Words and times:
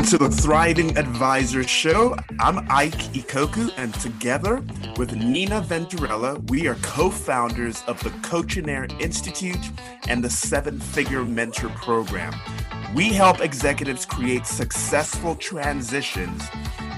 Welcome 0.00 0.18
to 0.18 0.28
the 0.30 0.34
Thriving 0.34 0.96
Advisor 0.96 1.62
Show. 1.62 2.16
I'm 2.38 2.66
Ike 2.70 3.12
Ikoku, 3.12 3.70
and 3.76 3.92
together 3.92 4.64
with 4.96 5.14
Nina 5.14 5.60
Venturella, 5.60 6.40
we 6.48 6.66
are 6.68 6.76
co 6.76 7.10
founders 7.10 7.84
of 7.86 8.02
the 8.02 8.08
Coachinaire 8.26 8.90
Institute 8.98 9.58
and 10.08 10.24
the 10.24 10.30
Seven 10.30 10.80
Figure 10.80 11.26
Mentor 11.26 11.68
Program. 11.68 12.32
We 12.94 13.10
help 13.10 13.42
executives 13.42 14.06
create 14.06 14.46
successful 14.46 15.34
transitions 15.34 16.44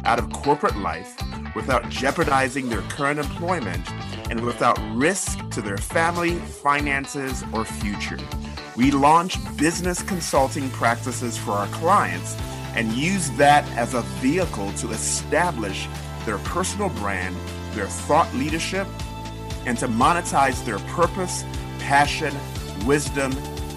out 0.05 0.21
of 0.21 0.33
corporate 0.33 0.77
life 0.77 1.21
without 1.57 1.89
jeopardizing 1.89 2.69
their 2.69 2.83
current 2.83 3.19
employment 3.19 3.85
and 4.31 4.39
without 4.45 4.79
risk 4.95 5.41
to 5.51 5.61
their 5.61 5.77
family, 5.77 6.37
finances, 6.37 7.43
or 7.53 7.65
future. 7.65 8.19
We 8.77 8.93
launch 8.93 9.39
business 9.57 10.05
consulting 10.05 10.71
practices 10.71 11.37
for 11.37 11.51
our 11.51 11.67
clients 11.67 12.37
and 12.75 12.93
use 12.93 13.31
that 13.33 13.69
as 13.77 13.95
a 13.95 14.03
vehicle 14.21 14.73
to 14.75 14.91
establish 14.91 15.89
their 16.25 16.39
personal 16.39 16.89
brand, 16.91 17.37
their 17.73 17.87
thought 17.87 18.33
leadership, 18.35 18.87
and 19.67 19.79
to 19.79 19.89
monetize 19.89 20.65
their 20.65 20.79
purpose, 20.91 21.45
passion, 21.79 22.35
wisdom, 22.87 23.33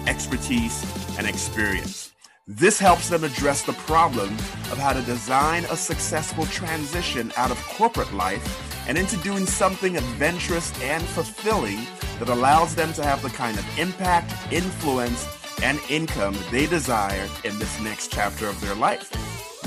expertise, 0.06 0.84
and 1.18 1.26
experience. 1.26 2.12
This 2.48 2.78
helps 2.78 3.08
them 3.08 3.24
address 3.24 3.62
the 3.62 3.72
problem 3.72 4.32
of 4.70 4.78
how 4.78 4.92
to 4.92 5.02
design 5.02 5.64
a 5.64 5.76
successful 5.76 6.46
transition 6.46 7.32
out 7.36 7.50
of 7.50 7.60
corporate 7.66 8.12
life 8.14 8.86
and 8.88 8.96
into 8.96 9.16
doing 9.16 9.46
something 9.46 9.96
adventurous 9.96 10.72
and 10.80 11.02
fulfilling 11.02 11.84
that 12.20 12.28
allows 12.28 12.74
them 12.76 12.92
to 12.92 13.02
have 13.02 13.20
the 13.22 13.30
kind 13.30 13.58
of 13.58 13.78
impact, 13.78 14.32
influence, 14.52 15.26
and 15.62 15.80
income 15.88 16.36
they 16.50 16.66
desire 16.66 17.28
in 17.44 17.58
this 17.58 17.80
next 17.80 18.12
chapter 18.12 18.46
of 18.46 18.60
their 18.60 18.74
life. 18.74 19.10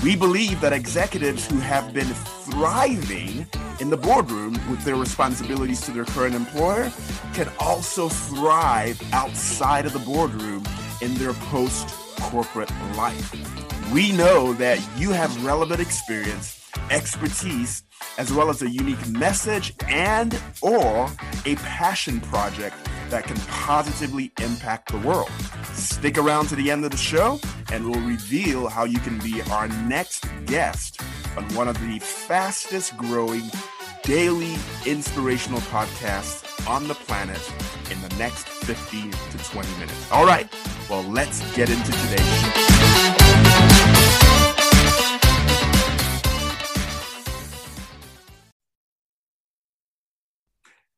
We 0.03 0.15
believe 0.15 0.61
that 0.61 0.71
executives 0.71 1.45
who 1.45 1.59
have 1.59 1.93
been 1.93 2.07
thriving 2.07 3.45
in 3.81 3.89
the 3.89 3.97
boardroom 3.97 4.53
with 4.69 4.83
their 4.83 4.95
responsibilities 4.95 5.81
to 5.81 5.91
their 5.91 6.05
current 6.05 6.35
employer 6.35 6.91
can 7.33 7.51
also 7.59 8.07
thrive 8.07 9.01
outside 9.13 9.85
of 9.85 9.93
the 9.93 9.99
boardroom 9.99 10.63
in 11.01 11.13
their 11.15 11.33
post 11.33 11.89
corporate 12.21 12.71
life. 12.95 13.33
We 13.91 14.11
know 14.11 14.53
that 14.53 14.79
you 14.97 15.11
have 15.11 15.43
relevant 15.43 15.81
experience, 15.81 16.69
expertise, 16.89 17.83
as 18.17 18.31
well 18.31 18.49
as 18.49 18.61
a 18.61 18.69
unique 18.69 19.05
message 19.07 19.73
and 19.87 20.39
or 20.61 21.09
a 21.45 21.55
passion 21.55 22.21
project 22.21 22.75
that 23.09 23.23
can 23.23 23.37
positively 23.47 24.31
impact 24.41 24.91
the 24.91 24.99
world. 24.99 25.29
Stick 25.73 26.17
around 26.17 26.47
to 26.47 26.55
the 26.55 26.71
end 26.71 26.85
of 26.85 26.91
the 26.91 26.97
show 26.97 27.39
and 27.71 27.89
we'll 27.89 28.01
reveal 28.01 28.67
how 28.67 28.83
you 28.83 28.99
can 28.99 29.17
be 29.19 29.41
our 29.51 29.67
next 29.67 30.25
guest 30.45 31.01
on 31.37 31.43
one 31.55 31.67
of 31.67 31.79
the 31.81 31.99
fastest 31.99 32.95
growing 32.97 33.43
daily 34.03 34.55
inspirational 34.85 35.59
podcasts 35.61 36.67
on 36.67 36.87
the 36.87 36.95
planet 36.95 37.41
in 37.91 38.01
the 38.01 38.15
next 38.15 38.47
15 38.47 39.11
to 39.11 39.37
20 39.37 39.69
minutes. 39.79 40.11
All 40.11 40.25
right, 40.25 40.51
well, 40.89 41.03
let's 41.03 41.39
get 41.55 41.69
into 41.69 41.91
today's 41.91 42.41
show. 42.41 43.48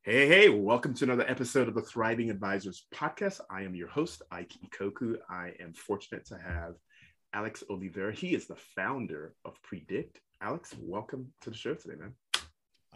Hey, 0.03 0.27
hey, 0.27 0.49
welcome 0.49 0.95
to 0.95 1.03
another 1.03 1.30
episode 1.30 1.67
of 1.67 1.75
the 1.75 1.81
Thriving 1.83 2.31
Advisors 2.31 2.88
podcast. 2.91 3.39
I 3.52 3.61
am 3.61 3.75
your 3.75 3.88
host, 3.88 4.23
Ike 4.31 4.53
Ikoku. 4.66 5.17
I 5.30 5.53
am 5.59 5.73
fortunate 5.73 6.25
to 6.25 6.39
have 6.39 6.73
Alex 7.33 7.63
Oliveira. 7.69 8.11
He 8.11 8.33
is 8.33 8.47
the 8.47 8.55
founder 8.55 9.35
of 9.45 9.61
Predict. 9.61 10.19
Alex, 10.41 10.73
welcome 10.79 11.31
to 11.41 11.51
the 11.51 11.56
show 11.56 11.75
today, 11.75 11.97
man. 12.00 12.16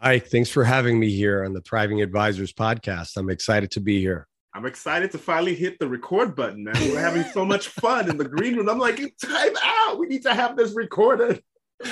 Ike, 0.00 0.26
thanks 0.26 0.50
for 0.50 0.64
having 0.64 0.98
me 0.98 1.08
here 1.10 1.44
on 1.44 1.52
the 1.52 1.60
Thriving 1.60 2.02
Advisors 2.02 2.52
podcast. 2.52 3.16
I'm 3.16 3.30
excited 3.30 3.70
to 3.70 3.80
be 3.80 4.00
here. 4.00 4.26
I'm 4.52 4.66
excited 4.66 5.12
to 5.12 5.18
finally 5.18 5.54
hit 5.54 5.78
the 5.78 5.86
record 5.86 6.34
button, 6.34 6.64
man. 6.64 6.74
We're 6.74 6.98
having 6.98 7.22
so 7.32 7.44
much 7.44 7.68
fun 7.68 8.10
in 8.10 8.16
the 8.16 8.24
green 8.24 8.56
room. 8.56 8.68
I'm 8.68 8.80
like, 8.80 8.96
time 8.96 9.52
out. 9.62 10.00
We 10.00 10.08
need 10.08 10.24
to 10.24 10.34
have 10.34 10.56
this 10.56 10.74
recorded. 10.74 11.40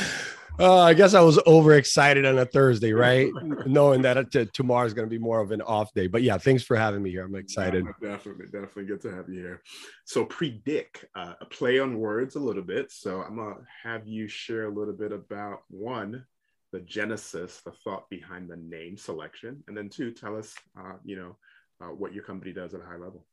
Uh, 0.58 0.82
I 0.82 0.94
guess 0.94 1.14
I 1.14 1.20
was 1.20 1.40
overexcited 1.46 2.24
on 2.24 2.38
a 2.38 2.46
Thursday, 2.46 2.92
right? 2.92 3.30
Knowing 3.66 4.02
that 4.02 4.30
t- 4.30 4.46
tomorrow 4.52 4.86
is 4.86 4.94
going 4.94 5.06
to 5.06 5.10
be 5.10 5.18
more 5.18 5.40
of 5.40 5.50
an 5.50 5.60
off 5.62 5.92
day. 5.94 6.06
But 6.06 6.22
yeah, 6.22 6.38
thanks 6.38 6.62
for 6.62 6.76
having 6.76 7.02
me 7.02 7.10
here. 7.10 7.24
I'm 7.24 7.34
excited. 7.34 7.84
Yeah, 7.84 8.10
definitely, 8.10 8.46
definitely 8.46 8.84
good 8.84 9.00
to 9.02 9.14
have 9.14 9.28
you 9.28 9.40
here. 9.40 9.62
So, 10.04 10.24
predict 10.24 11.06
uh, 11.16 11.34
a 11.40 11.44
play 11.46 11.80
on 11.80 11.98
words 11.98 12.36
a 12.36 12.40
little 12.40 12.62
bit. 12.62 12.92
So, 12.92 13.22
I'm 13.22 13.36
going 13.36 13.54
to 13.56 13.60
have 13.82 14.06
you 14.06 14.28
share 14.28 14.66
a 14.66 14.72
little 14.72 14.94
bit 14.94 15.10
about 15.10 15.62
one, 15.68 16.24
the 16.72 16.80
genesis, 16.80 17.60
the 17.64 17.72
thought 17.72 18.08
behind 18.08 18.48
the 18.48 18.56
name 18.56 18.96
selection, 18.96 19.64
and 19.66 19.76
then 19.76 19.88
two, 19.88 20.12
tell 20.12 20.36
us, 20.36 20.54
uh, 20.78 20.94
you 21.04 21.16
know, 21.16 21.36
uh, 21.80 21.88
what 21.88 22.14
your 22.14 22.22
company 22.22 22.52
does 22.52 22.74
at 22.74 22.80
a 22.80 22.84
high 22.84 22.96
level. 22.96 23.24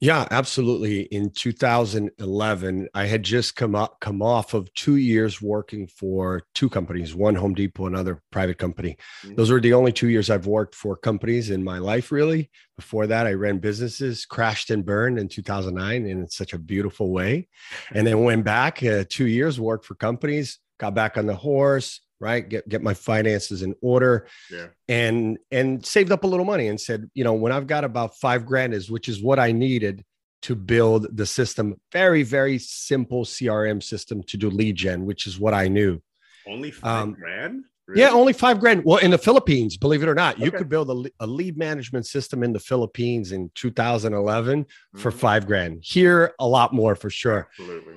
Yeah, 0.00 0.26
absolutely. 0.30 1.02
In 1.02 1.28
2011, 1.28 2.88
I 2.94 3.04
had 3.04 3.22
just 3.22 3.54
come 3.54 3.74
up, 3.74 4.00
come 4.00 4.22
off 4.22 4.54
of 4.54 4.72
two 4.72 4.96
years 4.96 5.42
working 5.42 5.86
for 5.88 6.42
two 6.54 6.70
companies, 6.70 7.14
one 7.14 7.34
Home 7.34 7.52
Depot, 7.52 7.86
another 7.86 8.22
private 8.32 8.56
company. 8.56 8.96
Mm-hmm. 9.22 9.34
Those 9.34 9.50
were 9.50 9.60
the 9.60 9.74
only 9.74 9.92
two 9.92 10.08
years 10.08 10.30
I've 10.30 10.46
worked 10.46 10.74
for 10.74 10.96
companies 10.96 11.50
in 11.50 11.62
my 11.62 11.76
life, 11.76 12.10
really. 12.10 12.50
Before 12.76 13.06
that, 13.08 13.26
I 13.26 13.34
ran 13.34 13.58
businesses, 13.58 14.24
crashed 14.24 14.70
and 14.70 14.86
burned 14.86 15.18
in 15.18 15.28
2009 15.28 16.06
in 16.06 16.30
such 16.30 16.54
a 16.54 16.58
beautiful 16.58 17.12
way. 17.12 17.48
And 17.92 18.06
then 18.06 18.24
went 18.24 18.42
back 18.42 18.82
uh, 18.82 19.04
two 19.06 19.26
years, 19.26 19.60
worked 19.60 19.84
for 19.84 19.96
companies, 19.96 20.60
got 20.78 20.94
back 20.94 21.18
on 21.18 21.26
the 21.26 21.36
horse, 21.36 22.00
right 22.20 22.48
get 22.48 22.68
get 22.68 22.82
my 22.82 22.94
finances 22.94 23.62
in 23.62 23.74
order 23.80 24.26
yeah. 24.50 24.66
and 24.88 25.38
and 25.50 25.84
saved 25.84 26.12
up 26.12 26.22
a 26.24 26.26
little 26.26 26.44
money 26.44 26.68
and 26.68 26.80
said 26.80 27.10
you 27.14 27.24
know 27.24 27.32
when 27.32 27.50
i've 27.50 27.66
got 27.66 27.82
about 27.82 28.16
five 28.16 28.46
grand 28.46 28.74
is 28.74 28.90
which 28.90 29.08
is 29.08 29.22
what 29.22 29.38
i 29.38 29.50
needed 29.50 30.04
to 30.42 30.54
build 30.54 31.16
the 31.16 31.26
system 31.26 31.74
very 31.92 32.22
very 32.22 32.58
simple 32.58 33.24
crm 33.24 33.82
system 33.82 34.22
to 34.22 34.36
do 34.36 34.50
lead 34.50 34.76
gen 34.76 35.06
which 35.06 35.26
is 35.26 35.40
what 35.40 35.54
i 35.54 35.66
knew 35.66 36.00
only 36.46 36.70
five 36.70 37.02
um, 37.02 37.12
grand 37.12 37.64
really? 37.86 38.00
yeah 38.00 38.10
only 38.10 38.32
five 38.32 38.60
grand 38.60 38.84
well 38.84 38.98
in 38.98 39.10
the 39.10 39.18
philippines 39.18 39.76
believe 39.76 40.02
it 40.02 40.08
or 40.08 40.14
not 40.14 40.34
okay. 40.34 40.44
you 40.44 40.50
could 40.50 40.68
build 40.68 40.90
a, 40.90 41.24
a, 41.24 41.26
lead 41.26 41.56
management 41.56 42.06
system 42.06 42.42
in 42.42 42.52
the 42.52 42.58
philippines 42.58 43.32
in 43.32 43.50
2011 43.54 44.64
mm-hmm. 44.64 44.98
for 44.98 45.10
five 45.10 45.46
grand 45.46 45.80
here 45.82 46.34
a 46.38 46.46
lot 46.46 46.72
more 46.72 46.94
for 46.94 47.10
sure 47.10 47.48
absolutely 47.50 47.94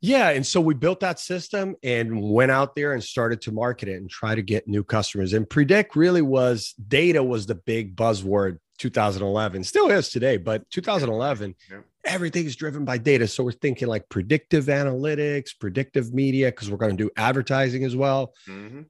yeah. 0.00 0.30
And 0.30 0.46
so 0.46 0.60
we 0.60 0.74
built 0.74 1.00
that 1.00 1.18
system 1.18 1.74
and 1.82 2.22
went 2.22 2.50
out 2.50 2.76
there 2.76 2.92
and 2.92 3.02
started 3.02 3.40
to 3.42 3.52
market 3.52 3.88
it 3.88 3.96
and 3.96 4.08
try 4.08 4.34
to 4.34 4.42
get 4.42 4.68
new 4.68 4.84
customers. 4.84 5.32
And 5.32 5.48
Predict 5.48 5.96
really 5.96 6.22
was 6.22 6.74
data 6.86 7.22
was 7.22 7.46
the 7.46 7.56
big 7.56 7.96
buzzword 7.96 8.58
2011, 8.78 9.64
still 9.64 9.90
is 9.90 10.08
today, 10.08 10.36
but 10.36 10.68
2011, 10.70 11.56
yeah. 11.68 11.78
everything 12.04 12.46
is 12.46 12.54
driven 12.54 12.84
by 12.84 12.96
data. 12.96 13.26
So 13.26 13.42
we're 13.42 13.50
thinking 13.50 13.88
like 13.88 14.08
predictive 14.08 14.66
analytics, 14.66 15.50
predictive 15.58 16.14
media, 16.14 16.46
because 16.46 16.70
we're 16.70 16.76
going 16.76 16.96
to 16.96 17.04
do 17.04 17.10
advertising 17.16 17.82
as 17.82 17.96
well. 17.96 18.34
Mm-hmm. 18.48 18.82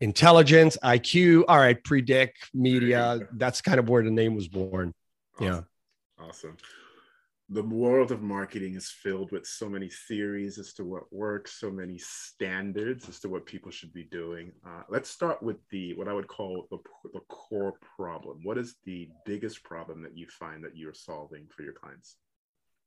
Intelligence, 0.00 0.78
IQ. 0.82 1.44
All 1.46 1.58
right, 1.58 1.82
predict 1.84 2.50
media. 2.54 3.20
That's 3.32 3.60
kind 3.60 3.78
of 3.78 3.88
where 3.90 4.02
the 4.02 4.10
name 4.10 4.34
was 4.34 4.48
born. 4.48 4.94
Awesome. 5.38 5.46
Yeah. 5.46 5.60
Awesome 6.26 6.56
the 7.50 7.62
world 7.62 8.10
of 8.10 8.22
marketing 8.22 8.74
is 8.74 8.90
filled 8.90 9.30
with 9.30 9.46
so 9.46 9.68
many 9.68 9.90
theories 10.08 10.58
as 10.58 10.72
to 10.74 10.84
what 10.84 11.12
works, 11.12 11.60
so 11.60 11.70
many 11.70 11.98
standards 11.98 13.06
as 13.08 13.20
to 13.20 13.28
what 13.28 13.44
people 13.44 13.70
should 13.70 13.92
be 13.92 14.04
doing. 14.04 14.50
Uh, 14.66 14.82
let's 14.88 15.10
start 15.10 15.42
with 15.42 15.56
the 15.70 15.94
what 15.94 16.08
I 16.08 16.14
would 16.14 16.26
call 16.26 16.66
the, 16.70 16.78
the 17.12 17.20
core 17.28 17.74
problem. 17.96 18.40
What 18.44 18.56
is 18.56 18.76
the 18.84 19.10
biggest 19.26 19.62
problem 19.62 20.02
that 20.02 20.16
you 20.16 20.26
find 20.28 20.64
that 20.64 20.76
you're 20.76 20.94
solving 20.94 21.46
for 21.54 21.62
your 21.62 21.74
clients? 21.74 22.16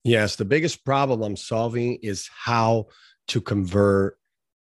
Yes, 0.03 0.35
the 0.35 0.45
biggest 0.45 0.83
problem 0.83 1.21
I'm 1.21 1.35
solving 1.35 1.95
is 2.01 2.29
how 2.33 2.87
to 3.27 3.41
convert 3.41 4.17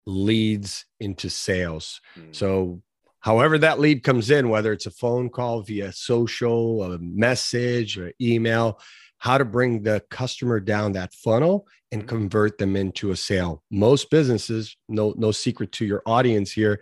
leads 0.06 0.86
into 1.00 1.30
sales. 1.30 2.02
Mm. 2.18 2.36
So 2.36 2.82
however 3.22 3.58
that 3.60 3.80
lead 3.80 4.04
comes 4.04 4.30
in, 4.30 4.50
whether 4.50 4.74
it's 4.74 4.88
a 4.88 4.92
phone 4.92 5.30
call 5.30 5.62
via 5.62 5.94
social, 5.94 6.84
a 6.84 6.98
message, 7.00 7.98
or 7.98 8.12
email, 8.20 8.80
how 9.20 9.38
to 9.38 9.46
bring 9.46 9.84
the 9.84 10.04
customer 10.10 10.60
down 10.60 10.94
that 10.94 11.14
funnel 11.14 11.68
and 11.92 12.02
mm-hmm. 12.02 12.10
convert 12.10 12.58
them 12.58 12.76
into 12.76 13.12
a 13.12 13.16
sale. 13.16 13.64
Most 13.70 14.10
businesses, 14.10 14.76
no 14.88 15.14
no 15.18 15.32
secret 15.32 15.72
to 15.74 15.86
your 15.86 16.02
audience 16.06 16.52
here, 16.52 16.82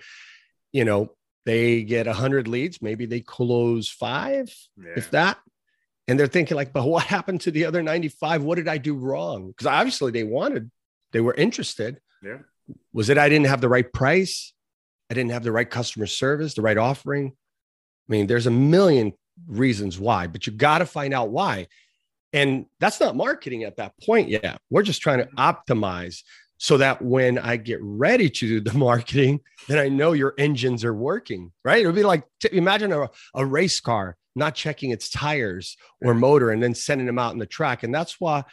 you 0.72 0.86
know, 0.86 1.14
they 1.46 1.84
get 1.84 2.08
100 2.08 2.48
leads, 2.48 2.82
maybe 2.82 3.06
they 3.06 3.22
close 3.22 3.90
5 3.90 4.54
yeah. 4.78 4.90
if 4.96 5.12
that. 5.12 5.38
And 6.08 6.18
they're 6.18 6.28
thinking 6.28 6.56
like, 6.56 6.72
"But 6.72 6.88
what 6.88 7.04
happened 7.16 7.42
to 7.42 7.52
the 7.52 7.66
other 7.66 7.84
95? 7.84 8.44
What 8.44 8.56
did 8.56 8.68
I 8.68 8.78
do 8.78 8.96
wrong?" 8.96 9.48
Because 9.48 9.68
obviously 9.68 10.12
they 10.12 10.24
wanted 10.24 10.72
they 11.12 11.22
were 11.22 11.34
interested. 11.34 12.00
Yeah. 12.24 12.40
Was 12.94 13.10
it 13.10 13.18
I 13.18 13.30
didn't 13.30 13.48
have 13.48 13.62
the 13.62 13.70
right 13.70 13.92
price? 13.92 14.54
I 15.10 15.14
didn't 15.14 15.32
have 15.32 15.44
the 15.44 15.52
right 15.52 15.70
customer 15.70 16.06
service, 16.06 16.54
the 16.54 16.62
right 16.62 16.78
offering. 16.78 17.34
I 17.34 18.12
mean, 18.12 18.28
there's 18.28 18.48
a 18.48 18.52
million 18.52 19.14
reasons 19.48 20.00
why, 20.00 20.28
but 20.28 20.48
you 20.48 20.54
got 20.54 20.80
to 20.80 20.86
find 20.86 21.14
out 21.14 21.30
why. 21.30 21.68
And 22.34 22.66
that's 22.80 23.00
not 23.00 23.16
marketing 23.16 23.64
at 23.64 23.78
that 23.78 23.94
point 24.04 24.30
yet. 24.30 24.60
We're 24.70 24.84
just 24.84 25.02
trying 25.02 25.20
to 25.20 25.26
mm-hmm. 25.26 25.40
optimize 25.40 26.22
so 26.58 26.78
that 26.78 27.02
when 27.02 27.38
I 27.38 27.58
get 27.58 27.80
ready 27.82 28.30
to 28.30 28.48
do 28.48 28.60
the 28.60 28.78
marketing, 28.78 29.42
then 29.68 29.78
I 29.78 29.90
know 29.90 30.14
your 30.14 30.34
engines 30.38 30.84
are 30.84 30.94
working, 30.94 31.52
right? 31.64 31.84
It 31.84 31.86
would 31.86 31.96
be 31.96 32.04
like 32.04 32.24
imagine 32.52 32.92
a, 32.92 33.10
a 33.36 33.46
race 33.46 33.80
car 33.80 34.18
not 34.36 34.54
checking 34.54 34.92
its 34.92 35.10
tires 35.10 35.78
or 36.04 36.14
motor 36.14 36.52
and 36.52 36.62
then 36.62 36.76
sending 36.76 37.08
them 37.08 37.18
out 37.18 37.34
in 37.34 37.40
the 37.40 37.46
track. 37.46 37.82
And 37.82 37.94
that's 37.94 38.20
why 38.20 38.44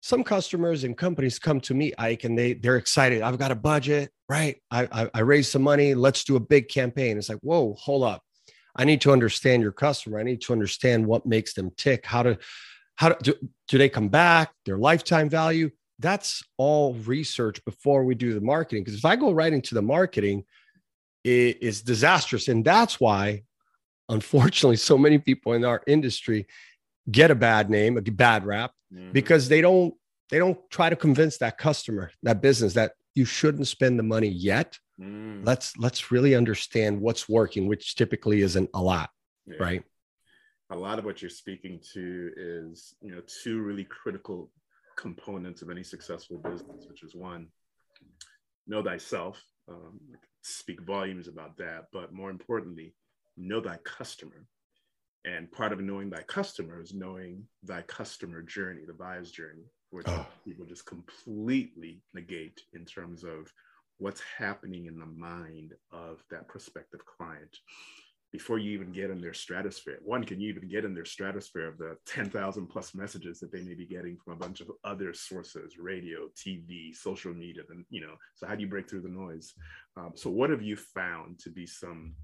some 0.00 0.22
customers 0.22 0.84
and 0.84 0.96
companies 0.96 1.40
come 1.40 1.60
to 1.62 1.74
me, 1.74 1.92
Ike, 1.98 2.24
and 2.24 2.38
they 2.38 2.54
they're 2.54 2.76
excited. 2.76 3.22
I've 3.22 3.38
got 3.38 3.50
a 3.50 3.56
budget, 3.56 4.12
right? 4.28 4.56
I, 4.70 4.88
I, 4.92 5.10
I 5.12 5.20
raised 5.20 5.50
some 5.50 5.62
money. 5.62 5.94
Let's 5.94 6.22
do 6.22 6.36
a 6.36 6.40
big 6.40 6.68
campaign. 6.68 7.18
It's 7.18 7.28
like, 7.28 7.40
whoa, 7.40 7.74
hold 7.74 8.04
up. 8.04 8.22
I 8.76 8.84
need 8.84 9.00
to 9.00 9.12
understand 9.12 9.62
your 9.62 9.72
customer. 9.72 10.20
I 10.20 10.22
need 10.22 10.42
to 10.42 10.52
understand 10.52 11.06
what 11.06 11.26
makes 11.26 11.54
them 11.54 11.72
tick. 11.76 12.06
How 12.06 12.22
to 12.22 12.38
how 12.96 13.10
do, 13.10 13.34
do 13.68 13.78
they 13.78 13.88
come 13.88 14.08
back? 14.08 14.52
Their 14.64 14.78
lifetime 14.78 15.28
value 15.28 15.70
that's 15.98 16.42
all 16.56 16.94
research 16.94 17.64
before 17.64 18.04
we 18.04 18.14
do 18.14 18.34
the 18.34 18.40
marketing. 18.40 18.84
Because 18.84 18.98
if 18.98 19.04
I 19.04 19.16
go 19.16 19.32
right 19.32 19.52
into 19.52 19.74
the 19.74 19.82
marketing, 19.82 20.44
it 21.24 21.62
is 21.62 21.82
disastrous. 21.82 22.48
And 22.48 22.64
that's 22.64 23.00
why, 23.00 23.44
unfortunately, 24.08 24.76
so 24.76 24.98
many 24.98 25.18
people 25.18 25.54
in 25.54 25.64
our 25.64 25.82
industry 25.86 26.46
get 27.10 27.30
a 27.30 27.34
bad 27.34 27.70
name, 27.70 27.96
a 27.96 28.02
bad 28.02 28.44
rap, 28.44 28.72
mm-hmm. 28.92 29.12
because 29.12 29.48
they 29.48 29.60
don't 29.60 29.94
they 30.28 30.38
don't 30.38 30.58
try 30.70 30.90
to 30.90 30.96
convince 30.96 31.38
that 31.38 31.56
customer, 31.56 32.10
that 32.24 32.42
business, 32.42 32.74
that 32.74 32.92
you 33.14 33.24
shouldn't 33.24 33.68
spend 33.68 33.96
the 33.98 34.02
money 34.02 34.28
yet. 34.28 34.78
Mm. 35.00 35.46
Let's 35.46 35.76
let's 35.76 36.10
really 36.10 36.34
understand 36.34 37.00
what's 37.00 37.28
working, 37.28 37.68
which 37.68 37.94
typically 37.94 38.42
isn't 38.42 38.70
a 38.74 38.82
lot, 38.82 39.10
yeah. 39.46 39.56
right? 39.60 39.84
A 40.70 40.76
lot 40.76 40.98
of 40.98 41.04
what 41.04 41.22
you're 41.22 41.30
speaking 41.30 41.80
to 41.92 42.30
is, 42.36 42.94
you 43.00 43.12
know, 43.12 43.22
two 43.42 43.62
really 43.62 43.84
critical 43.84 44.50
components 44.96 45.62
of 45.62 45.70
any 45.70 45.84
successful 45.84 46.38
business, 46.38 46.86
which 46.88 47.02
is 47.02 47.14
one, 47.14 47.46
know 48.66 48.82
thyself, 48.82 49.40
um, 49.68 50.00
speak 50.42 50.80
volumes 50.82 51.28
about 51.28 51.56
that, 51.58 51.86
but 51.92 52.12
more 52.12 52.30
importantly, 52.30 52.94
know 53.36 53.60
thy 53.60 53.76
customer. 53.84 54.46
And 55.24 55.50
part 55.50 55.72
of 55.72 55.80
knowing 55.80 56.10
thy 56.10 56.22
customer 56.22 56.80
is 56.80 56.94
knowing 56.94 57.44
thy 57.62 57.82
customer 57.82 58.42
journey, 58.42 58.82
the 58.86 58.92
buyer's 58.92 59.30
journey, 59.30 59.64
which 59.90 60.06
oh. 60.08 60.26
people 60.44 60.64
just 60.64 60.86
completely 60.86 62.00
negate 62.14 62.60
in 62.74 62.84
terms 62.84 63.24
of 63.24 63.52
what's 63.98 64.22
happening 64.38 64.86
in 64.86 64.98
the 64.98 65.06
mind 65.06 65.72
of 65.92 66.22
that 66.30 66.48
prospective 66.48 67.00
client 67.04 67.56
before 68.36 68.58
you 68.58 68.70
even 68.72 68.92
get 68.92 69.08
in 69.08 69.18
their 69.18 69.32
stratosphere. 69.32 69.98
One, 70.04 70.22
can 70.22 70.38
you 70.38 70.50
even 70.50 70.68
get 70.68 70.84
in 70.84 70.92
their 70.92 71.06
stratosphere 71.06 71.68
of 71.68 71.78
the 71.78 71.96
10,000 72.06 72.66
plus 72.66 72.94
messages 72.94 73.40
that 73.40 73.50
they 73.50 73.62
may 73.62 73.72
be 73.72 73.86
getting 73.86 74.18
from 74.18 74.34
a 74.34 74.36
bunch 74.36 74.60
of 74.60 74.70
other 74.84 75.14
sources, 75.14 75.78
radio, 75.78 76.28
TV, 76.36 76.94
social 76.94 77.32
media, 77.32 77.62
and 77.70 77.86
you 77.88 78.02
know, 78.02 78.14
so 78.34 78.46
how 78.46 78.54
do 78.54 78.60
you 78.60 78.68
break 78.68 78.90
through 78.90 79.00
the 79.00 79.08
noise? 79.08 79.54
Um, 79.96 80.12
so 80.16 80.28
what 80.28 80.50
have 80.50 80.60
you 80.60 80.76
found 80.76 81.38
to 81.38 81.48
be 81.48 81.66
some 81.66 82.14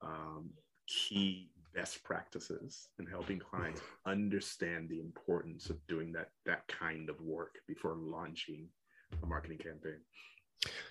um, 0.00 0.48
key 0.86 1.50
best 1.74 2.02
practices 2.04 2.88
in 2.98 3.04
helping 3.04 3.38
clients 3.38 3.82
understand 4.06 4.88
the 4.88 5.00
importance 5.00 5.68
of 5.68 5.76
doing 5.88 6.10
that, 6.12 6.28
that 6.46 6.66
kind 6.68 7.10
of 7.10 7.20
work 7.20 7.56
before 7.68 7.96
launching 7.98 8.66
a 9.22 9.26
marketing 9.26 9.58
campaign? 9.58 10.00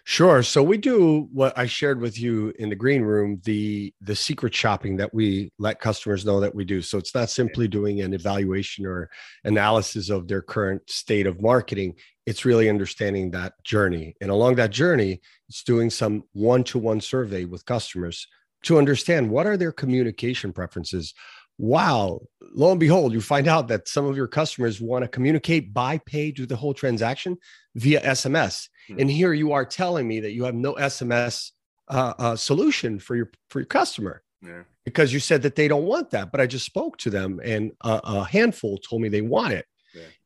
Sure. 0.04 0.42
So 0.44 0.64
we 0.64 0.78
do 0.78 1.30
what 1.32 1.58
I 1.58 1.68
shared 1.68 2.02
with 2.02 2.20
you 2.20 2.54
in 2.58 2.70
the 2.70 2.76
green 2.76 3.04
room, 3.04 3.40
the 3.46 3.94
the 4.02 4.16
secret 4.16 4.54
shopping 4.54 4.98
that 4.98 5.14
we 5.14 5.52
let 5.60 5.80
customers 5.80 6.26
know 6.26 6.40
that 6.40 6.56
we 6.56 6.66
do. 6.66 6.82
So 6.82 6.98
it's 6.98 7.16
not 7.16 7.30
simply 7.30 7.68
doing 7.68 8.02
an 8.02 8.14
evaluation 8.14 8.86
or 8.86 9.10
analysis 9.44 10.10
of 10.10 10.28
their 10.28 10.42
current 10.42 10.90
state 10.90 11.28
of 11.28 11.42
marketing. 11.42 11.94
It's 12.26 12.46
really 12.46 12.68
understanding 12.68 13.32
that 13.32 13.54
journey. 13.64 14.16
And 14.22 14.32
along 14.32 14.56
that 14.56 14.72
journey, 14.72 15.22
it's 15.48 15.64
doing 15.64 15.90
some 15.90 16.24
one-to-one 16.34 17.02
survey 17.02 17.46
with 17.46 17.66
customers 17.66 18.28
to 18.64 18.78
understand 18.78 19.30
what 19.30 19.48
are 19.48 19.58
their 19.58 19.72
communication 19.72 20.52
preferences. 20.52 21.14
Wow, 21.64 22.22
lo 22.56 22.72
and 22.72 22.80
behold, 22.80 23.14
you 23.14 23.22
find 23.22 23.48
out 23.48 23.68
that 23.68 23.88
some 23.88 24.06
of 24.06 24.18
your 24.18 24.28
customers 24.28 24.82
want 24.82 25.04
to 25.04 25.08
communicate 25.08 25.74
by 25.74 26.00
pay 26.00 26.32
do 26.32 26.48
the 26.48 26.56
whole 26.56 26.74
transaction 26.74 27.38
via 27.76 28.02
SMS 28.02 28.68
Mm-hmm. 28.92 29.00
And 29.00 29.12
here 29.12 29.34
you 29.34 29.52
are 29.54 29.66
telling 29.66 30.08
me 30.08 30.20
that 30.20 30.32
you 30.32 30.44
have 30.44 30.56
no 30.56 30.74
SMS 30.74 31.52
uh, 31.88 32.14
uh, 32.18 32.36
solution 32.36 33.00
for 33.00 33.16
your 33.16 33.32
for 33.50 33.60
your 33.60 33.68
customer. 33.68 34.24
Yeah. 34.42 34.64
Because 34.84 35.14
you 35.14 35.20
said 35.20 35.44
that 35.44 35.56
they 35.56 35.68
don't 35.68 35.86
want 35.86 36.10
that, 36.12 36.32
but 36.32 36.42
I 36.42 36.48
just 36.48 36.66
spoke 36.66 36.98
to 36.98 37.12
them, 37.12 37.40
and 37.44 37.72
a, 37.84 38.02
a 38.04 38.24
handful 38.24 38.80
told 38.80 39.02
me 39.02 39.10
they 39.10 39.22
want 39.22 39.54
it. 39.54 39.66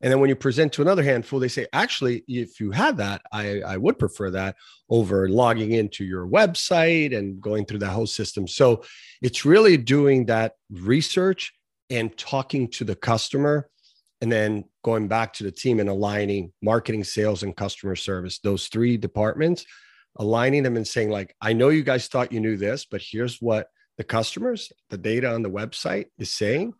And 0.02 0.12
then 0.12 0.20
when 0.20 0.30
you 0.30 0.36
present 0.36 0.74
to 0.74 0.82
another 0.82 1.04
handful, 1.04 1.40
they 1.40 1.48
say, 1.48 1.68
actually, 1.74 2.24
if 2.28 2.60
you 2.60 2.72
had 2.72 2.98
that, 2.98 3.22
I, 3.32 3.62
I 3.62 3.78
would 3.78 3.98
prefer 3.98 4.32
that 4.32 4.56
over 4.90 5.28
logging 5.30 5.72
into 5.72 6.04
your 6.04 6.28
website 6.28 7.16
and 7.18 7.42
going 7.42 7.66
through 7.66 7.80
that 7.80 7.92
whole 7.92 8.08
system. 8.08 8.48
So 8.48 8.84
it's 9.22 9.46
really 9.46 9.78
doing 9.78 10.26
that 10.28 10.54
research 10.70 11.54
and 11.90 12.16
talking 12.18 12.68
to 12.70 12.84
the 12.84 12.96
customer 12.96 13.70
and 14.22 14.32
then 14.32 14.66
going 14.84 15.08
back 15.08 15.34
to 15.34 15.44
the 15.44 15.52
team 15.52 15.80
and 15.80 15.90
aligning 15.90 16.52
marketing 16.62 17.04
sales 17.04 17.44
and 17.44 17.56
customer 17.56 17.96
service 17.96 18.40
those 18.40 18.68
three 18.68 18.98
departments 18.98 19.66
aligning 20.18 20.64
them 20.64 20.78
and 20.78 20.88
saying 20.88 21.10
like 21.10 21.36
i 21.42 21.54
know 21.54 21.70
you 21.70 21.84
guys 21.84 22.08
thought 22.08 22.32
you 22.32 22.40
knew 22.40 22.58
this 22.58 22.86
but 22.86 23.02
here's 23.04 23.42
what 23.42 23.68
the 23.98 24.04
customers 24.04 24.72
the 24.90 24.98
data 24.98 25.32
on 25.32 25.42
the 25.42 25.50
website 25.50 26.06
is 26.18 26.32
saying 26.32 26.74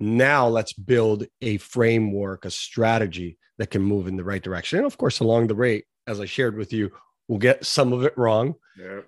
now 0.00 0.46
let's 0.46 0.72
build 0.72 1.24
a 1.42 1.56
framework 1.58 2.44
a 2.44 2.50
strategy 2.50 3.38
that 3.58 3.70
can 3.70 3.82
move 3.82 4.06
in 4.06 4.16
the 4.16 4.24
right 4.24 4.42
direction 4.42 4.78
and 4.78 4.86
of 4.86 4.96
course 4.98 5.20
along 5.20 5.46
the 5.46 5.54
way 5.54 5.84
as 6.06 6.20
i 6.20 6.24
shared 6.24 6.56
with 6.56 6.72
you 6.72 6.90
we'll 7.26 7.38
get 7.38 7.64
some 7.64 7.92
of 7.92 8.04
it 8.04 8.16
wrong 8.16 8.54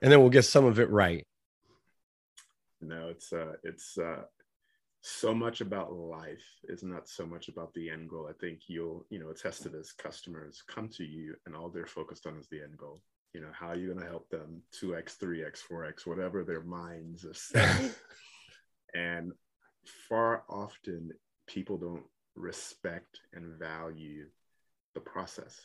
and 0.02 0.12
then 0.12 0.20
we'll 0.20 0.30
get 0.30 0.44
some 0.44 0.64
of 0.64 0.78
it 0.80 0.90
right 0.90 1.26
no 2.80 3.08
it's 3.08 3.32
uh 3.32 3.52
it's 3.62 3.96
uh 3.98 4.22
so 5.02 5.34
much 5.34 5.60
about 5.60 5.92
life 5.92 6.44
is 6.64 6.82
not 6.82 7.08
so 7.08 7.24
much 7.24 7.48
about 7.48 7.72
the 7.72 7.88
end 7.88 8.10
goal. 8.10 8.28
I 8.28 8.34
think 8.34 8.60
you'll, 8.66 9.06
you 9.08 9.18
know, 9.18 9.30
attest 9.30 9.62
to 9.62 9.68
this. 9.70 9.92
Customers 9.92 10.62
come 10.66 10.88
to 10.90 11.04
you 11.04 11.34
and 11.46 11.56
all 11.56 11.70
they're 11.70 11.86
focused 11.86 12.26
on 12.26 12.36
is 12.36 12.48
the 12.48 12.62
end 12.62 12.76
goal. 12.76 13.00
You 13.32 13.40
know, 13.40 13.48
how 13.52 13.68
are 13.68 13.76
you 13.76 13.86
going 13.86 14.04
to 14.04 14.10
help 14.10 14.28
them 14.28 14.62
2x, 14.82 15.16
3x, 15.16 15.60
4x, 15.70 16.06
whatever 16.06 16.44
their 16.44 16.62
minds 16.62 17.24
are 17.24 17.34
saying. 17.34 17.92
and 18.94 19.32
far 20.08 20.44
often 20.48 21.12
people 21.46 21.76
don't 21.76 22.04
respect 22.36 23.20
and 23.34 23.58
value 23.58 24.26
the 24.94 25.00
process 25.00 25.60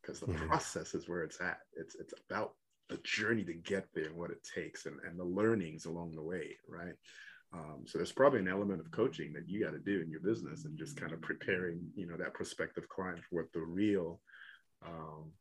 because 0.00 0.20
the 0.20 0.26
mm-hmm. 0.26 0.46
process 0.46 0.94
is 0.94 1.08
where 1.08 1.22
it's 1.22 1.40
at. 1.40 1.58
It's 1.74 1.94
it's 1.96 2.14
about 2.28 2.54
the 2.88 2.98
journey 2.98 3.44
to 3.44 3.54
get 3.54 3.88
there 3.94 4.06
and 4.06 4.16
what 4.16 4.30
it 4.30 4.46
takes 4.54 4.86
and, 4.86 4.96
and 5.08 5.18
the 5.18 5.24
learnings 5.24 5.86
along 5.86 6.12
the 6.14 6.22
way, 6.22 6.56
right? 6.68 6.94
Um, 7.52 7.84
so 7.86 7.98
there's 7.98 8.12
probably 8.12 8.40
an 8.40 8.48
element 8.48 8.80
of 8.80 8.90
coaching 8.90 9.32
that 9.32 9.48
you 9.48 9.64
got 9.64 9.72
to 9.72 9.78
do 9.78 10.00
in 10.00 10.10
your 10.10 10.20
business 10.20 10.64
and 10.64 10.78
just 10.78 10.96
kind 10.96 11.12
of 11.12 11.20
preparing, 11.20 11.80
you 11.96 12.06
know, 12.06 12.16
that 12.16 12.34
prospective 12.34 12.88
client 12.88 13.20
for 13.24 13.42
what 13.42 13.52
the 13.52 13.60
real, 13.60 14.20
um, 14.84 15.32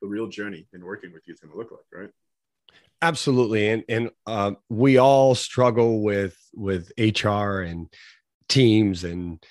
the 0.00 0.08
real 0.08 0.26
journey 0.26 0.66
in 0.72 0.84
working 0.84 1.12
with 1.12 1.22
you 1.26 1.34
is 1.34 1.40
going 1.40 1.52
to 1.52 1.58
look 1.58 1.70
like, 1.70 2.00
right? 2.00 2.10
Absolutely, 3.00 3.68
and 3.68 3.84
and 3.88 4.10
uh, 4.26 4.52
we 4.68 4.98
all 4.98 5.34
struggle 5.34 6.02
with 6.02 6.36
with 6.54 6.90
HR 6.98 7.60
and 7.60 7.88
teams 8.48 9.04
and 9.04 9.44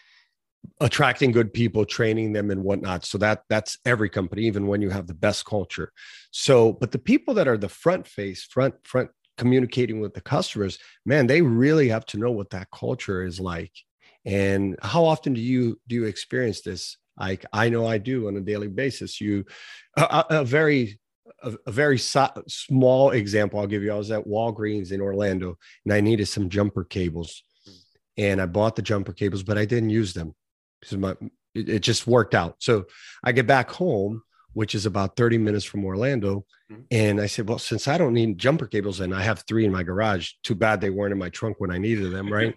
attracting 0.81 1.31
good 1.31 1.53
people 1.53 1.85
training 1.85 2.33
them 2.33 2.51
and 2.51 2.63
whatnot 2.63 3.05
so 3.05 3.17
that 3.17 3.43
that's 3.49 3.77
every 3.85 4.09
company 4.09 4.43
even 4.43 4.67
when 4.67 4.81
you 4.81 4.89
have 4.89 5.07
the 5.07 5.13
best 5.13 5.45
culture 5.45 5.91
so 6.31 6.73
but 6.73 6.91
the 6.91 6.99
people 6.99 7.33
that 7.33 7.47
are 7.47 7.57
the 7.57 7.69
front 7.69 8.05
face 8.05 8.43
front 8.43 8.75
front 8.85 9.09
communicating 9.37 9.99
with 9.99 10.13
the 10.13 10.21
customers, 10.21 10.77
man, 11.05 11.27
they 11.27 11.41
really 11.41 11.89
have 11.89 12.05
to 12.07 12.17
know 12.17 12.31
what 12.31 12.49
that 12.49 12.69
culture 12.71 13.23
is 13.23 13.39
like. 13.39 13.71
And 14.25 14.75
how 14.81 15.05
often 15.05 15.33
do 15.33 15.41
you 15.41 15.79
do 15.87 15.95
you 15.95 16.05
experience 16.05 16.61
this? 16.61 16.97
Like 17.17 17.45
I 17.53 17.69
know 17.69 17.87
I 17.87 17.97
do 17.97 18.27
on 18.27 18.35
a 18.35 18.41
daily 18.41 18.67
basis. 18.67 19.21
You, 19.21 19.45
a, 19.95 20.25
a 20.29 20.45
very 20.45 20.99
a, 21.43 21.53
a 21.65 21.71
very 21.71 21.97
so, 21.97 22.29
small 22.47 23.11
example 23.11 23.59
I'll 23.59 23.67
give 23.67 23.83
you. 23.83 23.91
I 23.91 23.97
was 23.97 24.11
at 24.11 24.25
Walgreens 24.25 24.91
in 24.91 25.01
Orlando 25.01 25.57
and 25.85 25.93
I 25.93 26.01
needed 26.01 26.27
some 26.27 26.49
jumper 26.49 26.83
cables, 26.83 27.43
and 28.17 28.41
I 28.41 28.45
bought 28.45 28.75
the 28.75 28.81
jumper 28.81 29.13
cables, 29.13 29.43
but 29.43 29.57
I 29.57 29.65
didn't 29.65 29.89
use 29.89 30.13
them 30.13 30.35
because 30.79 30.97
my 30.97 31.15
it, 31.53 31.69
it 31.69 31.79
just 31.79 32.07
worked 32.07 32.35
out. 32.35 32.55
So 32.59 32.85
I 33.23 33.31
get 33.31 33.47
back 33.47 33.69
home 33.69 34.21
which 34.53 34.73
is 34.73 34.87
about 34.87 35.15
30 35.15 35.37
minutes 35.37 35.65
from 35.65 35.85
Orlando. 35.85 36.43
Mm-hmm. 36.71 36.81
And 36.89 37.21
I 37.21 37.27
said, 37.27 37.47
well, 37.47 37.59
since 37.59 37.87
I 37.87 37.97
don't 37.97 38.13
need 38.13 38.39
jumper 38.39 38.65
cables 38.65 38.99
and 38.99 39.13
I 39.13 39.21
have 39.21 39.43
three 39.47 39.65
in 39.65 39.71
my 39.71 39.83
garage, 39.83 40.31
too 40.43 40.55
bad 40.55 40.81
they 40.81 40.89
weren't 40.89 41.11
in 41.11 41.19
my 41.19 41.29
trunk 41.29 41.57
when 41.59 41.69
I 41.69 41.77
needed 41.77 42.11
them, 42.11 42.33
right? 42.33 42.55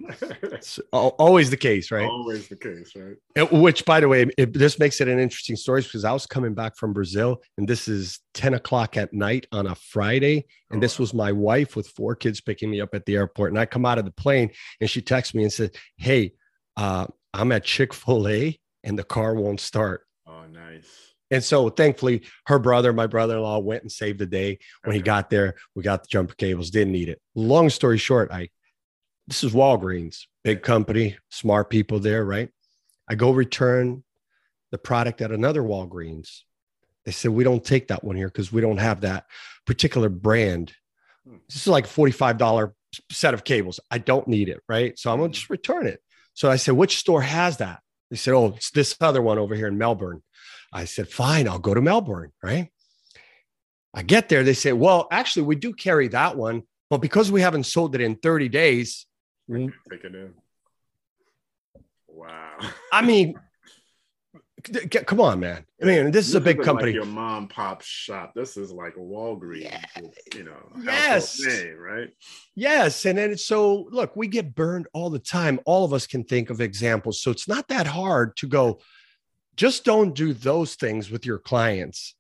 always 0.93 1.51
the 1.51 1.59
case, 1.59 1.91
right? 1.91 2.07
Always 2.07 2.49
the 2.49 2.57
case, 2.57 2.93
right? 2.97 3.17
It, 3.37 3.53
which, 3.53 3.85
by 3.85 4.01
the 4.01 4.09
way, 4.09 4.27
it, 4.39 4.55
this 4.55 4.79
makes 4.79 5.03
it 5.03 5.09
an 5.09 5.19
interesting 5.19 5.57
story 5.57 5.83
because 5.83 6.07
I 6.07 6.13
was 6.13 6.25
coming 6.25 6.55
back 6.55 6.77
from 6.77 6.95
Brazil 6.95 7.43
and 7.59 7.69
this 7.69 7.87
is 7.87 8.21
10 8.33 8.55
o'clock 8.55 8.97
at 8.97 9.13
night 9.13 9.47
on 9.53 9.67
a 9.67 9.75
Friday. 9.75 10.47
And 10.71 10.79
oh, 10.79 10.81
this 10.81 10.99
wow. 10.99 11.03
was 11.03 11.15
my 11.15 11.33
wife 11.33 11.77
with 11.77 11.89
four 11.89 12.17
kids 12.17 12.41
picking 12.41 12.71
me 12.71 12.81
up 12.81 12.95
at 12.95 13.05
the 13.05 13.17
airport. 13.17 13.53
And 13.53 13.59
I 13.59 13.67
come 13.67 13.85
out 13.85 13.99
of 13.99 14.07
the 14.07 14.11
plane 14.11 14.51
and 14.81 14.89
she 14.89 15.03
texts 15.03 15.35
me 15.35 15.43
and 15.43 15.53
said, 15.53 15.77
hey, 15.99 16.33
uh, 16.77 17.07
I'm 17.35 17.53
at 17.53 17.65
Chick 17.65 17.93
fil 17.93 18.27
A 18.27 18.59
and 18.85 18.99
the 18.99 19.05
car 19.05 19.35
won't 19.35 19.61
start. 19.61 20.07
Oh, 20.27 20.47
nice 20.51 21.10
And 21.31 21.45
so 21.45 21.69
thankfully, 21.69 22.23
her 22.47 22.59
brother, 22.59 22.93
my 22.93 23.07
brother 23.07 23.37
in 23.37 23.43
law, 23.43 23.59
went 23.59 23.83
and 23.83 23.93
saved 23.93 24.19
the 24.19 24.27
day. 24.27 24.59
When 24.85 24.97
he 24.97 25.03
got 25.03 25.31
there, 25.31 25.55
we 25.75 25.83
got 25.83 26.03
the 26.03 26.09
jumper 26.09 26.35
cables, 26.35 26.71
didn't 26.71 26.93
need 26.93 27.09
it. 27.09 27.21
Long 27.35 27.71
story 27.71 27.99
short, 27.99 28.33
I 28.33 28.49
this 29.31 29.45
is 29.45 29.53
Walgreens, 29.53 30.27
big 30.43 30.63
company, 30.63 31.17
smart 31.31 31.71
people 31.71 32.01
there, 32.01 32.25
right? 32.25 32.49
I 33.09 33.15
go 33.15 33.31
return 33.31 34.03
the 34.73 34.79
product 34.79 35.21
at 35.21 35.31
another 35.31 35.63
Walgreens. 35.63 36.41
They 37.05 37.13
said, 37.13 37.31
We 37.31 37.45
don't 37.45 37.65
take 37.65 37.89
that 37.89 38.03
one 38.03 38.17
here 38.17 38.29
because 38.29 38.53
we 38.53 38.61
don't 38.61 38.79
have 38.79 39.03
that 39.03 39.27
particular 39.67 40.09
brand. 40.09 40.73
This 41.49 41.63
is 41.63 41.69
like 41.69 41.85
a 41.85 41.89
$45 41.89 42.73
set 43.11 43.35
of 43.35 43.45
cables. 43.45 43.79
I 43.89 43.99
don't 43.99 44.27
need 44.27 44.49
it, 44.49 44.61
right? 44.69 44.99
So 44.99 45.13
I'm 45.13 45.19
gonna 45.19 45.31
mm. 45.31 45.35
just 45.35 45.51
return 45.51 45.87
it. 45.87 46.03
So 46.35 46.51
I 46.51 46.57
said, 46.57 46.75
Which 46.75 46.99
store 46.99 47.23
has 47.23 47.59
that? 47.59 47.81
They 48.11 48.17
said, 48.17 48.35
Oh, 48.35 48.55
it's 48.57 48.71
this 48.71 48.97
other 49.01 49.23
one 49.23 49.39
over 49.39 49.55
here 49.55 49.69
in 49.69 49.79
Melbourne. 49.79 50.23
I 50.73 50.85
said, 50.85 51.09
Fine, 51.09 51.49
I'll 51.49 51.59
go 51.59 51.75
to 51.75 51.81
Melbourne, 51.81 52.33
right? 52.43 52.71
I 53.93 54.03
get 54.03 54.29
there. 54.29 54.45
They 54.45 54.55
say, 54.55 54.73
Well, 54.73 55.09
actually, 55.11 55.43
we 55.43 55.57
do 55.57 55.73
carry 55.73 56.09
that 56.09 56.37
one, 56.37 56.63
but 56.89 56.99
because 56.99 57.31
we 57.31 57.41
haven't 57.41 57.65
sold 57.65 57.95
it 57.95 58.01
in 58.01 58.17
30 58.17 58.49
days, 58.49 59.07
Take 59.51 60.05
it 60.05 60.15
in. 60.15 60.35
Wow. 62.07 62.59
I 62.93 63.03
mean, 63.03 63.35
come 65.07 65.21
on, 65.21 65.41
man. 65.41 65.65
I 65.83 65.87
mean, 65.87 66.11
this 66.11 66.29
is 66.29 66.35
a 66.35 66.41
big 66.41 66.63
company. 66.63 66.93
Like 66.93 66.95
your 66.95 67.07
mom 67.07 67.49
pop 67.49 67.83
shop. 67.83 68.33
This 68.35 68.57
is 68.57 68.71
like 68.71 68.97
a 68.97 69.01
Walgreens. 69.01 69.63
Yeah. 69.63 69.85
You 70.35 70.45
know. 70.45 70.73
Yes. 70.83 71.41
Right. 71.79 72.11
Yes. 72.55 73.05
And 73.07 73.19
then 73.19 73.33
it's 73.33 73.47
so 73.47 73.89
look, 73.91 74.15
we 74.17 74.29
get 74.29 74.55
burned 74.55 74.87
all 74.93 75.11
the 75.11 75.19
time. 75.19 75.61
All 75.65 75.85
of 75.85 75.93
us 75.93 76.07
can 76.07 76.25
think 76.25 76.51
of 76.51 76.61
examples. 76.61 77.21
So 77.21 77.31
it's 77.31 77.49
not 77.49 77.69
that 77.69 77.87
hard 77.87 78.37
to 78.39 78.47
go, 78.47 78.81
just 79.61 79.85
don't 79.85 80.15
do 80.15 80.33
those 80.33 80.75
things 80.75 81.11
with 81.11 81.27
your 81.27 81.39
clients. 81.39 82.15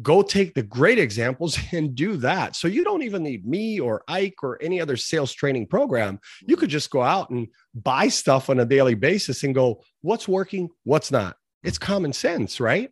Go 0.00 0.22
take 0.22 0.54
the 0.54 0.62
great 0.62 0.98
examples 0.98 1.58
and 1.72 1.94
do 1.94 2.16
that. 2.18 2.56
So 2.56 2.68
you 2.68 2.84
don't 2.84 3.02
even 3.02 3.22
need 3.22 3.46
me 3.46 3.78
or 3.80 4.02
Ike 4.08 4.42
or 4.42 4.56
any 4.62 4.80
other 4.80 4.96
sales 4.96 5.34
training 5.34 5.66
program. 5.66 6.20
You 6.46 6.56
could 6.56 6.70
just 6.70 6.88
go 6.90 7.02
out 7.02 7.28
and 7.28 7.48
buy 7.74 8.08
stuff 8.08 8.48
on 8.48 8.60
a 8.60 8.64
daily 8.64 8.94
basis 8.94 9.44
and 9.44 9.54
go, 9.54 9.82
what's 10.00 10.26
working, 10.26 10.70
what's 10.84 11.12
not. 11.12 11.36
It's 11.62 11.76
common 11.76 12.14
sense, 12.14 12.60
right? 12.60 12.88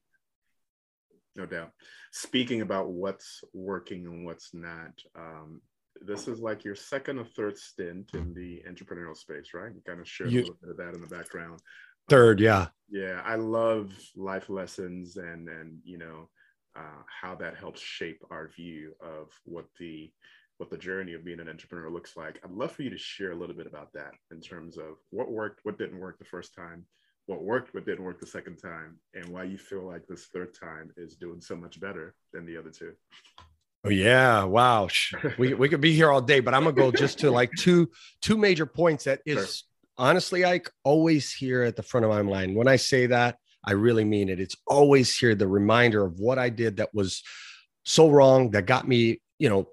No 1.34 1.46
doubt. 1.46 1.70
Speaking 2.12 2.60
about 2.60 2.90
what's 2.90 3.42
working 3.54 4.04
and 4.04 4.26
what's 4.26 4.52
not, 4.52 4.92
um, 5.18 5.62
this 6.02 6.28
is 6.28 6.40
like 6.40 6.62
your 6.62 6.74
second 6.74 7.18
or 7.18 7.24
third 7.24 7.56
stint 7.56 8.10
in 8.12 8.34
the 8.34 8.62
entrepreneurial 8.70 9.16
space, 9.16 9.54
right? 9.54 9.72
You 9.74 9.80
kind 9.86 10.00
of 10.00 10.06
shared 10.06 10.30
You- 10.30 10.40
a 10.40 10.42
little 10.42 10.58
bit 10.60 10.70
of 10.72 10.76
that 10.76 10.94
in 10.94 11.00
the 11.00 11.06
background. 11.06 11.58
Third, 12.08 12.40
yeah. 12.40 12.68
Yeah, 12.88 13.20
I 13.24 13.34
love 13.34 13.92
life 14.14 14.48
lessons 14.48 15.16
and 15.16 15.48
and 15.48 15.80
you 15.84 15.98
know 15.98 16.28
uh, 16.76 17.02
how 17.20 17.34
that 17.36 17.56
helps 17.56 17.80
shape 17.80 18.22
our 18.30 18.48
view 18.48 18.92
of 19.00 19.28
what 19.44 19.66
the 19.78 20.12
what 20.58 20.70
the 20.70 20.78
journey 20.78 21.14
of 21.14 21.24
being 21.24 21.40
an 21.40 21.48
entrepreneur 21.48 21.90
looks 21.90 22.16
like. 22.16 22.40
I'd 22.44 22.50
love 22.50 22.72
for 22.72 22.82
you 22.82 22.90
to 22.90 22.98
share 22.98 23.32
a 23.32 23.36
little 23.36 23.56
bit 23.56 23.66
about 23.66 23.92
that 23.94 24.12
in 24.30 24.40
terms 24.40 24.78
of 24.78 24.96
what 25.10 25.30
worked, 25.30 25.60
what 25.64 25.78
didn't 25.78 25.98
work 25.98 26.18
the 26.18 26.24
first 26.24 26.54
time, 26.54 26.86
what 27.26 27.42
worked, 27.42 27.74
what 27.74 27.84
didn't 27.84 28.04
work 28.04 28.20
the 28.20 28.26
second 28.26 28.56
time, 28.56 28.98
and 29.14 29.28
why 29.28 29.44
you 29.44 29.58
feel 29.58 29.82
like 29.86 30.06
this 30.06 30.26
third 30.26 30.54
time 30.54 30.92
is 30.96 31.16
doing 31.16 31.40
so 31.40 31.56
much 31.56 31.78
better 31.80 32.14
than 32.32 32.46
the 32.46 32.56
other 32.56 32.70
two. 32.70 32.92
Oh 33.84 33.90
yeah, 33.90 34.44
wow. 34.44 34.88
We 35.38 35.54
we 35.54 35.68
could 35.68 35.80
be 35.80 35.92
here 35.92 36.10
all 36.10 36.22
day, 36.22 36.40
but 36.40 36.54
I'm 36.54 36.64
gonna 36.64 36.74
go 36.74 36.90
just 36.90 37.18
to 37.20 37.30
like 37.30 37.50
two 37.58 37.90
two 38.22 38.36
major 38.36 38.66
points 38.66 39.04
that 39.04 39.20
is 39.26 39.64
honestly 39.98 40.44
Ike 40.44 40.70
always 40.84 41.32
here 41.32 41.62
at 41.62 41.76
the 41.76 41.82
front 41.82 42.04
of 42.04 42.10
my 42.10 42.22
mind. 42.22 42.54
When 42.56 42.68
I 42.68 42.76
say 42.76 43.06
that, 43.06 43.36
I 43.64 43.72
really 43.72 44.04
mean 44.04 44.28
it. 44.28 44.40
It's 44.40 44.56
always 44.66 45.16
here 45.16 45.34
the 45.34 45.48
reminder 45.48 46.04
of 46.04 46.18
what 46.20 46.38
I 46.38 46.50
did 46.50 46.76
that 46.76 46.94
was 46.94 47.22
so 47.84 48.08
wrong 48.10 48.50
that 48.52 48.66
got 48.66 48.86
me, 48.86 49.20
you 49.38 49.48
know, 49.48 49.68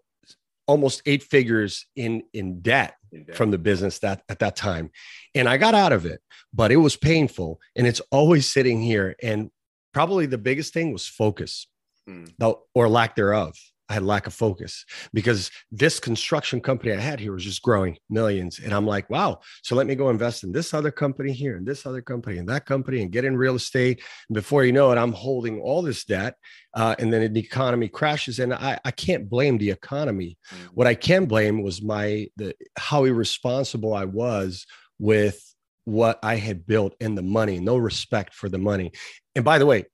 almost 0.68 1.02
eight 1.06 1.24
figures 1.24 1.86
in 1.96 2.24
in 2.34 2.62
debt 2.62 2.96
In 3.12 3.26
depth. 3.26 3.38
from 3.38 3.52
the 3.52 3.58
business 3.58 4.00
that 4.00 4.24
at 4.30 4.40
that 4.40 4.56
time. 4.56 4.92
And 5.36 5.48
I 5.50 5.58
got 5.58 5.76
out 5.76 5.92
of 5.92 6.06
it, 6.06 6.22
but 6.54 6.72
it 6.72 6.78
was 6.78 6.96
painful 6.96 7.60
and 7.76 7.86
it's 7.86 8.02
always 8.12 8.52
sitting 8.52 8.82
here 8.82 9.16
and 9.22 9.52
probably 9.94 10.26
the 10.26 10.38
biggest 10.38 10.74
thing 10.74 10.92
was 10.94 11.08
focus 11.08 11.68
Mm. 12.10 12.34
the, 12.38 12.56
or 12.76 12.90
lack 12.90 13.16
thereof. 13.16 13.56
I 13.94 13.98
had 13.98 14.04
lack 14.04 14.26
of 14.26 14.34
focus 14.34 14.86
because 15.14 15.52
this 15.72 16.00
construction 16.00 16.60
company 16.60 16.94
I 16.94 17.00
had 17.00 17.20
here 17.20 17.32
was 17.32 17.44
just 17.44 17.62
growing 17.62 17.96
millions. 18.10 18.58
And 18.58 18.74
I'm 18.74 18.88
like, 18.88 19.08
wow. 19.08 19.42
So 19.62 19.76
let 19.76 19.86
me 19.86 19.94
go 19.94 20.10
invest 20.10 20.44
in 20.44 20.52
this 20.52 20.74
other 20.74 20.90
company 20.90 21.32
here 21.32 21.58
and 21.58 21.66
this 21.66 21.86
other 21.86 22.02
company 22.02 22.40
and 22.40 22.50
that 22.50 22.66
company 22.66 23.04
and 23.04 23.12
get 23.12 23.24
in 23.24 23.38
real 23.38 23.54
estate. 23.54 24.02
And 24.30 24.34
before 24.34 24.66
you 24.66 24.72
know 24.72 24.92
it, 24.92 24.98
I'm 24.98 25.14
holding 25.14 25.62
all 25.62 25.84
this 25.84 26.06
debt. 26.06 26.38
Uh, 26.74 26.96
and 26.98 27.14
then 27.14 27.32
the 27.34 27.40
economy 27.40 27.88
crashes. 27.88 28.40
And 28.40 28.52
I, 28.52 28.80
I 28.84 28.90
can't 28.90 29.30
blame 29.30 29.60
the 29.60 29.70
economy. 29.70 30.40
Mm. 30.50 30.70
What 30.74 30.88
I 30.88 30.96
can 30.96 31.26
blame 31.26 31.62
was 31.62 31.84
my 31.84 32.28
the 32.36 32.56
how 32.76 33.06
irresponsible 33.06 33.94
I 33.94 34.06
was 34.06 34.66
with 34.98 35.40
what 35.86 36.18
I 36.24 36.38
had 36.38 36.66
built 36.66 36.96
and 37.00 37.16
the 37.16 37.22
money, 37.22 37.60
no 37.60 37.78
respect 37.78 38.34
for 38.34 38.50
the 38.50 38.58
money. 38.58 38.92
And 39.36 39.46
by 39.46 39.60
the 39.60 39.68
way, 39.68 39.86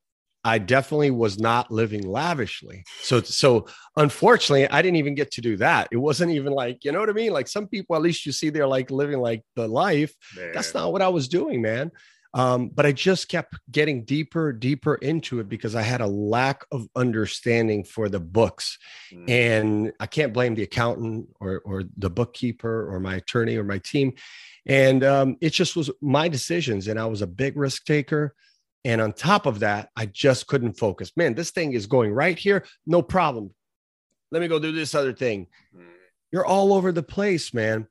I 0.50 0.58
definitely 0.58 1.12
was 1.12 1.40
not 1.40 1.72
living 1.72 2.04
lavishly. 2.20 2.84
So 3.02 3.22
so 3.22 3.68
unfortunately, 3.96 4.68
I 4.70 4.82
didn't 4.82 4.98
even 4.98 5.16
get 5.16 5.32
to 5.34 5.42
do 5.42 5.58
that. 5.58 5.88
It 5.92 5.98
wasn't 5.98 6.32
even 6.32 6.54
like, 6.54 6.84
you 6.84 6.92
know 6.92 7.00
what 7.00 7.10
I 7.10 7.14
mean? 7.14 7.32
Like 7.32 7.48
some 7.48 7.68
people 7.68 7.96
at 7.96 8.02
least 8.02 8.26
you 8.26 8.32
see 8.32 8.50
they're 8.50 8.68
like 8.78 8.90
living 8.92 9.20
like 9.20 9.42
the 9.56 9.68
life. 9.68 10.14
That's 10.54 10.74
not 10.74 10.92
what 10.92 11.02
I 11.02 11.10
was 11.10 11.28
doing, 11.28 11.62
man. 11.62 11.92
Um, 12.34 12.70
but 12.70 12.86
I 12.86 12.92
just 12.92 13.28
kept 13.28 13.56
getting 13.72 14.06
deeper, 14.06 14.54
deeper 14.54 14.96
into 14.96 15.40
it 15.40 15.50
because 15.50 15.74
I 15.76 15.82
had 15.82 16.02
a 16.02 16.06
lack 16.36 16.64
of 16.72 16.88
understanding 16.96 17.84
for 17.84 18.08
the 18.10 18.20
books 18.20 18.78
Mm. 19.12 19.30
and 19.30 19.94
I 20.00 20.06
can't 20.06 20.34
blame 20.34 20.54
the 20.56 20.68
accountant 20.70 21.30
or 21.40 21.62
or 21.66 21.84
the 21.98 22.12
bookkeeper 22.12 22.76
or 22.94 23.00
my 23.00 23.16
attorney 23.16 23.58
or 23.58 23.64
my 23.64 23.80
team. 23.80 24.14
And 24.68 25.04
um, 25.04 25.38
it 25.42 25.54
just 25.54 25.76
was 25.76 25.90
my 26.02 26.28
decisions, 26.30 26.88
and 26.88 27.00
I 27.00 27.08
was 27.08 27.22
a 27.24 27.28
big 27.44 27.58
risk 27.58 27.86
taker. 27.86 28.36
And 28.86 29.02
on 29.02 29.14
top 29.14 29.46
of 29.46 29.60
that, 29.60 29.90
I 29.96 30.06
just 30.06 30.48
couldn't 30.48 30.74
focus. 30.74 31.12
Man, 31.18 31.34
this 31.34 31.52
thing 31.52 31.74
is 31.74 31.86
going 31.86 32.12
right 32.12 32.38
here, 32.38 32.66
no 32.86 33.02
problem. 33.02 33.54
Let 34.32 34.42
me 34.42 34.48
go 34.48 34.60
do 34.60 34.72
this 34.72 34.96
other 34.96 35.14
thing. 35.14 35.48
Mm. 35.76 35.86
You're 36.32 36.46
all 36.46 36.74
over 36.74 36.92
the 36.92 37.04
place, 37.04 37.54
man. 37.54 37.88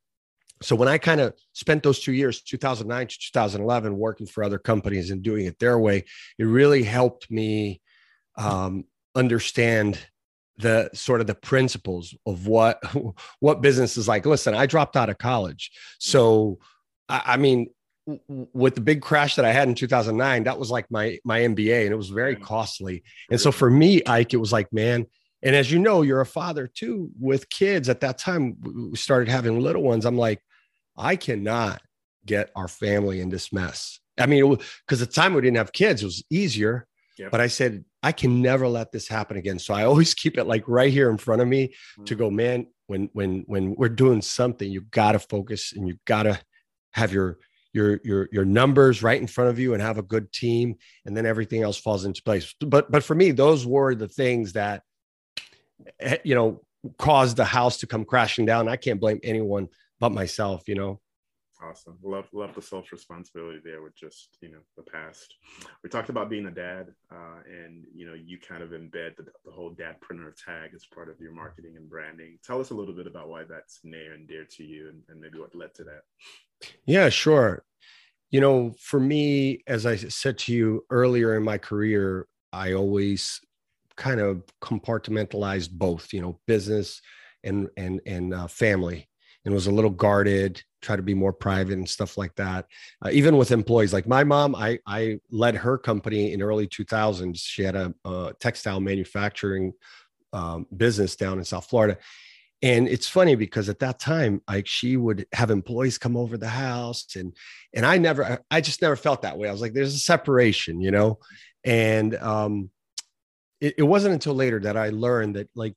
So 0.62 0.74
when 0.74 0.88
I 0.88 0.98
kind 0.98 1.20
of 1.20 1.34
spent 1.52 1.82
those 1.82 2.00
two 2.00 2.12
years, 2.12 2.42
2009 2.42 3.06
to 3.06 3.18
2011, 3.18 3.96
working 3.96 4.26
for 4.26 4.42
other 4.42 4.58
companies 4.58 5.10
and 5.10 5.22
doing 5.22 5.46
it 5.46 5.58
their 5.58 5.78
way, 5.78 6.04
it 6.38 6.44
really 6.44 6.82
helped 6.82 7.30
me 7.30 7.80
um, 8.36 8.84
understand 9.14 9.98
the 10.56 10.90
sort 10.92 11.20
of 11.20 11.28
the 11.28 11.34
principles 11.34 12.14
of 12.26 12.46
what 12.46 12.82
what 13.40 13.60
business 13.60 13.96
is 13.96 14.08
like. 14.08 14.26
Listen, 14.26 14.54
I 14.54 14.66
dropped 14.66 14.96
out 14.96 15.10
of 15.10 15.18
college, 15.18 15.70
so 15.98 16.58
I, 17.08 17.22
I 17.26 17.36
mean, 17.36 17.68
with 18.28 18.74
the 18.74 18.80
big 18.80 19.02
crash 19.02 19.36
that 19.36 19.44
I 19.44 19.52
had 19.52 19.68
in 19.68 19.74
2009, 19.74 20.44
that 20.44 20.58
was 20.58 20.70
like 20.70 20.90
my 20.90 21.18
my 21.24 21.40
MBA, 21.40 21.82
and 21.84 21.92
it 21.92 21.96
was 21.96 22.08
very 22.08 22.32
Yeah. 22.32 22.38
costly. 22.40 23.02
And 23.30 23.40
so 23.40 23.52
for 23.52 23.68
me, 23.70 24.02
Ike, 24.06 24.34
it 24.34 24.38
was 24.38 24.52
like, 24.52 24.72
man. 24.72 25.06
And 25.42 25.54
as 25.54 25.70
you 25.70 25.78
know, 25.78 26.02
you're 26.02 26.20
a 26.20 26.26
father 26.26 26.66
too 26.66 27.10
with 27.20 27.48
kids. 27.48 27.88
At 27.88 28.00
that 28.00 28.18
time, 28.18 28.56
we 28.90 28.96
started 28.96 29.28
having 29.28 29.60
little 29.60 29.82
ones. 29.82 30.04
I'm 30.04 30.16
like, 30.16 30.40
I 30.96 31.14
cannot 31.16 31.80
get 32.26 32.50
our 32.56 32.66
family 32.66 33.20
in 33.20 33.28
this 33.28 33.52
mess. 33.52 34.00
I 34.18 34.26
mean, 34.26 34.56
because 34.86 34.98
the 34.98 35.06
time 35.06 35.34
we 35.34 35.40
didn't 35.42 35.58
have 35.58 35.72
kids, 35.72 36.02
it 36.02 36.06
was 36.06 36.24
easier. 36.28 36.86
Yep. 37.18 37.30
But 37.30 37.40
I 37.40 37.46
said, 37.46 37.84
I 38.02 38.10
can 38.12 38.42
never 38.42 38.66
let 38.68 38.90
this 38.90 39.06
happen 39.06 39.36
again. 39.36 39.58
So 39.60 39.74
I 39.74 39.84
always 39.84 40.12
keep 40.14 40.38
it 40.38 40.44
like 40.44 40.64
right 40.66 40.92
here 40.92 41.08
in 41.10 41.18
front 41.18 41.40
of 41.42 41.46
me 41.48 41.72
to 42.06 42.14
Mm. 42.14 42.18
go, 42.18 42.30
man, 42.30 42.66
when 42.86 43.08
when 43.12 43.44
when 43.46 43.74
we're 43.76 43.88
doing 43.90 44.22
something, 44.22 44.68
you 44.70 44.80
gotta 44.90 45.18
focus 45.20 45.72
and 45.72 45.86
you 45.86 45.98
gotta 46.04 46.40
have 46.94 47.12
your 47.12 47.38
your 47.72 48.00
your 48.04 48.28
your 48.32 48.44
numbers 48.44 49.02
right 49.02 49.20
in 49.20 49.26
front 49.26 49.50
of 49.50 49.58
you 49.58 49.74
and 49.74 49.82
have 49.82 49.98
a 49.98 50.02
good 50.02 50.32
team, 50.32 50.76
and 51.04 51.16
then 51.16 51.26
everything 51.26 51.62
else 51.62 51.76
falls 51.76 52.04
into 52.04 52.22
place. 52.22 52.54
But 52.60 52.90
but 52.90 53.04
for 53.04 53.14
me, 53.14 53.30
those 53.30 53.66
were 53.66 53.94
the 53.94 54.08
things 54.08 54.54
that 54.54 54.82
eh, 56.00 56.18
you 56.24 56.34
know 56.34 56.62
caused 56.98 57.36
the 57.36 57.44
house 57.44 57.78
to 57.78 57.86
come 57.86 58.04
crashing 58.04 58.46
down. 58.46 58.68
I 58.68 58.76
can't 58.76 59.00
blame 59.00 59.20
anyone 59.22 59.68
but 60.00 60.12
myself, 60.12 60.68
you 60.68 60.74
know. 60.74 61.00
Awesome. 61.60 61.98
Love 62.04 62.28
love 62.32 62.54
the 62.54 62.62
self 62.62 62.92
responsibility 62.92 63.58
there 63.64 63.82
with 63.82 63.96
just 63.96 64.36
you 64.40 64.50
know 64.50 64.60
the 64.76 64.82
past. 64.84 65.34
We 65.82 65.90
talked 65.90 66.08
about 66.08 66.30
being 66.30 66.46
a 66.46 66.52
dad, 66.52 66.86
uh, 67.12 67.40
and 67.48 67.84
you 67.92 68.06
know 68.06 68.14
you 68.14 68.38
kind 68.38 68.62
of 68.62 68.70
embed 68.70 69.16
the, 69.16 69.24
the 69.44 69.50
whole 69.50 69.74
printer 70.00 70.32
tag 70.44 70.70
as 70.74 70.86
part 70.86 71.08
of 71.08 71.20
your 71.20 71.32
marketing 71.32 71.74
and 71.76 71.90
branding. 71.90 72.38
Tell 72.44 72.60
us 72.60 72.70
a 72.70 72.74
little 72.74 72.94
bit 72.94 73.08
about 73.08 73.28
why 73.28 73.42
that's 73.42 73.80
near 73.82 74.14
and 74.14 74.28
dear 74.28 74.46
to 74.56 74.64
you, 74.64 74.88
and, 74.88 75.02
and 75.08 75.20
maybe 75.20 75.40
what 75.40 75.54
led 75.54 75.74
to 75.74 75.84
that. 75.84 76.02
Yeah, 76.86 77.08
sure. 77.08 77.64
You 78.30 78.40
know, 78.40 78.74
for 78.78 79.00
me, 79.00 79.62
as 79.66 79.84
I 79.84 79.96
said 79.96 80.38
to 80.38 80.52
you 80.52 80.84
earlier 80.90 81.36
in 81.36 81.42
my 81.42 81.58
career, 81.58 82.28
I 82.52 82.74
always 82.74 83.40
kind 83.96 84.20
of 84.20 84.44
compartmentalized 84.62 85.70
both, 85.72 86.12
you 86.12 86.20
know, 86.20 86.38
business 86.46 87.02
and 87.42 87.68
and 87.76 88.00
and 88.06 88.32
uh, 88.32 88.46
family, 88.46 89.08
and 89.44 89.52
was 89.52 89.66
a 89.66 89.72
little 89.72 89.90
guarded. 89.90 90.62
Try 90.80 90.96
to 90.96 91.02
be 91.02 91.14
more 91.14 91.32
private 91.32 91.78
and 91.78 91.88
stuff 91.88 92.16
like 92.16 92.34
that. 92.36 92.66
Uh, 93.04 93.10
even 93.12 93.36
with 93.36 93.50
employees, 93.50 93.92
like 93.92 94.06
my 94.06 94.24
mom, 94.24 94.54
I 94.54 94.78
I 94.86 95.20
led 95.30 95.56
her 95.56 95.78
company 95.78 96.32
in 96.32 96.42
early 96.42 96.66
2000s. 96.66 97.38
She 97.38 97.62
had 97.62 97.76
a, 97.76 97.94
a 98.04 98.32
textile 98.40 98.80
manufacturing 98.80 99.72
um, 100.32 100.66
business 100.76 101.16
down 101.16 101.38
in 101.38 101.44
South 101.44 101.66
Florida. 101.66 101.98
And 102.60 102.88
it's 102.88 103.08
funny 103.08 103.36
because 103.36 103.68
at 103.68 103.78
that 103.80 104.00
time, 104.00 104.42
like 104.48 104.66
she 104.66 104.96
would 104.96 105.26
have 105.32 105.50
employees 105.50 105.96
come 105.96 106.16
over 106.16 106.36
the 106.36 106.48
house 106.48 107.06
and 107.14 107.32
and 107.72 107.86
I 107.86 107.98
never 107.98 108.40
I 108.50 108.60
just 108.60 108.82
never 108.82 108.96
felt 108.96 109.22
that 109.22 109.38
way. 109.38 109.48
I 109.48 109.52
was 109.52 109.60
like, 109.60 109.74
there's 109.74 109.94
a 109.94 109.98
separation, 109.98 110.80
you 110.80 110.90
know? 110.90 111.18
And 111.64 112.16
um 112.16 112.70
it, 113.60 113.74
it 113.78 113.82
wasn't 113.82 114.14
until 114.14 114.34
later 114.34 114.58
that 114.60 114.76
I 114.76 114.90
learned 114.90 115.36
that 115.36 115.48
like 115.54 115.74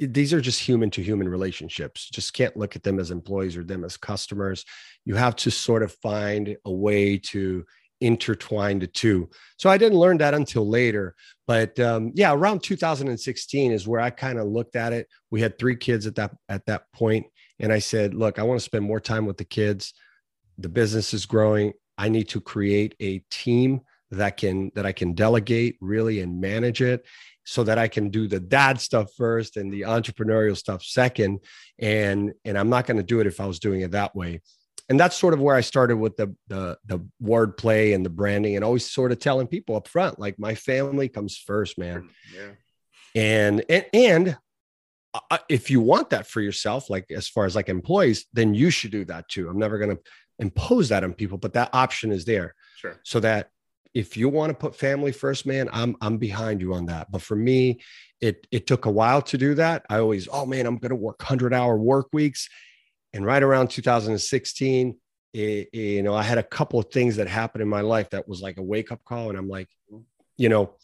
these 0.00 0.32
are 0.32 0.40
just 0.40 0.60
human 0.60 0.90
to 0.90 1.02
human 1.02 1.28
relationships. 1.28 2.08
Just 2.08 2.32
can't 2.32 2.56
look 2.56 2.74
at 2.74 2.82
them 2.82 2.98
as 2.98 3.10
employees 3.10 3.56
or 3.56 3.64
them 3.64 3.84
as 3.84 3.96
customers. 3.96 4.64
You 5.04 5.14
have 5.14 5.36
to 5.36 5.50
sort 5.50 5.82
of 5.82 5.92
find 6.02 6.56
a 6.64 6.72
way 6.72 7.18
to 7.18 7.64
intertwine 8.00 8.78
the 8.78 8.86
two. 8.86 9.28
So 9.58 9.68
I 9.68 9.76
didn't 9.76 9.98
learn 9.98 10.18
that 10.18 10.32
until 10.32 10.66
later. 10.66 11.14
But 11.46 11.78
um, 11.78 12.12
yeah, 12.14 12.32
around 12.32 12.62
2016 12.62 13.72
is 13.72 13.86
where 13.86 14.00
I 14.00 14.10
kind 14.10 14.38
of 14.38 14.48
looked 14.48 14.74
at 14.74 14.92
it. 14.92 15.06
We 15.30 15.40
had 15.40 15.58
three 15.58 15.76
kids 15.76 16.06
at 16.06 16.14
that 16.14 16.32
at 16.48 16.64
that 16.66 16.84
point, 16.92 17.26
and 17.58 17.72
I 17.72 17.78
said, 17.78 18.14
"Look, 18.14 18.38
I 18.38 18.42
want 18.42 18.58
to 18.58 18.64
spend 18.64 18.84
more 18.84 19.00
time 19.00 19.26
with 19.26 19.36
the 19.36 19.44
kids. 19.44 19.92
The 20.56 20.68
business 20.68 21.12
is 21.12 21.26
growing. 21.26 21.72
I 21.98 22.08
need 22.08 22.28
to 22.30 22.40
create 22.40 22.94
a 23.00 23.22
team 23.30 23.82
that 24.10 24.36
can 24.36 24.72
that 24.74 24.86
I 24.86 24.92
can 24.92 25.14
delegate 25.14 25.76
really 25.80 26.20
and 26.20 26.40
manage 26.40 26.82
it." 26.82 27.04
so 27.50 27.64
that 27.64 27.78
I 27.78 27.88
can 27.88 28.10
do 28.10 28.28
the 28.28 28.38
dad 28.38 28.80
stuff 28.80 29.12
first 29.16 29.56
and 29.56 29.72
the 29.72 29.82
entrepreneurial 29.82 30.56
stuff 30.56 30.84
second. 30.84 31.40
And 31.80 32.32
and 32.44 32.56
I'm 32.56 32.68
not 32.68 32.86
going 32.86 32.98
to 32.98 33.02
do 33.02 33.18
it 33.18 33.26
if 33.26 33.40
I 33.40 33.46
was 33.46 33.58
doing 33.58 33.80
it 33.80 33.90
that 33.90 34.14
way. 34.14 34.40
And 34.88 34.98
that's 34.98 35.16
sort 35.16 35.34
of 35.34 35.40
where 35.40 35.56
I 35.56 35.60
started 35.60 35.96
with 35.96 36.16
the 36.16 36.34
the 36.48 36.78
the 36.86 37.04
word 37.20 37.56
play 37.56 37.92
and 37.92 38.04
the 38.04 38.10
branding 38.10 38.56
and 38.56 38.64
always 38.64 38.88
sort 38.88 39.12
of 39.12 39.18
telling 39.18 39.46
people 39.46 39.76
up 39.76 39.88
front, 39.88 40.18
like 40.18 40.38
my 40.38 40.54
family 40.54 41.08
comes 41.08 41.36
first, 41.36 41.78
man. 41.78 42.08
Yeah. 42.34 42.50
And 43.14 43.64
and 43.68 43.86
and 43.92 44.38
uh, 45.12 45.38
if 45.48 45.70
you 45.70 45.80
want 45.80 46.10
that 46.10 46.26
for 46.26 46.40
yourself, 46.40 46.88
like 46.88 47.10
as 47.10 47.28
far 47.28 47.46
as 47.46 47.56
like 47.56 47.68
employees, 47.68 48.26
then 48.32 48.54
you 48.54 48.70
should 48.70 48.92
do 48.92 49.04
that 49.06 49.28
too. 49.28 49.48
I'm 49.48 49.58
never 49.58 49.78
going 49.78 49.96
to 49.96 50.02
impose 50.38 50.90
that 50.90 51.02
on 51.02 51.14
people, 51.14 51.38
but 51.38 51.54
that 51.54 51.70
option 51.72 52.12
is 52.12 52.24
there. 52.24 52.54
Sure. 52.76 53.00
So 53.04 53.18
that 53.20 53.50
if 53.94 54.16
you 54.16 54.28
want 54.28 54.50
to 54.50 54.54
put 54.54 54.76
family 54.76 55.12
first, 55.12 55.46
man, 55.46 55.68
I'm 55.72 55.96
I'm 56.00 56.18
behind 56.18 56.60
you 56.60 56.74
on 56.74 56.86
that. 56.86 57.10
But 57.10 57.22
for 57.22 57.36
me, 57.36 57.80
it 58.20 58.46
it 58.50 58.66
took 58.66 58.86
a 58.86 58.90
while 58.90 59.22
to 59.22 59.38
do 59.38 59.54
that. 59.54 59.84
I 59.90 59.98
always, 59.98 60.28
oh 60.30 60.46
man, 60.46 60.66
I'm 60.66 60.78
going 60.78 60.90
to 60.90 60.96
work 60.96 61.18
100 61.20 61.52
hour 61.52 61.76
work 61.76 62.08
weeks. 62.12 62.48
And 63.12 63.26
right 63.26 63.42
around 63.42 63.70
2016, 63.70 64.96
it, 65.32 65.68
you 65.72 66.02
know, 66.02 66.14
I 66.14 66.22
had 66.22 66.38
a 66.38 66.42
couple 66.44 66.78
of 66.78 66.90
things 66.92 67.16
that 67.16 67.26
happened 67.26 67.62
in 67.62 67.68
my 67.68 67.80
life 67.80 68.10
that 68.10 68.28
was 68.28 68.40
like 68.40 68.58
a 68.58 68.62
wake 68.62 68.92
up 68.92 69.04
call. 69.04 69.30
And 69.30 69.38
I'm 69.38 69.48
like, 69.48 69.68
you 70.36 70.48
know, 70.48 70.74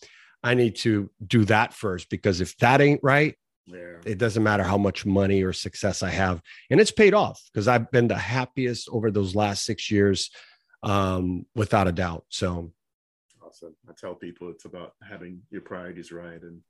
I 0.43 0.55
need 0.55 0.77
to 0.77 1.11
do 1.25 1.45
that 1.47 1.73
first 1.73 2.11
because 2.11 2.41
if 2.41 2.57
that 2.59 2.81
ain't 2.81 3.01
right, 3.03 3.37
yeah. 3.67 3.97
it 4.05 4.19
doesn't 4.19 4.43
matter 4.43 4.63
how 4.63 4.79
much 4.79 5.07
money 5.07 5.43
or 5.43 5.53
success 5.53 6.03
I 6.03 6.11
have. 6.11 6.41
And 6.71 6.81
it's 6.81 6.91
paid 6.91 7.15
off 7.15 7.41
because 7.53 7.69
I've 7.69 7.91
been 7.91 8.09
the 8.09 8.17
happiest 8.17 8.89
over 8.91 9.11
those 9.11 9.35
last 9.35 9.65
six 9.65 9.91
years, 9.91 10.31
um, 10.83 11.47
without 11.55 11.89
a 11.89 11.93
doubt. 11.93 12.25
So 12.29 12.73
awesome. 13.57 13.75
I 13.89 13.93
tell 13.99 14.15
people 14.15 14.51
it's 14.51 14.65
about 14.65 14.93
having 15.09 15.41
your 15.51 15.63
priorities 15.63 16.13
right. 16.13 16.41
And 16.43 16.61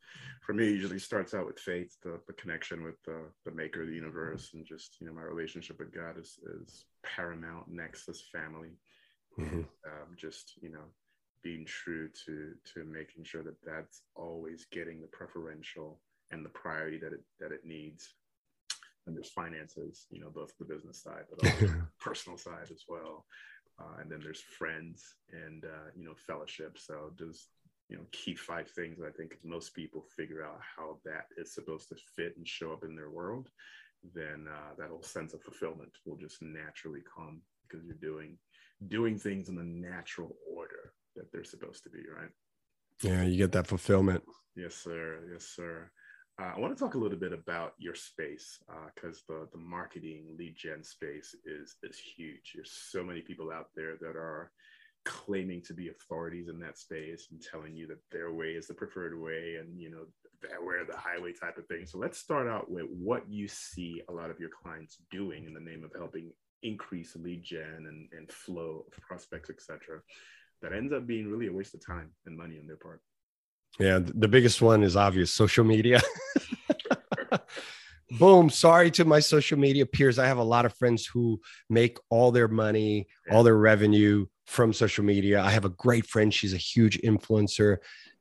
for 0.42 0.52
me, 0.52 0.64
it 0.64 0.74
usually 0.74 0.98
starts 0.98 1.34
out 1.34 1.46
with 1.46 1.58
faith, 1.58 1.96
the, 2.02 2.20
the 2.26 2.32
connection 2.34 2.82
with 2.82 2.96
the, 3.04 3.22
the 3.44 3.52
maker 3.52 3.82
of 3.82 3.88
the 3.88 3.94
universe. 3.94 4.50
And 4.54 4.64
just, 4.64 4.96
you 5.00 5.06
know, 5.06 5.12
my 5.12 5.22
relationship 5.22 5.78
with 5.78 5.94
God 5.94 6.18
is, 6.18 6.38
is 6.62 6.84
paramount. 7.04 7.68
Next 7.68 8.08
is 8.08 8.22
family. 8.32 8.70
Mm-hmm. 9.38 9.58
Um, 9.58 10.16
just, 10.16 10.52
you 10.60 10.70
know, 10.70 10.84
being 11.42 11.64
true 11.66 12.08
to, 12.26 12.52
to 12.74 12.84
making 12.84 13.24
sure 13.24 13.42
that 13.42 13.62
that's 13.64 14.02
always 14.14 14.66
getting 14.72 15.00
the 15.00 15.08
preferential 15.08 16.00
and 16.30 16.44
the 16.44 16.50
priority 16.50 16.99
that 16.99 17.12
it, 17.12 17.22
that 17.40 17.52
it 17.52 17.60
needs. 17.64 18.14
And 19.06 19.14
there's 19.14 19.30
finances, 19.30 20.06
you 20.10 20.20
know, 20.20 20.30
both 20.34 20.50
the 20.58 20.64
business 20.64 21.00
side, 21.00 21.25
but 21.30 21.46
also 21.46 21.66
the 21.66 21.86
personal 22.00 22.36
side 22.36 22.70
as 22.72 22.82
well 22.88 23.25
uh, 23.78 24.00
and 24.00 24.10
then 24.10 24.21
there's 24.23 24.41
friends 24.41 25.04
and 25.32 25.65
uh, 25.65 25.91
you 25.97 26.04
know 26.04 26.15
fellowship. 26.26 26.78
So 26.78 27.12
those 27.19 27.49
you 27.89 27.97
know 27.97 28.04
key 28.12 28.34
five 28.34 28.69
things 28.71 28.99
I 29.06 29.10
think 29.10 29.36
most 29.45 29.75
people 29.75 30.04
figure 30.17 30.45
out 30.45 30.60
how 30.76 30.99
that 31.04 31.26
is 31.36 31.54
supposed 31.54 31.89
to 31.91 31.97
fit 32.17 32.36
and 32.36 32.47
show 32.47 32.73
up 32.73 32.84
in 32.84 32.97
their 32.97 33.10
world, 33.10 33.49
then 34.15 34.47
uh, 34.50 34.75
that 34.78 34.89
whole 34.89 35.02
sense 35.02 35.34
of 35.34 35.43
fulfillment 35.43 35.93
will 36.04 36.17
just 36.17 36.43
naturally 36.43 37.02
come 37.17 37.43
because 37.69 37.86
you're 37.86 37.97
doing 37.97 38.39
doing 38.89 39.19
things 39.19 39.49
in 39.49 39.56
the 39.56 39.65
natural 39.65 40.36
order 40.54 40.93
that 41.17 41.32
they're 41.32 41.45
supposed 41.45 41.82
to 41.84 41.91
be, 41.91 42.00
right? 42.15 42.30
Yeah, 43.02 43.23
you 43.25 43.36
get 43.36 43.52
that 43.52 43.67
fulfillment. 43.67 44.23
Yes, 44.54 44.75
sir. 44.75 45.21
Yes, 45.32 45.45
sir. 45.45 45.91
Uh, 46.40 46.52
I 46.54 46.60
want 46.60 46.76
to 46.76 46.82
talk 46.82 46.94
a 46.94 46.99
little 46.99 47.18
bit 47.18 47.32
about 47.32 47.72
your 47.78 47.94
space 47.94 48.58
because 48.94 49.22
uh, 49.30 49.32
the 49.32 49.49
the 49.52 49.58
marketing 49.58 50.36
lead 50.38 50.54
gen 50.56 50.84
space 50.84 51.34
is 51.46 51.76
is 51.82 51.99
huge. 51.99 52.52
There's 52.54 52.72
so 52.90 53.02
many 53.02 53.22
people 53.22 53.50
out 53.50 53.68
there 53.75 53.96
that 54.00 54.16
are 54.16 54.50
claiming 55.06 55.62
to 55.62 55.72
be 55.72 55.88
authorities 55.88 56.49
in 56.49 56.58
that 56.58 56.76
space 56.76 57.28
and 57.30 57.40
telling 57.40 57.75
you 57.75 57.86
that 57.86 58.00
their 58.10 58.32
way 58.32 58.49
is 58.49 58.66
the 58.66 58.75
preferred 58.75 59.18
way 59.18 59.56
and 59.60 59.80
you 59.80 59.88
know 59.88 60.04
that 60.42 60.62
we're 60.62 60.84
the 60.84 60.96
highway 60.96 61.32
type 61.32 61.56
of 61.56 61.66
thing. 61.68 61.86
So 61.86 61.99
let's 61.99 62.18
start 62.18 62.46
out 62.46 62.70
with 62.70 62.84
what 62.90 63.22
you 63.30 63.49
see 63.49 64.02
a 64.10 64.12
lot 64.12 64.30
of 64.30 64.38
your 64.38 64.50
clients 64.62 64.99
doing 65.10 65.46
in 65.46 65.54
the 65.54 65.60
name 65.60 65.84
of 65.84 65.92
helping 65.96 66.32
increase 66.62 67.16
lead 67.16 67.44
gen 67.44 67.86
and, 67.88 68.08
and 68.12 68.30
flow 68.30 68.84
of 68.86 69.02
prospects, 69.02 69.49
etc. 69.49 70.00
That 70.60 70.75
ends 70.75 70.92
up 70.92 71.06
being 71.06 71.30
really 71.30 71.46
a 71.46 71.52
waste 71.52 71.75
of 71.75 71.86
time 71.86 72.10
and 72.26 72.36
money 72.36 72.58
on 72.58 72.66
their 72.66 72.76
part. 72.76 73.00
Yeah, 73.78 74.00
the 74.02 74.28
biggest 74.28 74.60
one 74.62 74.82
is 74.82 74.96
obvious 74.96 75.30
social 75.30 75.64
media. 75.64 76.00
Boom. 78.12 78.50
Sorry 78.50 78.90
to 78.92 79.04
my 79.04 79.19
social 79.19 79.58
media 79.58 79.84
peers. 79.84 80.19
I 80.19 80.26
have 80.26 80.38
a 80.38 80.45
lot 80.45 80.64
of 80.64 80.75
friends 80.75 81.06
who 81.06 81.40
make 81.69 81.99
all 82.08 82.30
their 82.30 82.49
money, 82.49 83.08
all 83.32 83.42
their 83.42 83.56
revenue 83.56 84.26
from 84.47 84.73
social 84.73 85.04
media. 85.04 85.42
I 85.42 85.50
have 85.50 85.64
a 85.64 85.71
great 85.71 86.06
friend. 86.06 86.32
She's 86.32 86.54
a 86.54 86.58
huge 86.58 87.00
influencer. 87.02 87.78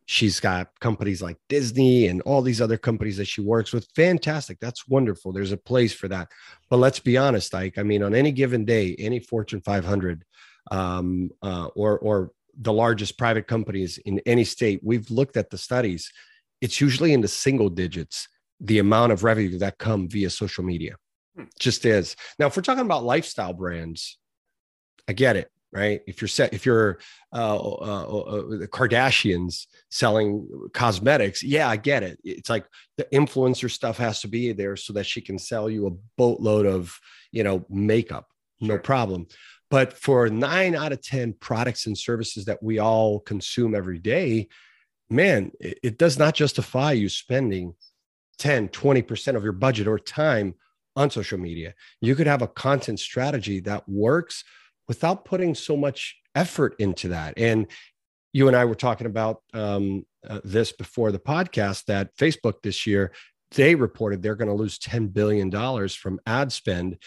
She's 0.08 0.40
got 0.40 0.70
companies 0.80 1.22
like 1.22 1.38
Disney 1.50 2.08
and 2.08 2.22
all 2.24 2.42
these 2.42 2.62
other 2.62 2.78
companies 2.78 3.18
that 3.18 3.26
she 3.26 3.42
works 3.42 3.74
with. 3.74 3.88
Fantastic. 3.96 4.60
That's 4.60 4.88
wonderful. 4.88 5.32
There's 5.32 5.52
a 5.52 5.58
place 5.58 5.94
for 5.94 6.08
that. 6.08 6.30
But 6.70 6.78
let's 6.78 7.00
be 7.00 7.18
honest, 7.18 7.54
Ike. 7.54 7.78
I 7.78 7.84
mean, 7.84 8.04
on 8.04 8.16
any 8.16 8.32
given 8.32 8.66
day, 8.66 8.96
any 8.98 9.20
Fortune 9.20 9.62
500 9.62 10.24
um, 10.72 11.30
uh, 11.44 11.68
or, 11.76 12.00
or 12.00 12.32
the 12.60 12.74
largest 12.74 13.18
private 13.18 13.48
companies 13.48 13.98
in 14.00 14.20
any 14.26 14.44
state, 14.44 14.80
we've 14.84 15.10
looked 15.12 15.38
at 15.38 15.50
the 15.50 15.58
studies. 15.58 16.12
It's 16.62 16.82
usually 16.82 17.14
in 17.14 17.22
the 17.22 17.28
single 17.28 17.70
digits, 17.70 18.28
the 18.60 18.80
amount 18.80 19.12
of 19.12 19.24
revenue 19.24 19.58
that 19.60 19.78
come 19.78 20.08
via 20.08 20.30
social 20.30 20.64
media. 20.64 20.96
Hmm. 21.36 21.46
Just 21.60 21.86
is. 21.86 22.16
Now, 22.40 22.48
if 22.48 22.56
we're 22.56 22.64
talking 22.64 22.86
about 22.86 23.04
lifestyle 23.04 23.54
brands, 23.54 24.18
I 25.08 25.14
get 25.14 25.36
it, 25.36 25.52
right? 25.72 26.02
If 26.08 26.22
you're 26.22 26.28
set, 26.28 26.54
if 26.54 26.66
you're 26.66 27.00
uh, 27.34 27.58
uh, 27.58 28.06
uh, 28.08 28.20
uh, 28.20 28.58
the 28.58 28.68
Kardashians 28.68 29.68
selling 29.90 30.48
cosmetics, 30.74 31.44
yeah, 31.44 31.70
I 31.70 31.78
get 31.78 32.04
it. 32.04 32.20
It's 32.24 32.50
like 32.50 32.66
the 32.98 33.06
influencer 33.14 33.70
stuff 33.70 33.98
has 33.98 34.22
to 34.22 34.28
be 34.28 34.54
there 34.54 34.76
so 34.76 34.94
that 34.94 35.06
she 35.06 35.22
can 35.22 35.38
sell 35.38 35.70
you 35.70 35.88
a 35.88 35.98
boatload 36.18 36.66
of, 36.66 36.98
you 37.32 37.44
know, 37.44 37.66
makeup. 37.70 38.28
Sure. 38.62 38.70
No 38.70 38.78
problem. 38.80 39.28
But 39.70 39.94
for 39.94 40.30
nine 40.30 40.76
out 40.76 40.94
of 40.94 41.02
10 41.02 41.34
products 41.34 41.88
and 41.88 41.98
services 41.98 42.46
that 42.46 42.64
we 42.64 42.80
all 42.80 43.20
consume 43.20 43.76
every 43.76 44.00
day, 44.00 44.48
man, 45.10 45.52
it, 45.60 45.80
it 45.84 45.98
does 45.98 46.18
not 46.18 46.36
justify 46.36 46.94
you 46.94 47.10
spending 47.10 47.74
10, 48.38 48.70
20% 48.70 49.36
of 49.36 49.44
your 49.44 49.54
budget 49.54 49.88
or 49.88 50.00
time 50.00 50.56
on 50.96 51.10
social 51.10 51.38
media. 51.38 51.74
You 52.02 52.16
could 52.16 52.28
have 52.28 52.42
a 52.42 52.48
content 52.48 53.00
strategy 53.00 53.60
that 53.62 53.88
works 53.88 54.44
without 54.88 55.26
putting 55.26 55.56
so 55.56 55.76
much 55.76 56.16
effort 56.36 56.76
into 56.80 57.10
that. 57.10 57.34
And 57.38 57.68
you 58.34 58.48
and 58.48 58.56
I 58.56 58.66
were 58.66 58.76
talking 58.76 59.08
about 59.08 59.42
um, 59.54 60.06
uh, 60.28 60.42
this 60.44 60.72
before 60.72 61.12
the 61.12 61.20
podcast 61.20 61.86
that 61.86 62.16
Facebook 62.18 62.62
this 62.64 62.86
year, 62.86 63.12
they 63.52 63.76
reported 63.76 64.22
they're 64.22 64.36
going 64.36 64.50
to 64.50 64.54
lose 64.54 64.78
$10 64.80 65.14
billion 65.14 65.50
from 65.90 66.20
ad 66.26 66.52
spend 66.52 66.98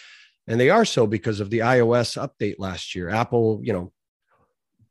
and 0.49 0.59
they 0.59 0.71
are 0.71 0.87
so 0.87 1.07
because 1.07 1.41
of 1.41 1.51
the 1.51 1.59
iOS 1.59 2.17
update 2.17 2.57
last 2.59 2.95
year. 2.95 3.11
Apple, 3.11 3.61
you 3.63 3.73
know, 3.73 3.93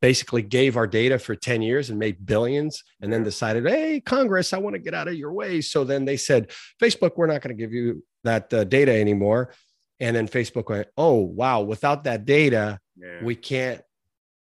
basically 0.01 0.41
gave 0.41 0.77
our 0.77 0.87
data 0.87 1.17
for 1.17 1.35
10 1.35 1.61
years 1.61 1.89
and 1.89 1.97
made 1.97 2.25
billions 2.25 2.83
and 3.01 3.11
then 3.11 3.23
decided, 3.23 3.67
hey, 3.67 3.99
Congress, 3.99 4.53
I 4.53 4.57
want 4.57 4.75
to 4.75 4.79
get 4.79 4.93
out 4.93 5.07
of 5.07 5.15
your 5.15 5.33
way. 5.33 5.61
So 5.61 5.83
then 5.83 6.05
they 6.05 6.17
said, 6.17 6.51
Facebook, 6.81 7.11
we're 7.15 7.27
not 7.27 7.41
going 7.41 7.55
to 7.55 7.61
give 7.61 7.73
you 7.73 8.03
that 8.23 8.53
uh, 8.53 8.63
data 8.63 8.93
anymore. 8.93 9.53
And 9.99 10.15
then 10.15 10.27
Facebook 10.27 10.69
went, 10.69 10.87
oh, 10.97 11.15
wow, 11.15 11.61
without 11.61 12.03
that 12.03 12.25
data, 12.25 12.79
yeah. 12.95 13.23
we 13.23 13.35
can't, 13.35 13.81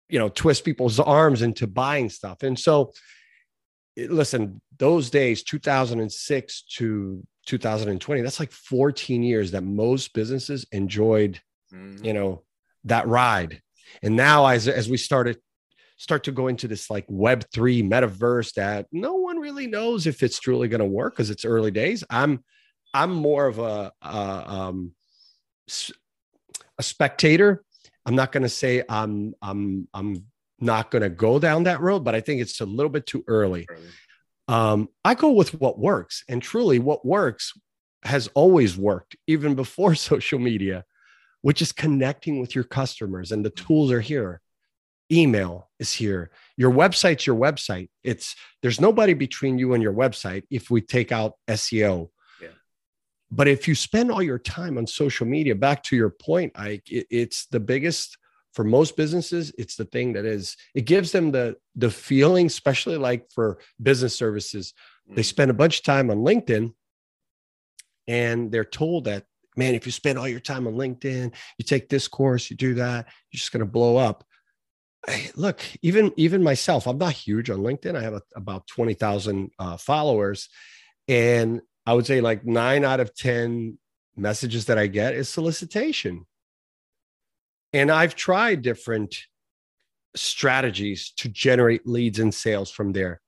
you 0.08 0.18
know, 0.18 0.28
twist 0.28 0.64
people's 0.64 1.00
arms 1.00 1.42
into 1.42 1.66
buying 1.66 2.08
stuff. 2.08 2.42
And 2.42 2.58
so, 2.58 2.92
listen, 3.96 4.60
those 4.78 5.10
days, 5.10 5.42
2006 5.42 6.62
to 6.76 7.26
2020 7.46 8.20
that's 8.20 8.38
like 8.38 8.52
14 8.52 9.22
years 9.22 9.50
that 9.52 9.64
most 9.64 10.12
businesses 10.12 10.66
enjoyed 10.72 11.40
mm-hmm. 11.72 12.04
you 12.04 12.12
know, 12.12 12.42
that 12.84 13.06
ride. 13.08 13.60
And 14.02 14.16
now 14.16 14.46
as 14.46 14.68
as 14.68 14.88
we 14.88 14.96
started 14.96 15.38
start 16.00 16.24
to 16.24 16.32
go 16.32 16.48
into 16.48 16.66
this 16.66 16.88
like 16.88 17.04
web 17.08 17.44
3 17.52 17.82
metaverse 17.82 18.54
that 18.54 18.86
no 18.90 19.16
one 19.16 19.38
really 19.38 19.66
knows 19.66 20.06
if 20.06 20.22
it's 20.22 20.40
truly 20.40 20.66
going 20.66 20.80
to 20.80 20.86
work 20.86 21.12
because 21.12 21.28
it's 21.28 21.44
early 21.44 21.70
days 21.70 22.02
i'm 22.08 22.42
i'm 22.94 23.12
more 23.12 23.46
of 23.46 23.58
a, 23.58 23.92
a 24.00 24.44
um 24.48 24.92
a 26.78 26.82
spectator. 26.82 27.62
I'm 28.06 28.16
not 28.16 28.32
going 28.32 28.44
to 28.44 28.48
say 28.48 28.82
i'm 28.88 29.34
i'm 29.42 29.88
i'm 29.92 30.24
not 30.58 30.90
going 30.90 31.02
to 31.02 31.10
go 31.10 31.38
down 31.38 31.64
that 31.64 31.82
road 31.82 32.00
but 32.00 32.14
i 32.14 32.20
think 32.20 32.40
it's 32.40 32.60
a 32.60 32.66
little 32.66 32.90
bit 32.90 33.04
too 33.06 33.22
early, 33.28 33.66
early. 33.68 33.82
Um, 34.48 34.88
i 35.04 35.14
go 35.14 35.32
with 35.32 35.52
what 35.60 35.78
works 35.78 36.24
and 36.28 36.42
truly 36.42 36.78
what 36.78 37.04
works 37.04 37.52
has 38.04 38.28
always 38.28 38.76
worked 38.76 39.16
even 39.26 39.54
before 39.54 39.94
social 40.10 40.38
media 40.38 40.84
which 41.42 41.62
is 41.62 41.72
connecting 41.72 42.40
with 42.40 42.54
your 42.54 42.64
customers 42.64 43.32
and 43.32 43.44
the 43.44 43.50
tools 43.50 43.90
are 43.90 44.00
here. 44.00 44.40
Email 45.12 45.68
is 45.78 45.92
here. 45.92 46.30
Your 46.56 46.70
website's 46.70 47.26
your 47.26 47.36
website. 47.36 47.88
It's 48.04 48.36
there's 48.62 48.80
nobody 48.80 49.14
between 49.14 49.58
you 49.58 49.74
and 49.74 49.82
your 49.82 49.92
website 49.92 50.44
if 50.50 50.70
we 50.70 50.80
take 50.80 51.10
out 51.10 51.34
seo 51.48 52.10
yeah. 52.40 52.48
but 53.30 53.48
if 53.48 53.66
you 53.66 53.74
spend 53.74 54.10
all 54.10 54.22
your 54.22 54.38
time 54.38 54.78
on 54.78 54.86
social 54.86 55.26
media 55.26 55.54
back 55.54 55.82
to 55.84 55.96
your 55.96 56.10
point 56.10 56.52
I, 56.54 56.80
it, 56.86 57.06
it's 57.10 57.46
the 57.46 57.60
biggest 57.60 58.16
for 58.52 58.64
most 58.64 58.96
businesses 58.96 59.52
it's 59.58 59.76
the 59.76 59.84
thing 59.84 60.12
that 60.12 60.24
is 60.24 60.56
it 60.74 60.84
gives 60.84 61.12
them 61.12 61.32
the 61.32 61.56
the 61.74 61.90
feeling 61.90 62.46
especially 62.46 62.96
like 62.96 63.26
for 63.32 63.58
business 63.82 64.14
services. 64.14 64.74
Mm. 65.10 65.16
they 65.16 65.22
spend 65.22 65.50
a 65.50 65.54
bunch 65.54 65.78
of 65.78 65.84
time 65.84 66.10
on 66.10 66.18
linkedin 66.18 66.74
and 68.06 68.50
they're 68.50 68.64
told 68.64 69.04
that 69.04 69.24
man 69.60 69.74
if 69.74 69.86
you 69.86 69.92
spend 69.92 70.18
all 70.18 70.28
your 70.28 70.40
time 70.40 70.66
on 70.66 70.74
linkedin 70.74 71.32
you 71.58 71.64
take 71.64 71.88
this 71.88 72.08
course 72.08 72.50
you 72.50 72.56
do 72.56 72.74
that 72.74 73.06
you're 73.30 73.38
just 73.38 73.52
going 73.52 73.60
to 73.60 73.70
blow 73.70 73.96
up 73.96 74.24
look, 75.34 75.62
even 75.82 76.12
even 76.16 76.42
myself, 76.42 76.86
I'm 76.86 76.98
not 76.98 77.12
huge 77.12 77.50
on 77.50 77.58
LinkedIn. 77.58 77.96
I 77.96 78.02
have 78.02 78.14
a, 78.14 78.22
about 78.36 78.66
twenty 78.66 78.94
thousand 78.94 79.50
uh, 79.58 79.76
followers, 79.76 80.48
and 81.08 81.60
I 81.86 81.94
would 81.94 82.06
say 82.06 82.20
like 82.20 82.44
nine 82.44 82.84
out 82.84 83.00
of 83.00 83.14
ten 83.14 83.78
messages 84.16 84.66
that 84.66 84.78
I 84.78 84.86
get 84.86 85.14
is 85.14 85.28
solicitation. 85.28 86.26
And 87.72 87.90
I've 87.90 88.16
tried 88.16 88.62
different 88.62 89.16
strategies 90.16 91.12
to 91.18 91.28
generate 91.28 91.86
leads 91.86 92.18
and 92.18 92.34
sales 92.34 92.70
from 92.70 92.92
there. 92.92 93.20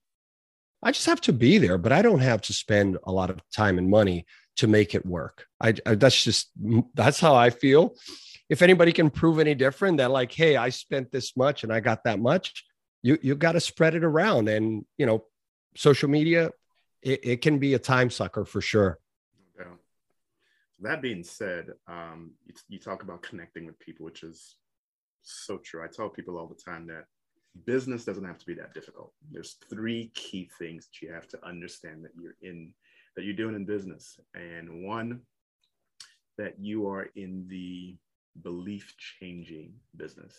I 0.82 0.90
just 0.90 1.06
have 1.06 1.20
to 1.22 1.32
be 1.32 1.58
there, 1.58 1.78
but 1.78 1.92
I 1.92 2.02
don't 2.02 2.18
have 2.20 2.42
to 2.42 2.52
spend 2.52 2.98
a 3.04 3.12
lot 3.12 3.30
of 3.30 3.40
time 3.54 3.78
and 3.78 3.88
money 3.88 4.26
to 4.56 4.66
make 4.66 4.94
it 4.94 5.06
work. 5.06 5.46
I, 5.60 5.74
I 5.86 5.94
that's 5.94 6.22
just 6.22 6.50
that's 6.94 7.20
how 7.20 7.34
I 7.34 7.50
feel. 7.50 7.94
If 8.48 8.62
anybody 8.62 8.92
can 8.92 9.10
prove 9.10 9.38
any 9.38 9.54
different 9.54 9.96
that 9.98 10.10
like 10.10 10.32
hey 10.32 10.56
i 10.56 10.68
spent 10.68 11.10
this 11.10 11.36
much 11.36 11.64
and 11.64 11.72
i 11.72 11.80
got 11.80 12.04
that 12.04 12.20
much 12.20 12.64
you 13.02 13.18
you 13.20 13.34
got 13.34 13.52
to 13.52 13.60
spread 13.60 13.94
it 13.94 14.04
around. 14.04 14.48
And 14.48 14.84
you 14.96 15.06
know 15.06 15.24
social 15.76 16.08
media 16.08 16.50
it, 17.02 17.20
it 17.24 17.40
can 17.40 17.58
be 17.58 17.74
a 17.74 17.78
time 17.78 18.10
sucker 18.10 18.44
for 18.44 18.60
sure. 18.60 18.98
Yeah. 19.58 19.64
that 20.80 21.02
being 21.02 21.24
said 21.24 21.66
um, 21.88 22.32
you, 22.46 22.54
you 22.68 22.78
talk 22.78 23.02
about 23.02 23.22
connecting 23.22 23.66
with 23.66 23.78
people 23.78 24.04
which 24.04 24.22
is 24.22 24.56
so 25.22 25.58
true. 25.58 25.84
I 25.84 25.88
tell 25.88 26.08
people 26.08 26.38
all 26.38 26.46
the 26.46 26.54
time 26.54 26.86
that 26.88 27.04
business 27.66 28.04
doesn't 28.04 28.24
have 28.24 28.38
to 28.38 28.46
be 28.46 28.54
that 28.54 28.74
difficult. 28.74 29.12
There's 29.30 29.56
three 29.68 30.10
key 30.14 30.50
things 30.58 30.86
that 30.86 31.06
you 31.06 31.12
have 31.12 31.28
to 31.28 31.46
understand 31.46 32.04
that 32.04 32.12
you're 32.20 32.36
in 32.40 32.72
that 33.16 33.24
you're 33.24 33.34
doing 33.34 33.54
in 33.54 33.64
business 33.64 34.18
and 34.34 34.84
one 34.84 35.20
that 36.38 36.54
you 36.58 36.88
are 36.88 37.08
in 37.16 37.46
the 37.48 37.96
belief 38.42 38.94
changing 39.20 39.72
business. 39.96 40.34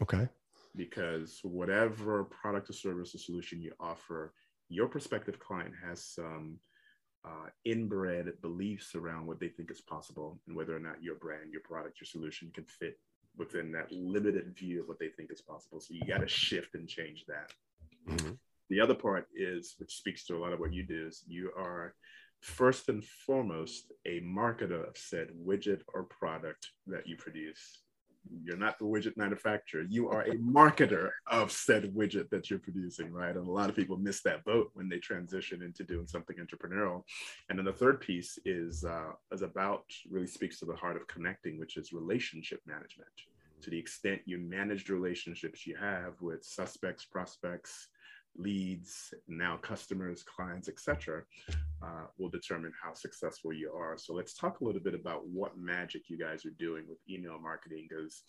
Okay. 0.00 0.28
Because 0.76 1.40
whatever 1.42 2.24
product 2.24 2.70
or 2.70 2.72
service 2.72 3.14
or 3.14 3.18
solution 3.18 3.60
you 3.60 3.72
offer, 3.80 4.32
your 4.68 4.88
prospective 4.88 5.38
client 5.38 5.74
has 5.84 6.04
some 6.04 6.58
uh, 7.24 7.48
inbred 7.64 8.32
beliefs 8.40 8.94
around 8.94 9.26
what 9.26 9.40
they 9.40 9.48
think 9.48 9.70
is 9.70 9.80
possible 9.80 10.40
and 10.46 10.56
whether 10.56 10.74
or 10.74 10.80
not 10.80 11.02
your 11.02 11.16
brand, 11.16 11.52
your 11.52 11.60
product, 11.62 12.00
your 12.00 12.06
solution 12.06 12.50
can 12.54 12.64
fit 12.64 12.98
within 13.36 13.70
that 13.72 13.90
limited 13.92 14.56
view 14.56 14.80
of 14.80 14.88
what 14.88 14.98
they 14.98 15.08
think 15.08 15.30
is 15.30 15.42
possible. 15.42 15.80
So 15.80 15.94
you 15.94 16.04
got 16.06 16.20
to 16.20 16.28
shift 16.28 16.74
and 16.74 16.88
change 16.88 17.24
that. 17.26 17.52
Mm-hmm. 18.08 18.32
The 18.70 18.80
other 18.80 18.94
part 18.94 19.26
is, 19.34 19.74
which 19.78 19.96
speaks 19.96 20.24
to 20.26 20.36
a 20.36 20.38
lot 20.38 20.52
of 20.52 20.60
what 20.60 20.72
you 20.72 20.84
do, 20.84 21.08
is 21.08 21.24
you 21.26 21.50
are 21.58 21.94
first 22.40 22.88
and 22.88 23.04
foremost 23.04 23.92
a 24.06 24.20
marketer 24.20 24.88
of 24.88 24.96
said 24.96 25.28
widget 25.44 25.82
or 25.92 26.04
product 26.04 26.68
that 26.86 27.06
you 27.06 27.16
produce. 27.16 27.82
You're 28.44 28.56
not 28.56 28.78
the 28.78 28.84
widget 28.84 29.16
manufacturer. 29.16 29.84
You 29.88 30.08
are 30.08 30.22
a 30.22 30.36
marketer 30.36 31.10
of 31.26 31.50
said 31.50 31.92
widget 31.94 32.30
that 32.30 32.48
you're 32.48 32.60
producing, 32.60 33.12
right? 33.12 33.34
And 33.34 33.48
a 33.48 33.50
lot 33.50 33.70
of 33.70 33.76
people 33.76 33.96
miss 33.96 34.22
that 34.22 34.44
boat 34.44 34.70
when 34.74 34.88
they 34.88 34.98
transition 34.98 35.62
into 35.62 35.82
doing 35.82 36.06
something 36.06 36.36
entrepreneurial. 36.36 37.02
And 37.48 37.58
then 37.58 37.66
the 37.66 37.72
third 37.72 38.00
piece 38.00 38.38
is 38.44 38.84
uh, 38.84 39.12
is 39.32 39.42
about 39.42 39.84
really 40.08 40.26
speaks 40.28 40.60
to 40.60 40.64
the 40.64 40.76
heart 40.76 40.96
of 40.96 41.08
connecting, 41.08 41.58
which 41.58 41.76
is 41.76 41.92
relationship 41.92 42.60
management. 42.66 43.10
To 43.62 43.70
the 43.70 43.78
extent 43.78 44.22
you 44.24 44.38
manage 44.38 44.86
the 44.86 44.94
relationships 44.94 45.66
you 45.66 45.76
have 45.76 46.14
with 46.20 46.44
suspects, 46.44 47.04
prospects, 47.04 47.88
leads, 48.36 49.12
now 49.28 49.56
customers, 49.56 50.22
clients, 50.22 50.68
etc., 50.68 51.22
uh, 51.82 52.06
will 52.18 52.28
determine 52.28 52.72
how 52.82 52.92
successful 52.92 53.52
you 53.52 53.72
are. 53.72 53.96
So 53.98 54.14
let's 54.14 54.34
talk 54.34 54.60
a 54.60 54.64
little 54.64 54.80
bit 54.80 54.94
about 54.94 55.26
what 55.26 55.58
magic 55.58 56.08
you 56.08 56.18
guys 56.18 56.44
are 56.44 56.54
doing 56.58 56.84
with 56.88 56.98
email 57.08 57.38
marketing, 57.40 57.86
because 57.88 58.22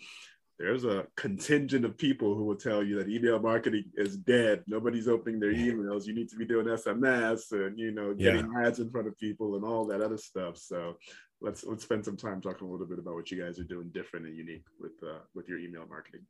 there's 0.59 0.85
a 0.85 1.07
contingent 1.17 1.85
of 1.85 1.97
people 1.97 2.35
who 2.35 2.43
will 2.43 2.55
tell 2.55 2.83
you 2.83 2.97
that 2.97 3.09
email 3.09 3.39
marketing 3.39 3.85
is 3.95 4.17
dead. 4.17 4.63
Nobody's 4.67 5.07
opening 5.07 5.39
their 5.39 5.53
emails. 5.53 6.05
You 6.05 6.13
need 6.13 6.29
to 6.29 6.35
be 6.35 6.45
doing 6.45 6.67
SMS 6.67 7.51
and 7.51 7.79
you 7.79 7.91
know 7.91 8.13
getting 8.13 8.49
yeah. 8.53 8.67
ads 8.67 8.79
in 8.79 8.89
front 8.89 9.07
of 9.07 9.17
people 9.17 9.55
and 9.55 9.65
all 9.65 9.85
that 9.85 10.01
other 10.01 10.17
stuff. 10.17 10.57
So 10.57 10.97
let's 11.41 11.63
let's 11.63 11.83
spend 11.83 12.05
some 12.05 12.17
time 12.17 12.41
talking 12.41 12.67
a 12.67 12.71
little 12.71 12.85
bit 12.85 12.99
about 12.99 13.15
what 13.15 13.31
you 13.31 13.41
guys 13.41 13.59
are 13.59 13.63
doing 13.63 13.89
different 13.91 14.27
and 14.27 14.37
unique 14.37 14.65
with 14.79 14.93
uh, 15.03 15.19
with 15.33 15.49
your 15.49 15.57
email 15.57 15.85
marketing. 15.89 16.21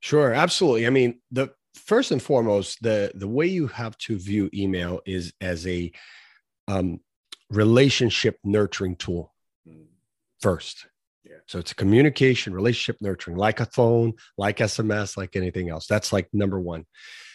Sure, 0.00 0.32
absolutely. 0.32 0.86
I 0.86 0.90
mean, 0.90 1.20
the 1.32 1.48
first 1.74 2.10
and 2.10 2.22
foremost, 2.22 2.82
the 2.82 3.12
the 3.14 3.28
way 3.28 3.46
you 3.46 3.66
have 3.68 3.96
to 3.98 4.18
view 4.18 4.50
email 4.52 5.00
is 5.06 5.32
as 5.40 5.66
a 5.66 5.92
um, 6.66 7.00
relationship 7.50 8.38
nurturing 8.44 8.96
tool 8.96 9.34
mm. 9.68 9.86
first. 10.40 10.86
Yeah. 11.24 11.36
So 11.46 11.58
it's 11.58 11.72
a 11.72 11.76
communication, 11.76 12.54
relationship 12.54 13.00
nurturing, 13.00 13.36
like 13.36 13.60
a 13.60 13.66
phone, 13.66 14.14
like 14.36 14.58
SMS, 14.58 15.16
like 15.16 15.36
anything 15.36 15.68
else. 15.68 15.86
That's 15.86 16.12
like 16.12 16.28
number 16.32 16.60
one. 16.60 16.84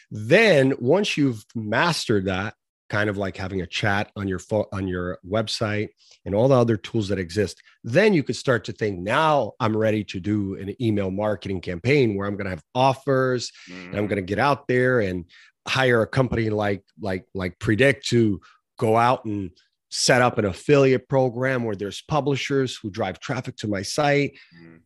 Then 0.10 0.74
once 0.80 1.17
you've 1.17 1.43
mastered 1.56 2.26
that, 2.26 2.54
kind 2.89 3.10
of 3.10 3.17
like 3.17 3.38
having 3.38 3.62
a 3.62 3.67
chat 3.67 4.12
on 4.15 4.28
your 4.28 4.39
phone 4.39 4.65
on 4.72 4.88
your 4.88 5.17
website 5.28 5.89
and 6.26 6.36
all 6.36 6.48
the 6.48 6.56
other 6.56 6.78
tools 6.78 7.08
that 7.08 7.19
exist 7.19 7.62
then 7.84 8.13
you 8.13 8.24
could 8.24 8.36
start 8.36 8.63
to 8.63 8.72
think 8.72 9.00
now 9.00 9.54
i'm 9.60 9.76
ready 9.76 10.04
to 10.04 10.19
do 10.19 10.56
an 10.56 10.76
email 10.82 11.10
marketing 11.10 11.62
campaign 11.62 12.15
where 12.15 12.28
i'm 12.28 12.36
going 12.36 12.46
to 12.46 12.52
have 12.52 12.63
offers 12.76 13.52
mm. 13.69 13.86
and 13.86 13.96
i'm 13.96 14.08
going 14.08 14.17
to 14.17 14.22
get 14.22 14.39
out 14.39 14.67
there 14.67 15.00
and 15.00 15.26
hire 15.67 16.02
a 16.02 16.08
company 16.08 16.50
like 16.50 16.84
like 17.00 17.26
like 17.34 17.58
predict 17.60 18.08
to 18.08 18.39
go 18.78 18.98
out 18.98 19.24
and 19.26 19.52
set 19.89 20.22
up 20.22 20.38
an 20.38 20.46
affiliate 20.46 21.08
program 21.08 21.63
where 21.63 21.76
there's 21.76 22.02
publishers 22.02 22.76
who 22.76 22.89
drive 22.89 23.19
traffic 23.19 23.56
to 23.56 23.67
my 23.67 23.82
site 23.82 24.38
mm. 24.62 24.80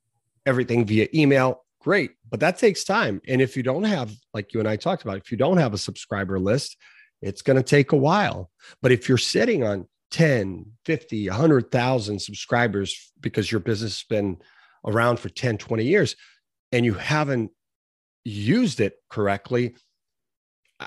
everything 0.46 0.86
via 0.86 1.08
email 1.14 1.66
great 1.80 2.12
but 2.30 2.40
that 2.40 2.58
takes 2.58 2.84
time 2.84 3.22
and 3.28 3.42
if 3.42 3.58
you 3.58 3.64
don't 3.64 3.86
have 3.86 4.12
like 4.34 4.54
you 4.54 4.60
and 4.60 4.70
i 4.70 4.76
talked 4.76 5.04
about 5.04 5.18
if 5.18 5.32
you 5.32 5.38
don't 5.38 5.58
have 5.58 5.74
a 5.74 5.78
subscriber 5.78 6.40
list 6.40 6.78
it's 7.22 7.42
going 7.42 7.58
to 7.58 7.64
take 7.64 7.92
a 7.92 7.98
while. 7.98 8.50
But 8.82 8.92
if 8.92 9.10
you're 9.10 9.18
sitting 9.18 9.64
on 9.64 9.88
10, 10.12 10.66
50, 10.86 11.30
100,000 11.30 12.20
subscribers 12.20 13.12
because 13.20 13.52
your 13.52 13.60
business 13.60 14.00
has 14.00 14.06
been 14.08 14.38
around 14.86 15.20
for 15.20 15.30
10, 15.30 15.58
20 15.58 15.84
years 15.84 16.16
and 16.72 16.86
you 16.86 16.94
haven't 16.94 17.52
used 18.24 18.80
it 18.80 18.96
correctly, 19.10 19.76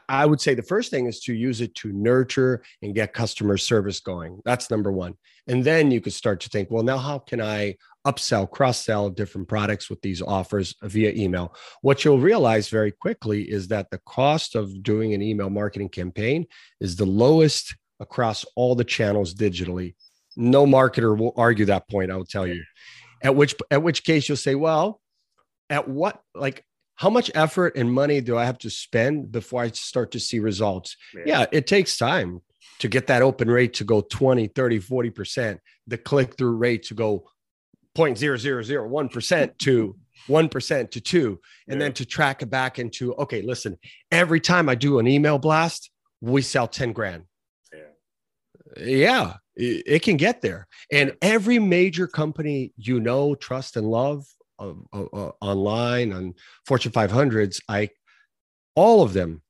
I 0.08 0.24
would 0.24 0.40
say 0.40 0.54
the 0.54 0.62
first 0.62 0.90
thing 0.90 1.06
is 1.06 1.20
to 1.20 1.34
use 1.34 1.60
it 1.60 1.74
to 1.76 1.92
nurture 1.92 2.62
and 2.82 2.94
get 2.94 3.12
customer 3.12 3.56
service 3.56 3.98
going. 4.00 4.40
That's 4.44 4.70
number 4.70 4.92
one. 4.92 5.14
And 5.48 5.64
then 5.64 5.90
you 5.90 6.00
could 6.00 6.12
start 6.12 6.40
to 6.40 6.48
think, 6.48 6.70
well, 6.70 6.84
now 6.84 6.98
how 6.98 7.18
can 7.18 7.40
I 7.40 7.76
upsell, 8.06 8.48
cross 8.48 8.78
sell 8.78 9.10
different 9.10 9.48
products 9.48 9.90
with 9.90 10.00
these 10.00 10.22
offers 10.22 10.76
via 10.82 11.10
email? 11.12 11.54
What 11.82 12.04
you'll 12.04 12.20
realize 12.20 12.68
very 12.68 12.92
quickly 12.92 13.42
is 13.42 13.68
that 13.68 13.90
the 13.90 13.98
cost 14.06 14.54
of 14.54 14.82
doing 14.82 15.12
an 15.12 15.22
email 15.22 15.50
marketing 15.50 15.88
campaign 15.88 16.46
is 16.80 16.94
the 16.94 17.06
lowest 17.06 17.74
across 17.98 18.44
all 18.54 18.76
the 18.76 18.84
channels 18.84 19.34
digitally. 19.34 19.94
No 20.36 20.66
marketer 20.66 21.18
will 21.18 21.34
argue 21.36 21.64
that 21.66 21.88
point, 21.88 22.12
I 22.12 22.16
will 22.16 22.24
tell 22.24 22.46
you. 22.46 22.62
At 23.22 23.34
which 23.34 23.54
at 23.70 23.82
which 23.82 24.04
case 24.04 24.28
you'll 24.28 24.36
say, 24.36 24.54
well, 24.54 25.00
at 25.68 25.88
what 25.88 26.22
like 26.34 26.64
how 27.00 27.08
much 27.08 27.30
effort 27.34 27.76
and 27.76 27.90
money 27.90 28.20
do 28.20 28.36
I 28.36 28.44
have 28.44 28.58
to 28.58 28.68
spend 28.68 29.32
before 29.32 29.62
I 29.62 29.70
start 29.70 30.10
to 30.10 30.20
see 30.20 30.38
results? 30.38 30.98
Yeah, 31.14 31.22
yeah 31.26 31.46
it 31.50 31.66
takes 31.66 31.96
time 31.96 32.42
to 32.80 32.88
get 32.88 33.06
that 33.06 33.22
open 33.22 33.50
rate 33.50 33.72
to 33.74 33.84
go 33.84 34.02
20, 34.02 34.48
30, 34.48 34.80
40%, 34.80 35.58
the 35.86 35.96
click 35.96 36.36
through 36.36 36.56
rate 36.56 36.82
to 36.84 36.94
go 36.94 37.24
0.0001% 37.96 39.58
to 39.62 39.96
1% 40.28 40.90
to 40.90 41.00
2 41.00 41.26
and 41.26 41.40
Yeah. 41.66 41.78
then 41.78 41.92
to 41.94 42.04
track 42.04 42.42
it 42.42 42.50
back 42.50 42.78
into 42.78 43.14
okay 43.14 43.40
listen 43.40 43.78
every 44.12 44.38
time 44.38 44.68
i 44.68 44.74
do 44.74 44.98
an 44.98 45.06
email 45.08 45.38
blast 45.38 45.90
we 46.20 46.42
sell 46.42 46.68
10 46.68 46.92
grand 46.92 47.24
Yeah. 47.72 47.80
yeah 48.76 49.34
it 49.56 50.02
can 50.02 50.18
get 50.18 50.42
there 50.42 50.68
and 50.92 51.16
every 51.22 51.58
major 51.58 52.06
company 52.06 52.72
you 52.76 53.00
know 53.00 53.34
trust 53.34 53.76
and 53.78 53.86
love 53.86 54.26
uh, 54.60 54.72
uh, 54.92 55.04
uh, 55.12 55.32
online 55.40 56.12
on 56.12 56.34
fortune 56.66 56.92
500s 56.92 57.60
i 57.68 57.88
all 58.74 59.02
of 59.02 59.12
them 59.12 59.42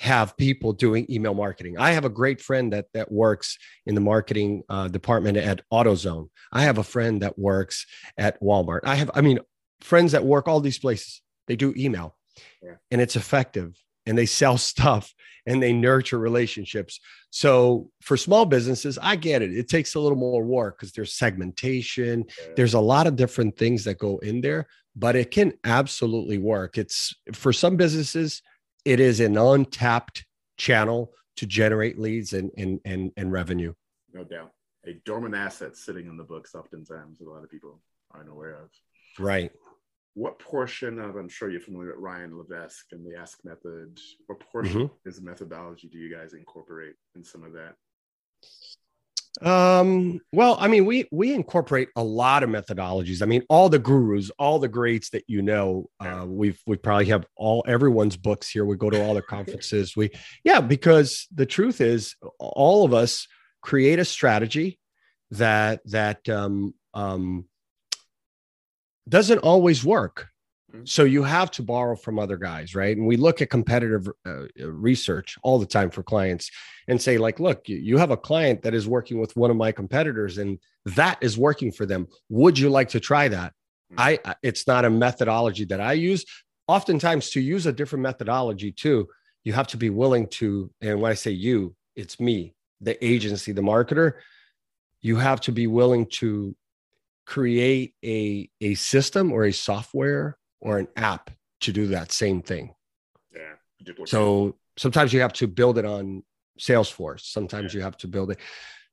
have 0.00 0.34
people 0.38 0.72
doing 0.72 1.06
email 1.10 1.34
marketing. 1.34 1.76
I 1.78 1.90
have 1.90 2.06
a 2.06 2.08
great 2.08 2.40
friend 2.40 2.72
that 2.72 2.86
that 2.94 3.12
works 3.12 3.58
in 3.84 3.94
the 3.94 4.00
marketing 4.00 4.62
uh, 4.66 4.88
department 4.88 5.36
at 5.36 5.60
autozone. 5.70 6.30
I 6.50 6.62
have 6.62 6.78
a 6.78 6.82
friend 6.82 7.20
that 7.20 7.38
works 7.38 7.84
at 8.16 8.42
walmart. 8.42 8.80
I 8.84 8.94
have 8.94 9.10
i 9.14 9.20
mean 9.20 9.40
friends 9.82 10.12
that 10.12 10.24
work 10.24 10.48
all 10.48 10.60
these 10.60 10.78
places. 10.78 11.20
They 11.46 11.56
do 11.56 11.74
email. 11.76 12.16
Yeah. 12.62 12.76
and 12.90 13.02
it's 13.02 13.16
effective 13.16 13.76
and 14.10 14.18
they 14.18 14.26
sell 14.26 14.58
stuff 14.72 15.14
and 15.46 15.62
they 15.62 15.72
nurture 15.72 16.18
relationships 16.18 17.00
so 17.32 17.88
for 18.02 18.16
small 18.16 18.44
businesses, 18.44 18.98
I 19.00 19.14
get 19.14 19.40
it. 19.40 19.56
It 19.56 19.68
takes 19.68 19.94
a 19.94 20.00
little 20.00 20.18
more 20.18 20.42
work 20.42 20.76
because 20.76 20.90
there's 20.92 21.14
segmentation, 21.14 22.24
Yeah. 22.26 22.54
there's 22.56 22.74
a 22.74 22.80
lot 22.80 23.06
of 23.06 23.14
different 23.14 23.56
things 23.56 23.84
that 23.84 23.98
go 23.98 24.18
in 24.18 24.40
there, 24.40 24.66
but 24.96 25.14
it 25.14 25.30
can 25.30 25.52
absolutely 25.62 26.38
work. 26.38 26.76
It's 26.76 27.14
for 27.32 27.52
some 27.52 27.76
businesses, 27.76 28.42
it 28.84 28.98
is 28.98 29.20
an 29.20 29.36
untapped 29.38 30.26
channel 30.56 31.12
to 31.36 31.46
generate 31.46 32.00
leads 32.00 32.32
and 32.32 32.50
and 32.58 32.80
and, 32.84 33.12
and 33.16 33.30
revenue. 33.30 33.74
no 34.12 34.24
doubt. 34.24 34.50
A 34.88 34.94
dormant 35.04 35.36
asset 35.36 35.76
sitting 35.76 36.06
in 36.06 36.16
the 36.16 36.24
books 36.24 36.54
oftentimes 36.56 37.20
a 37.20 37.24
lot 37.24 37.44
of 37.44 37.50
people 37.50 37.80
aren't 38.10 38.28
aware 38.30 38.54
of. 38.62 38.70
Right. 39.20 39.52
What 40.14 40.38
portion 40.38 40.98
of, 40.98 41.16
I'm 41.16 41.28
sure 41.28 41.50
you're 41.50 41.60
familiar 41.60 41.92
with 41.92 42.00
Ryan 42.00 42.36
Levesque 42.36 42.86
and 42.92 43.06
the 43.06 43.16
Ask 43.16 43.38
Method, 43.44 43.98
what 44.26 44.40
portion 44.40 44.82
Mhm. 44.82 44.84
of 44.84 44.90
his 45.04 45.20
methodology 45.20 45.88
do 45.88 45.98
you 45.98 46.14
guys 46.14 46.34
incorporate 46.34 46.96
in 47.14 47.22
some 47.24 47.44
of 47.44 47.52
that? 47.52 47.76
Um, 49.42 50.20
well, 50.32 50.56
I 50.58 50.66
mean, 50.66 50.84
we 50.84 51.06
we 51.12 51.32
incorporate 51.32 51.88
a 51.94 52.02
lot 52.02 52.42
of 52.42 52.50
methodologies. 52.50 53.22
I 53.22 53.26
mean, 53.26 53.44
all 53.48 53.68
the 53.68 53.78
gurus, 53.78 54.30
all 54.38 54.58
the 54.58 54.68
greats 54.68 55.10
that 55.10 55.22
you 55.28 55.40
know, 55.40 55.88
uh, 56.00 56.26
we've 56.26 56.60
we 56.66 56.76
probably 56.76 57.06
have 57.06 57.24
all 57.36 57.64
everyone's 57.66 58.16
books 58.16 58.50
here. 58.50 58.64
We 58.64 58.76
go 58.76 58.90
to 58.90 59.00
all 59.00 59.14
the 59.14 59.22
conferences. 59.22 59.96
We 59.96 60.10
yeah, 60.42 60.60
because 60.60 61.28
the 61.32 61.46
truth 61.46 61.80
is, 61.80 62.16
all 62.40 62.84
of 62.84 62.92
us 62.92 63.28
create 63.62 64.00
a 64.00 64.04
strategy 64.04 64.80
that 65.30 65.80
that 65.86 66.28
um, 66.28 66.74
um, 66.92 67.46
doesn't 69.10 69.38
always 69.40 69.84
work. 69.84 70.28
Mhm. 70.74 70.88
So 70.88 71.04
you 71.04 71.22
have 71.24 71.50
to 71.52 71.62
borrow 71.62 71.96
from 71.96 72.18
other 72.18 72.36
guys, 72.36 72.74
right? 72.74 72.96
And 72.96 73.06
we 73.06 73.16
look 73.16 73.42
at 73.42 73.50
competitive 73.50 74.08
uh, 74.26 74.44
research 74.64 75.36
all 75.42 75.58
the 75.58 75.66
time 75.66 75.90
for 75.90 76.02
clients 76.02 76.50
and 76.88 77.00
say 77.02 77.18
like 77.18 77.38
look 77.40 77.68
you, 77.68 77.98
have 77.98 78.10
a 78.10 78.16
client 78.16 78.62
that 78.62 78.74
is 78.74 78.86
working 78.88 79.20
with 79.20 79.36
one 79.36 79.50
of 79.50 79.56
my 79.56 79.72
competitors 79.72 80.38
and 80.38 80.58
that 80.86 81.18
is 81.20 81.36
working 81.36 81.70
for 81.72 81.86
them 81.86 82.06
would 82.30 82.58
you 82.58 82.70
like 82.70 82.88
to 82.88 83.00
try 83.00 83.28
that 83.28 83.52
i 83.98 84.18
I- 84.24 84.34
it's 84.42 84.66
not 84.66 84.84
a 84.84 84.90
methodology 84.90 85.64
that 85.66 85.80
i 85.80 85.92
use 85.92 86.24
oftentimes 86.68 87.30
to 87.30 87.40
use 87.40 87.66
a 87.66 87.72
different 87.72 88.02
methodology 88.02 88.72
too 88.72 89.08
you 89.44 89.52
have 89.52 89.66
to 89.68 89.76
be 89.76 89.90
willing 89.90 90.26
to 90.40 90.70
and 90.80 91.00
when 91.00 91.10
i 91.10 91.14
say 91.14 91.30
you 91.30 91.74
it's 91.96 92.18
me 92.18 92.54
the 92.80 92.96
agency 93.04 93.52
the 93.52 93.62
marketer 93.62 94.14
you 95.02 95.16
have 95.16 95.40
to 95.42 95.52
be 95.52 95.66
willing 95.66 96.06
to 96.06 96.54
create 97.30 97.94
a 98.04 98.50
a 98.60 98.74
system 98.74 99.32
or 99.32 99.44
a 99.44 99.52
software 99.52 100.36
or 100.60 100.78
an 100.78 100.88
app 100.96 101.30
to 101.60 101.72
do 101.72 101.86
that 101.86 102.10
same 102.10 102.42
thing 102.42 102.74
Yeah. 103.34 103.54
so 104.04 104.56
sometimes 104.76 105.12
you 105.12 105.20
have 105.20 105.32
to 105.34 105.46
build 105.46 105.78
it 105.78 105.84
on 105.84 106.24
Salesforce. 106.58 107.20
Sometimes 107.20 107.72
you 107.72 107.80
have 107.80 107.96
to 107.98 108.08
build 108.08 108.30
it. 108.32 108.38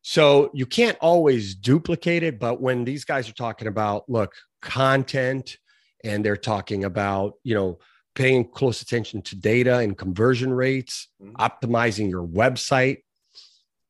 So 0.02 0.52
you 0.54 0.66
can't 0.66 0.98
always 1.02 1.54
duplicate 1.56 2.24
it. 2.24 2.40
But 2.40 2.62
when 2.62 2.86
these 2.86 3.04
guys 3.04 3.28
are 3.30 3.34
talking 3.34 3.68
about, 3.68 4.10
look, 4.10 4.34
content, 4.62 5.58
and 6.04 6.24
they're 6.24 6.38
talking 6.54 6.86
about, 6.86 7.34
you 7.44 7.56
know, 7.56 7.80
paying 8.16 8.50
close 8.50 8.82
attention 8.82 9.22
to 9.24 9.36
data 9.36 9.80
and 9.80 9.98
conversion 9.98 10.54
rates, 10.54 11.10
Mhm. 11.22 11.34
optimizing 11.34 12.10
your 12.10 12.26
website, 12.26 13.00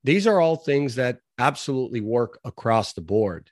these 0.03 0.25
are 0.25 0.39
all 0.41 0.55
things 0.55 0.95
that 0.95 1.19
absolutely 1.37 2.01
work 2.01 2.39
across 2.43 2.93
the 2.93 3.01
board. 3.01 3.51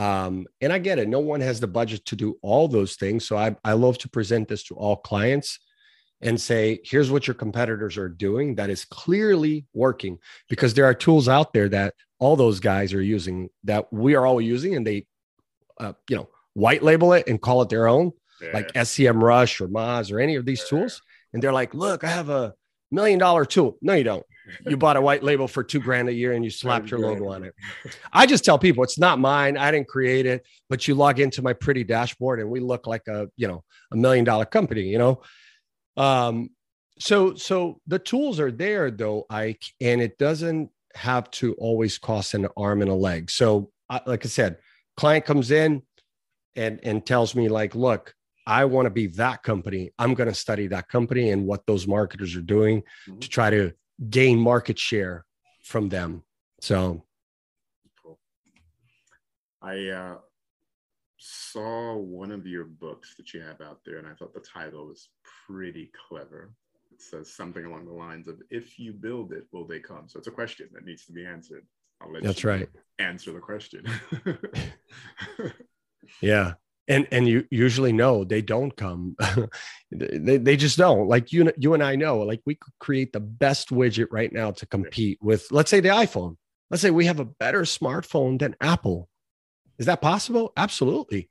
Um, 0.00 0.46
and 0.62 0.72
I 0.72 0.78
get 0.78 0.98
it. 0.98 1.08
No 1.08 1.18
one 1.20 1.40
has 1.42 1.60
the 1.60 1.66
budget 1.66 2.04
to 2.06 2.16
do 2.16 2.38
all 2.42 2.68
those 2.68 2.96
things. 2.96 3.26
So 3.26 3.36
I, 3.36 3.54
I 3.62 3.74
love 3.74 3.98
to 3.98 4.08
present 4.08 4.48
this 4.48 4.62
to 4.64 4.74
all 4.74 4.96
clients 4.96 5.58
and 6.22 6.40
say, 6.40 6.80
here's 6.84 7.10
what 7.10 7.26
your 7.26 7.34
competitors 7.34 7.98
are 7.98 8.08
doing 8.08 8.54
that 8.54 8.70
is 8.70 8.84
clearly 8.86 9.66
working 9.74 10.18
because 10.48 10.72
there 10.74 10.86
are 10.86 10.94
tools 10.94 11.28
out 11.28 11.52
there 11.52 11.68
that 11.68 11.94
all 12.18 12.36
those 12.36 12.60
guys 12.60 12.94
are 12.94 13.02
using 13.02 13.48
that 13.64 13.92
we 13.92 14.14
are 14.14 14.26
all 14.26 14.40
using 14.40 14.74
and 14.74 14.86
they, 14.86 15.06
uh, 15.78 15.92
you 16.08 16.16
know, 16.16 16.28
white 16.54 16.82
label 16.82 17.12
it 17.12 17.26
and 17.28 17.40
call 17.40 17.60
it 17.62 17.68
their 17.68 17.86
own, 17.86 18.12
Yeah. 18.40 18.50
like 18.54 18.72
SEMrush 18.72 19.60
or 19.60 19.68
Moz 19.68 20.10
or 20.12 20.18
any 20.20 20.36
of 20.36 20.44
these 20.46 20.64
tools. 20.64 21.02
And 21.32 21.42
they're 21.42 21.52
like, 21.52 21.74
look, 21.74 22.04
I 22.04 22.08
have 22.08 22.28
a 22.30 22.54
million 22.90 23.18
dollar 23.18 23.44
tool. 23.44 23.76
No, 23.82 23.94
you 23.94 24.04
don't. 24.04 24.24
You 24.66 24.76
bought 24.76 24.96
a 24.96 25.00
white 25.00 25.22
label 25.22 25.46
for 25.46 25.62
two 25.62 25.78
grand 25.78 26.08
a 26.08 26.12
year 26.12 26.32
and 26.32 26.42
you 26.42 26.50
slapped 26.50 26.90
your 26.90 26.98
logo 26.98 27.28
on 27.28 27.44
it. 27.44 27.54
I 28.12 28.26
just 28.26 28.44
tell 28.44 28.58
people 28.58 28.82
it's 28.82 28.98
not 28.98 29.20
mine. 29.20 29.56
I 29.56 29.70
didn't 29.70 29.86
create 29.86 30.26
it, 30.26 30.44
but 30.68 30.88
you 30.88 30.96
log 30.96 31.20
into 31.20 31.40
my 31.40 31.52
pretty 31.52 31.84
dashboard 31.84 32.40
and 32.40 32.50
we 32.50 32.58
look 32.58 32.88
like 32.88 33.06
a, 33.06 33.28
you 33.36 33.46
know, 33.46 33.62
a 33.92 33.96
million 33.96 34.24
dollar 34.24 34.44
company, 34.44 34.82
you 34.82 34.98
know? 34.98 35.22
Um, 35.96 36.50
so, 36.98 37.36
so 37.36 37.80
the 37.86 38.00
tools 38.00 38.40
are 38.40 38.50
there 38.50 38.90
though, 38.90 39.24
Ike, 39.30 39.62
and 39.80 40.02
it 40.02 40.18
doesn't 40.18 40.70
have 40.96 41.30
to 41.32 41.54
always 41.54 41.98
cost 41.98 42.34
an 42.34 42.48
arm 42.56 42.82
and 42.82 42.90
a 42.90 42.94
leg. 42.94 43.30
So, 43.30 43.70
I, 43.88 44.00
like 44.04 44.24
I 44.24 44.28
said, 44.28 44.56
client 44.96 45.24
comes 45.24 45.52
in 45.52 45.82
and, 46.56 46.80
and 46.82 47.06
tells 47.06 47.36
me 47.36 47.48
like, 47.48 47.76
look, 47.76 48.14
I 48.46 48.64
want 48.64 48.86
to 48.86 48.90
be 48.90 49.06
that 49.08 49.42
company. 49.42 49.92
I'm 49.98 50.14
going 50.14 50.28
to 50.28 50.34
study 50.34 50.66
that 50.68 50.88
company 50.88 51.30
and 51.30 51.46
what 51.46 51.66
those 51.66 51.86
marketers 51.86 52.34
are 52.36 52.42
doing 52.42 52.82
Mhm. 53.06 53.20
to 53.20 53.28
try 53.28 53.50
to 53.50 53.72
gain 54.08 54.38
market 54.38 54.78
share 54.78 55.26
from 55.62 55.88
them. 55.88 56.24
So, 56.60 57.06
Cool. 58.02 58.18
I 59.62 59.88
uh, 59.88 60.18
saw 61.18 61.96
one 61.96 62.30
of 62.30 62.46
your 62.46 62.64
books 62.64 63.14
that 63.16 63.34
you 63.34 63.40
have 63.42 63.60
out 63.60 63.84
there, 63.84 63.98
and 63.98 64.06
I 64.06 64.14
thought 64.14 64.32
the 64.32 64.40
title 64.40 64.86
was 64.86 65.10
pretty 65.46 65.92
clever. 66.08 66.52
It 66.90 67.02
says 67.02 67.32
something 67.32 67.64
along 67.64 67.86
the 67.86 67.92
lines 67.92 68.26
of 68.26 68.42
"If 68.50 68.78
you 68.78 68.92
build 68.92 69.32
it, 69.32 69.46
will 69.52 69.66
they 69.66 69.80
come?" 69.80 70.08
So 70.08 70.18
it's 70.18 70.28
a 70.28 70.32
question 70.32 70.68
that 70.72 70.84
needs 70.84 71.04
to 71.06 71.12
be 71.12 71.24
answered. 71.26 71.66
I'll 72.00 72.10
let 72.10 72.22
That's 72.22 72.42
you 72.42 72.50
right. 72.50 72.68
Answer 72.98 73.32
the 73.32 73.40
question. 73.40 73.84
Yeah. 76.20 76.54
And 76.90 77.06
and 77.12 77.26
you 77.28 77.46
usually 77.50 77.92
know 77.92 78.24
they 78.24 78.42
don't 78.42 78.76
come. 78.76 79.16
they, 79.92 80.36
they 80.36 80.56
just 80.56 80.76
don't. 80.76 81.06
Like 81.08 81.32
you 81.32 81.50
you 81.56 81.72
and 81.72 81.82
I 81.82 81.94
know, 81.96 82.18
like 82.18 82.42
we 82.44 82.56
could 82.56 82.74
create 82.80 83.12
the 83.12 83.20
best 83.20 83.70
widget 83.70 84.08
right 84.10 84.32
now 84.32 84.50
to 84.50 84.66
compete 84.66 85.18
with, 85.22 85.46
let's 85.50 85.70
say 85.70 85.80
the 85.80 85.88
iPhone. 85.90 86.36
Let's 86.70 86.82
say 86.82 86.90
we 86.90 87.06
have 87.06 87.20
a 87.20 87.24
better 87.24 87.62
smartphone 87.62 88.38
than 88.38 88.56
Apple. 88.60 89.08
Is 89.78 89.86
that 89.86 90.02
possible? 90.02 90.52
Absolutely. 90.56 91.30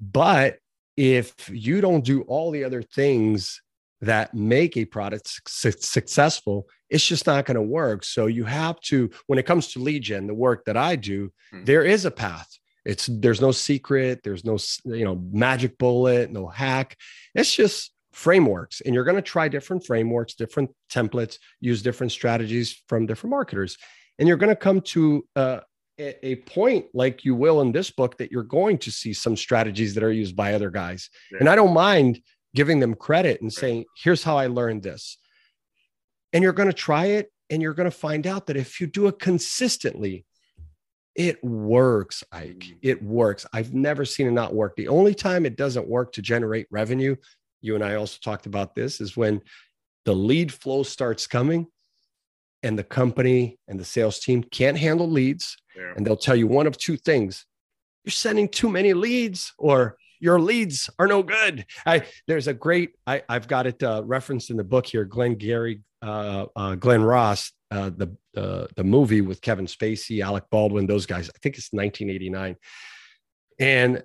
But 0.00 0.58
if 0.96 1.48
you 1.48 1.80
don't 1.80 2.04
do 2.04 2.22
all 2.22 2.50
the 2.50 2.64
other 2.64 2.82
things 2.82 3.62
that 4.00 4.34
make 4.34 4.76
a 4.76 4.84
product 4.84 5.40
su- 5.48 5.70
successful, 5.72 6.66
it's 6.90 7.06
just 7.06 7.26
not 7.26 7.46
going 7.46 7.54
to 7.54 7.62
work. 7.62 8.04
So 8.04 8.26
you 8.26 8.44
have 8.44 8.80
to, 8.82 9.10
when 9.28 9.38
it 9.38 9.46
comes 9.46 9.68
to 9.72 9.78
lead 9.78 10.02
gen, 10.02 10.26
the 10.26 10.34
work 10.34 10.64
that 10.66 10.76
I 10.76 10.96
do, 10.96 11.32
Mhm. 11.54 11.66
there 11.66 11.84
is 11.84 12.04
a 12.04 12.10
path. 12.10 12.48
It's 12.84 13.06
there's 13.06 13.40
no 13.40 13.52
secret, 13.52 14.22
there's 14.22 14.44
no 14.44 14.58
you 14.84 15.04
know 15.04 15.22
magic 15.30 15.78
bullet, 15.78 16.30
no 16.30 16.46
hack. 16.46 16.96
It's 17.34 17.54
just 17.54 17.92
frameworks, 18.12 18.80
and 18.80 18.94
you're 18.94 19.04
going 19.04 19.16
to 19.16 19.22
try 19.22 19.48
different 19.48 19.86
frameworks, 19.86 20.34
different 20.34 20.70
templates, 20.90 21.38
use 21.60 21.82
different 21.82 22.12
strategies 22.12 22.82
from 22.88 23.06
different 23.06 23.30
marketers, 23.30 23.76
and 24.18 24.26
you're 24.26 24.36
going 24.36 24.50
to 24.50 24.56
come 24.56 24.80
to 24.80 25.26
uh, 25.36 25.60
a, 25.98 26.26
a 26.26 26.36
point 26.36 26.86
like 26.92 27.24
you 27.24 27.34
will 27.34 27.60
in 27.60 27.72
this 27.72 27.90
book 27.90 28.18
that 28.18 28.32
you're 28.32 28.42
going 28.42 28.78
to 28.78 28.90
see 28.90 29.12
some 29.12 29.36
strategies 29.36 29.94
that 29.94 30.02
are 30.02 30.12
used 30.12 30.34
by 30.34 30.54
other 30.54 30.70
guys, 30.70 31.08
and 31.38 31.48
I 31.48 31.54
don't 31.54 31.74
mind 31.74 32.20
giving 32.54 32.80
them 32.80 32.94
credit 32.94 33.40
and 33.40 33.52
saying, 33.52 33.84
"Here's 33.96 34.24
how 34.24 34.36
I 34.36 34.48
learned 34.48 34.82
this," 34.82 35.18
and 36.32 36.42
you're 36.42 36.52
going 36.52 36.68
to 36.68 36.74
try 36.74 37.06
it, 37.06 37.30
and 37.48 37.62
you're 37.62 37.74
going 37.74 37.90
to 37.90 37.96
find 37.96 38.26
out 38.26 38.48
that 38.48 38.56
if 38.56 38.80
you 38.80 38.88
do 38.88 39.06
it 39.06 39.20
consistently 39.20 40.24
it 41.14 41.42
works, 41.44 42.24
Ike. 42.32 42.58
Mm. 42.58 42.76
It 42.82 43.02
works. 43.02 43.46
I've 43.52 43.74
never 43.74 44.04
seen 44.04 44.26
it 44.26 44.32
not 44.32 44.54
work. 44.54 44.76
The 44.76 44.88
only 44.88 45.14
time 45.14 45.46
it 45.46 45.56
doesn't 45.56 45.88
work 45.88 46.12
to 46.12 46.22
generate 46.22 46.66
revenue, 46.70 47.16
you 47.60 47.74
and 47.74 47.84
I 47.84 47.94
also 47.96 48.18
talked 48.22 48.46
about 48.46 48.74
this, 48.74 49.00
is 49.00 49.16
when 49.16 49.42
the 50.04 50.14
lead 50.14 50.52
flow 50.52 50.82
starts 50.82 51.26
coming 51.26 51.66
and 52.62 52.78
the 52.78 52.84
company 52.84 53.58
and 53.68 53.78
the 53.78 53.84
sales 53.84 54.20
team 54.20 54.42
can't 54.42 54.78
handle 54.78 55.08
leads. 55.08 55.56
Yeah. 55.76 55.92
And 55.96 56.06
they'll 56.06 56.16
tell 56.16 56.36
you 56.36 56.46
one 56.46 56.66
of 56.66 56.76
two 56.76 56.96
things 56.96 57.44
you're 58.04 58.10
sending 58.10 58.48
too 58.48 58.68
many 58.68 58.94
leads 58.94 59.52
or 59.58 59.96
your 60.20 60.40
leads 60.40 60.88
are 60.98 61.06
no 61.06 61.22
good. 61.22 61.66
I 61.86 62.02
there's 62.26 62.48
a 62.48 62.54
great 62.54 62.90
I 63.06 63.22
I've 63.28 63.48
got 63.48 63.66
it 63.66 63.82
uh, 63.82 64.02
referenced 64.04 64.50
in 64.50 64.56
the 64.56 64.64
book 64.64 64.86
here. 64.86 65.04
Glengarry, 65.04 65.82
uh, 66.00 66.46
uh, 66.54 66.74
Glen 66.76 67.02
Ross, 67.02 67.52
uh, 67.72 67.90
the 67.90 68.14
uh, 68.36 68.66
the 68.76 68.84
movie 68.84 69.22
with 69.22 69.40
Kevin 69.40 69.66
Spacey, 69.66 70.22
Alec 70.22 70.44
Baldwin, 70.50 70.86
those 70.86 71.06
guys. 71.06 71.30
I 71.30 71.38
think 71.42 71.56
it's 71.56 71.72
1989, 71.72 72.56
and 73.58 74.02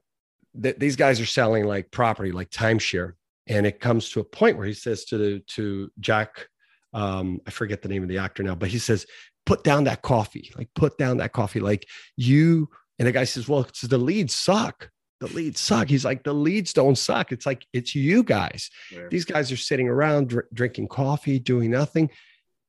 th- 0.62 0.78
these 0.78 0.96
guys 0.96 1.20
are 1.20 1.26
selling 1.26 1.66
like 1.66 1.92
property, 1.92 2.32
like 2.32 2.50
timeshare, 2.50 3.14
and 3.46 3.68
it 3.68 3.82
comes 3.82 4.10
to 4.12 4.22
a 4.22 4.24
point 4.24 4.58
where 4.58 4.66
he 4.66 4.74
says 4.74 5.04
to 5.06 5.18
the 5.18 5.40
to 5.48 5.92
Jack, 6.00 6.48
um, 6.94 7.42
I 7.46 7.52
forget 7.52 7.82
the 7.82 7.90
name 7.90 8.04
of 8.04 8.10
the 8.10 8.20
actor 8.20 8.42
now, 8.42 8.56
but 8.56 8.70
he 8.70 8.80
says, 8.80 9.06
"Put 9.46 9.66
down 9.66 9.84
that 9.84 10.02
coffee, 10.02 10.50
like 10.56 10.70
put 10.74 10.98
down 10.98 11.18
that 11.18 11.34
coffee, 11.34 11.60
like 11.60 11.86
you." 12.16 12.70
And 13.00 13.08
the 13.08 13.12
guy 13.12 13.26
says, 13.26 13.50
"Well, 13.50 13.62
it's 13.62 13.82
the 13.82 13.98
leads 13.98 14.34
suck." 14.34 14.90
the 15.20 15.28
leads 15.34 15.60
suck. 15.60 15.90
He's 15.90 16.06
like, 16.06 16.24
the 16.24 16.32
leads 16.32 16.74
don't 16.74 16.96
suck. 16.96 17.32
It's 17.32 17.48
like, 17.48 17.66
it's 17.74 17.96
you 17.96 18.22
guys. 18.22 18.70
Yeah. 18.92 19.08
These 19.10 19.26
guys 19.26 19.52
are 19.52 19.58
sitting 19.58 19.88
around 19.88 20.30
dr- 20.30 20.46
drinking 20.54 20.90
coffee, 20.90 21.40
doing 21.40 21.72
nothing. 21.72 22.12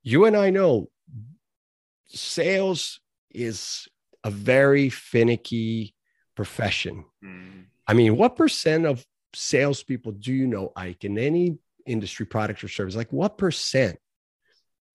You 0.03 0.25
and 0.25 0.37
I 0.37 0.51
know 0.51 0.91
sales 2.07 3.01
is 3.31 3.89
a 4.25 4.31
very 4.31 4.89
finicky 4.89 5.95
profession. 6.35 7.05
Mm. 7.25 7.65
I 7.87 7.95
mean, 7.95 8.17
what 8.17 8.37
percent 8.37 8.87
of 8.87 9.05
salespeople 9.35 10.13
do 10.13 10.33
you 10.33 10.47
know, 10.47 10.73
Ike, 10.77 11.05
in 11.05 11.19
any 11.19 11.59
industry, 11.87 12.27
product, 12.27 12.63
or 12.65 12.69
service? 12.69 12.97
Like, 12.97 13.13
what 13.13 13.39
percent 13.39 13.99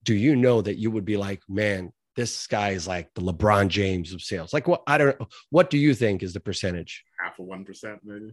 do 0.04 0.14
you 0.14 0.36
know 0.36 0.62
that 0.62 0.76
you 0.76 0.90
would 0.90 1.04
be 1.04 1.16
like, 1.16 1.42
man, 1.48 1.92
this 2.16 2.46
guy 2.46 2.70
is 2.70 2.86
like 2.86 3.12
the 3.14 3.20
LeBron 3.20 3.68
James 3.68 4.12
of 4.12 4.22
sales. 4.22 4.52
Like 4.52 4.68
what 4.68 4.82
I 4.86 4.98
don't 4.98 5.18
know. 5.18 5.28
What 5.50 5.70
do 5.70 5.78
you 5.78 5.94
think 5.94 6.22
is 6.22 6.32
the 6.32 6.40
percentage? 6.40 7.04
Half 7.18 7.38
of 7.38 7.46
one 7.46 7.64
percent, 7.64 8.00
maybe. 8.04 8.32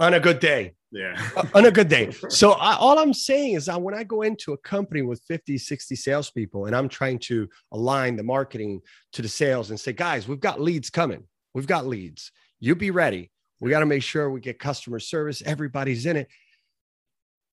On 0.00 0.14
a 0.14 0.20
good 0.20 0.40
day. 0.40 0.72
Yeah. 0.90 1.14
Uh, 1.36 1.44
on 1.54 1.66
a 1.66 1.70
good 1.70 1.88
day. 1.88 2.10
So 2.30 2.52
I, 2.52 2.74
all 2.74 2.98
I'm 2.98 3.12
saying 3.12 3.54
is 3.54 3.66
that 3.66 3.80
when 3.80 3.94
I 3.94 4.02
go 4.02 4.22
into 4.22 4.52
a 4.52 4.56
company 4.58 5.02
with 5.02 5.22
50, 5.28 5.58
60 5.58 5.94
salespeople 5.94 6.66
and 6.66 6.74
I'm 6.74 6.88
trying 6.88 7.18
to 7.20 7.48
align 7.70 8.16
the 8.16 8.22
marketing 8.22 8.80
to 9.12 9.22
the 9.22 9.28
sales 9.28 9.70
and 9.70 9.78
say, 9.78 9.92
guys, 9.92 10.26
we've 10.26 10.40
got 10.40 10.60
leads 10.60 10.90
coming. 10.90 11.24
We've 11.54 11.66
got 11.66 11.86
leads. 11.86 12.32
You 12.60 12.74
be 12.74 12.90
ready. 12.90 13.30
We 13.60 13.70
got 13.70 13.80
to 13.80 13.86
make 13.86 14.02
sure 14.02 14.30
we 14.30 14.40
get 14.40 14.58
customer 14.58 14.98
service. 14.98 15.42
Everybody's 15.44 16.06
in 16.06 16.16
it. 16.16 16.28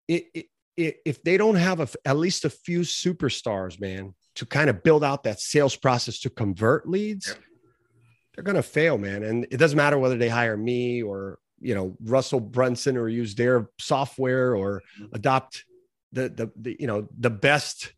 It, 0.07 0.25
it, 0.33 0.45
it 0.77 0.97
if 1.05 1.21
they 1.23 1.35
don't 1.35 1.55
have 1.55 1.81
a, 1.81 1.87
at 2.05 2.17
least 2.17 2.45
a 2.45 2.49
few 2.49 2.81
superstars, 2.81 3.79
man, 3.79 4.15
to 4.35 4.45
kind 4.45 4.69
of 4.69 4.83
build 4.83 5.03
out 5.03 5.23
that 5.23 5.41
sales 5.41 5.75
process 5.75 6.19
to 6.19 6.29
convert 6.29 6.87
leads, 6.87 7.35
they're 8.33 8.43
going 8.43 8.55
to 8.55 8.63
fail, 8.63 8.97
man. 8.97 9.23
And 9.23 9.47
it 9.51 9.57
doesn't 9.57 9.75
matter 9.75 9.97
whether 9.97 10.17
they 10.17 10.29
hire 10.29 10.55
me 10.55 11.03
or, 11.03 11.39
you 11.59 11.75
know, 11.75 11.95
Russell 12.03 12.39
Brunson 12.39 12.97
or 12.97 13.07
use 13.07 13.35
their 13.35 13.69
software 13.79 14.55
or 14.55 14.81
mm-hmm. 14.99 15.15
adopt 15.15 15.65
the, 16.11 16.29
the, 16.29 16.51
the, 16.55 16.77
you 16.79 16.87
know, 16.87 17.07
the 17.17 17.29
best 17.29 17.93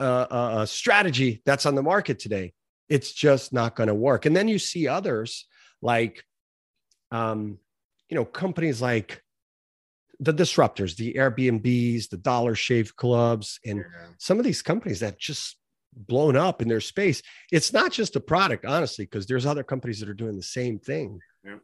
uh, 0.00 0.26
uh, 0.30 0.34
uh 0.34 0.66
strategy 0.66 1.42
that's 1.44 1.66
on 1.66 1.74
the 1.74 1.82
market 1.82 2.18
today. 2.18 2.52
It's 2.88 3.12
just 3.12 3.52
not 3.52 3.76
going 3.76 3.88
to 3.88 3.94
work. 3.94 4.26
And 4.26 4.36
then 4.36 4.48
you 4.48 4.58
see 4.58 4.88
others 4.88 5.46
like, 5.82 6.24
um, 7.10 7.58
you 8.08 8.16
know, 8.16 8.24
companies 8.24 8.80
like 8.80 9.22
the 10.20 10.32
disruptors, 10.32 10.96
the 10.96 11.14
Airbnbs, 11.14 12.08
the 12.08 12.16
Dollar 12.16 12.54
Shave 12.54 12.96
Clubs, 12.96 13.60
and 13.64 13.78
yeah. 13.78 14.06
some 14.18 14.38
of 14.38 14.44
these 14.44 14.62
companies 14.62 15.00
that 15.00 15.18
just 15.18 15.58
blown 15.96 16.36
up 16.36 16.62
in 16.62 16.68
their 16.68 16.80
space. 16.80 17.22
It's 17.50 17.72
not 17.72 17.92
just 17.92 18.16
a 18.16 18.20
product, 18.20 18.64
honestly, 18.64 19.04
because 19.04 19.26
there's 19.26 19.46
other 19.46 19.62
companies 19.62 20.00
that 20.00 20.08
are 20.08 20.14
doing 20.14 20.36
the 20.36 20.42
same 20.42 20.78
thing. 20.78 21.20
Yeah. 21.44 21.56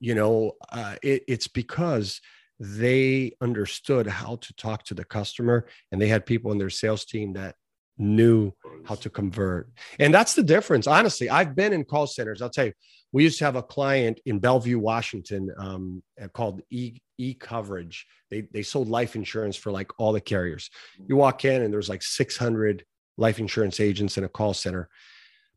You 0.00 0.14
know, 0.14 0.52
uh, 0.72 0.96
it, 1.02 1.24
it's 1.28 1.48
because 1.48 2.20
they 2.58 3.32
understood 3.40 4.06
how 4.06 4.36
to 4.36 4.54
talk 4.54 4.84
to 4.84 4.94
the 4.94 5.04
customer 5.04 5.66
and 5.92 6.00
they 6.00 6.08
had 6.08 6.26
people 6.26 6.52
in 6.52 6.58
their 6.58 6.70
sales 6.70 7.04
team 7.04 7.32
that 7.34 7.54
knew 8.00 8.52
how 8.84 8.94
to 8.96 9.10
convert. 9.10 9.70
And 9.98 10.12
that's 10.12 10.34
the 10.34 10.42
difference. 10.42 10.86
Honestly, 10.86 11.28
I've 11.28 11.54
been 11.54 11.72
in 11.72 11.84
call 11.84 12.06
centers. 12.06 12.42
I'll 12.42 12.50
tell 12.50 12.66
you, 12.66 12.72
we 13.12 13.24
used 13.24 13.38
to 13.38 13.44
have 13.44 13.56
a 13.56 13.62
client 13.62 14.20
in 14.24 14.38
Bellevue, 14.38 14.78
Washington, 14.78 15.50
um, 15.58 16.02
called 16.32 16.62
E 16.70 17.00
E 17.18 17.34
Coverage. 17.34 18.06
They 18.30 18.42
they 18.52 18.62
sold 18.62 18.88
life 18.88 19.16
insurance 19.16 19.56
for 19.56 19.70
like 19.70 19.90
all 19.98 20.12
the 20.12 20.20
carriers. 20.20 20.70
You 21.06 21.16
walk 21.16 21.44
in 21.44 21.62
and 21.62 21.72
there's 21.72 21.88
like 21.88 22.02
600 22.02 22.84
life 23.16 23.38
insurance 23.38 23.80
agents 23.80 24.16
in 24.16 24.24
a 24.24 24.28
call 24.28 24.54
center. 24.54 24.88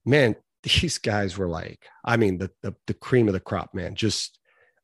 Man, 0.06 0.36
these 0.64 0.98
guys 0.98 1.38
were 1.38 1.48
like, 1.48 1.80
I 2.04 2.18
mean, 2.18 2.38
the 2.38 2.52
the, 2.62 2.76
the 2.88 2.94
cream 2.94 3.28
of 3.28 3.34
the 3.34 3.40
crop, 3.40 3.74
man. 3.74 3.96
Just 3.96 4.40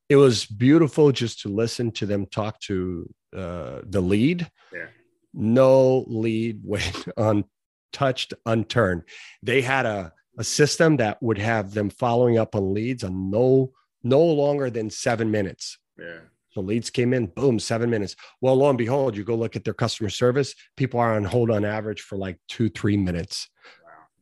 it 0.08 0.16
was 0.16 0.46
beautiful 0.46 1.12
just 1.12 1.42
to 1.42 1.50
listen 1.50 1.92
to 1.94 2.06
them 2.06 2.26
talk 2.26 2.60
to 2.62 3.10
uh, 3.36 3.82
the 3.84 4.02
lead. 4.02 4.50
Yeah. 4.74 4.88
No 5.34 6.06
lead 6.08 6.62
went 6.64 7.06
untouched, 7.18 8.34
unturned. 8.46 9.04
They 9.44 9.62
had 9.62 9.86
a 9.86 10.14
a 10.38 10.44
system 10.44 10.98
that 10.98 11.22
would 11.22 11.38
have 11.38 11.74
them 11.74 11.90
following 11.90 12.38
up 12.38 12.56
on 12.56 12.74
leads 12.74 13.04
on 13.04 13.30
no 13.30 13.72
no 14.04 14.22
longer 14.22 14.70
than 14.70 14.90
seven 14.90 15.30
minutes. 15.32 15.78
Yeah. 15.98 16.20
So 16.52 16.62
leads 16.62 16.90
came 16.90 17.14
in, 17.14 17.28
boom, 17.28 17.60
seven 17.60 17.90
minutes. 17.90 18.16
Well, 18.42 18.56
lo 18.56 18.70
and 18.70 18.78
behold, 18.78 19.16
you 19.16 19.24
go 19.24 19.36
look 19.36 19.56
at 19.56 19.64
their 19.64 19.74
customer 19.74 20.10
service. 20.10 20.56
People 20.78 21.00
are 21.00 21.16
on 21.16 21.24
hold 21.24 21.52
on 21.52 21.64
average 21.64 22.02
for 22.02 22.18
like 22.18 22.40
two, 22.48 22.70
three 22.70 22.98
minutes. 22.98 23.50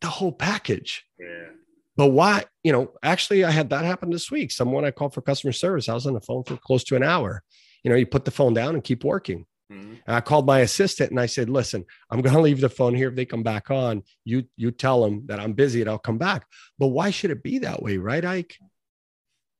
The 0.01 0.07
whole 0.07 0.31
package. 0.31 1.05
Yeah. 1.19 1.47
But 1.95 2.07
why? 2.07 2.45
You 2.63 2.71
know, 2.71 2.93
actually, 3.01 3.43
I 3.43 3.51
had 3.51 3.71
that 3.71 3.83
happen 3.83 4.11
this 4.11 4.29
week. 4.29 4.51
Someone 4.51 4.85
I 4.85 4.91
called 4.91 5.13
for 5.13 5.21
customer 5.21 5.51
service. 5.51 5.89
I 5.89 5.93
was 5.93 6.05
on 6.05 6.13
the 6.13 6.21
phone 6.21 6.43
for 6.43 6.55
close 6.57 6.83
to 6.85 6.95
an 6.95 7.03
hour. 7.03 7.43
You 7.83 7.89
know, 7.89 7.97
you 7.97 8.05
put 8.05 8.25
the 8.25 8.31
phone 8.31 8.53
down 8.53 8.75
and 8.75 8.83
keep 8.83 9.03
working. 9.03 9.45
Mm-hmm. 9.71 9.95
And 10.05 10.15
I 10.15 10.21
called 10.21 10.45
my 10.45 10.59
assistant 10.59 11.11
and 11.11 11.19
I 11.19 11.25
said, 11.25 11.49
"Listen, 11.49 11.85
I'm 12.11 12.21
going 12.21 12.35
to 12.35 12.41
leave 12.41 12.61
the 12.61 12.69
phone 12.69 12.93
here. 12.93 13.09
If 13.09 13.15
they 13.15 13.25
come 13.25 13.43
back 13.43 13.71
on, 13.71 14.03
you 14.23 14.43
you 14.55 14.71
tell 14.71 15.03
them 15.03 15.23
that 15.25 15.39
I'm 15.39 15.53
busy 15.53 15.81
and 15.81 15.89
I'll 15.89 15.97
come 15.97 16.17
back." 16.17 16.45
But 16.77 16.87
why 16.87 17.09
should 17.09 17.31
it 17.31 17.43
be 17.43 17.59
that 17.59 17.81
way, 17.81 17.97
right, 17.97 18.23
Ike? 18.23 18.57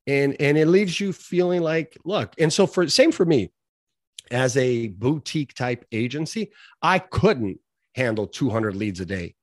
And 0.06 0.36
and 0.40 0.58
it 0.58 0.68
leaves 0.68 1.00
you 1.00 1.14
feeling 1.14 1.62
like, 1.62 1.98
look. 2.06 2.34
And 2.40 2.54
so 2.54 2.68
for 2.68 2.88
same 2.88 3.12
for 3.12 3.26
me, 3.26 3.52
as 4.32 4.56
a 4.58 4.88
boutique 4.90 5.54
type 5.54 5.86
agency, 5.92 6.52
I 6.82 7.00
couldn't 7.00 7.60
handle 7.96 8.28
200 8.28 8.76
leads 8.76 9.00
a 9.00 9.06
day. 9.06 9.36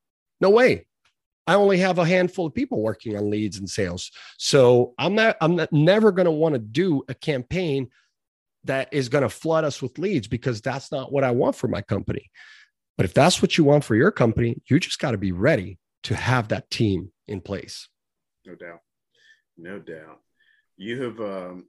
No 0.44 0.50
way. 0.50 0.84
I 1.46 1.54
only 1.54 1.78
have 1.78 1.96
a 1.96 2.04
handful 2.04 2.44
of 2.44 2.52
people 2.52 2.82
working 2.82 3.16
on 3.16 3.30
leads 3.30 3.56
and 3.56 3.68
sales. 3.68 4.10
So 4.36 4.92
I'm 4.98 5.14
not 5.14 5.38
I'm 5.40 5.56
not, 5.56 5.72
never 5.72 6.12
going 6.12 6.26
to 6.26 6.30
want 6.30 6.54
to 6.54 6.58
do 6.58 7.02
a 7.08 7.14
campaign 7.14 7.88
that 8.64 8.92
is 8.92 9.08
going 9.08 9.22
to 9.22 9.30
flood 9.30 9.64
us 9.64 9.80
with 9.80 9.96
leads 9.98 10.28
because 10.28 10.60
that's 10.60 10.92
not 10.92 11.10
what 11.10 11.24
I 11.24 11.30
want 11.30 11.56
for 11.56 11.66
my 11.66 11.80
company. 11.80 12.30
But 12.98 13.06
if 13.06 13.14
that's 13.14 13.40
what 13.40 13.56
you 13.56 13.64
want 13.64 13.84
for 13.84 13.94
your 13.94 14.10
company, 14.10 14.60
you 14.68 14.78
just 14.78 14.98
got 14.98 15.12
to 15.12 15.18
be 15.18 15.32
ready 15.32 15.78
to 16.02 16.14
have 16.14 16.48
that 16.48 16.68
team 16.68 17.10
in 17.26 17.40
place. 17.40 17.88
No 18.44 18.54
doubt. 18.54 18.80
No 19.56 19.78
doubt. 19.78 20.20
You 20.76 21.02
have, 21.04 21.20
um, 21.20 21.64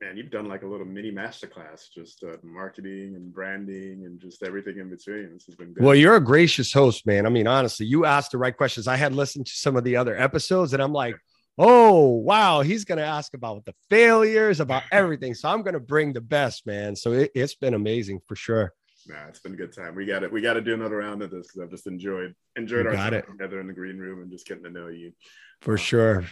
man, 0.00 0.16
you've 0.16 0.30
done 0.30 0.48
like 0.48 0.62
a 0.62 0.66
little 0.66 0.86
mini 0.86 1.10
masterclass, 1.10 1.90
just 1.94 2.22
uh, 2.24 2.36
marketing 2.42 3.14
and 3.16 3.32
branding 3.32 4.04
and 4.06 4.20
just 4.20 4.42
everything 4.42 4.78
in 4.78 4.88
between. 4.88 5.32
This 5.34 5.46
has 5.46 5.54
been 5.54 5.72
good. 5.72 5.84
Well, 5.84 5.94
you're 5.94 6.16
a 6.16 6.24
gracious 6.24 6.72
host, 6.72 7.06
man. 7.06 7.26
I 7.26 7.28
mean, 7.28 7.46
honestly, 7.46 7.86
you 7.86 8.06
asked 8.06 8.32
the 8.32 8.38
right 8.38 8.56
questions. 8.56 8.88
I 8.88 8.96
had 8.96 9.14
listened 9.14 9.46
to 9.46 9.52
some 9.52 9.76
of 9.76 9.84
the 9.84 9.96
other 9.96 10.16
episodes 10.16 10.72
and 10.72 10.82
I'm 10.82 10.92
like, 10.92 11.16
oh 11.58 12.06
wow 12.06 12.62
he's 12.62 12.84
going 12.84 12.96
to 12.96 13.04
ask 13.04 13.34
about 13.34 13.64
the 13.64 13.74
failures 13.90 14.60
about 14.60 14.82
everything 14.92 15.34
so 15.34 15.48
i'm 15.48 15.62
going 15.62 15.74
to 15.74 15.80
bring 15.80 16.12
the 16.12 16.20
best 16.20 16.66
man 16.66 16.96
so 16.96 17.12
it, 17.12 17.30
has 17.36 17.54
been 17.54 17.74
amazing 17.74 18.20
for 18.26 18.34
sure 18.34 18.72
nah 19.06 19.26
it's 19.28 19.40
been 19.40 19.52
a 19.52 19.56
good 19.56 19.74
time 19.74 19.94
we 19.94 20.06
got 20.06 20.22
it 20.22 20.32
we 20.32 20.40
got 20.40 20.54
to 20.54 20.60
do 20.60 20.72
another 20.72 20.96
round 20.96 21.22
of 21.22 21.30
this 21.30 21.48
because 21.48 21.60
i've 21.60 21.70
just 21.70 21.86
enjoyed 21.86 22.34
enjoyed 22.56 22.86
our 22.86 22.94
time 22.94 23.22
together 23.30 23.60
in 23.60 23.66
the 23.66 23.72
green 23.72 23.98
room 23.98 24.22
and 24.22 24.30
just 24.30 24.46
getting 24.46 24.62
to 24.62 24.70
know 24.70 24.88
you 24.88 25.12
for 25.60 25.72
um, 25.72 25.78
sure 25.78 26.24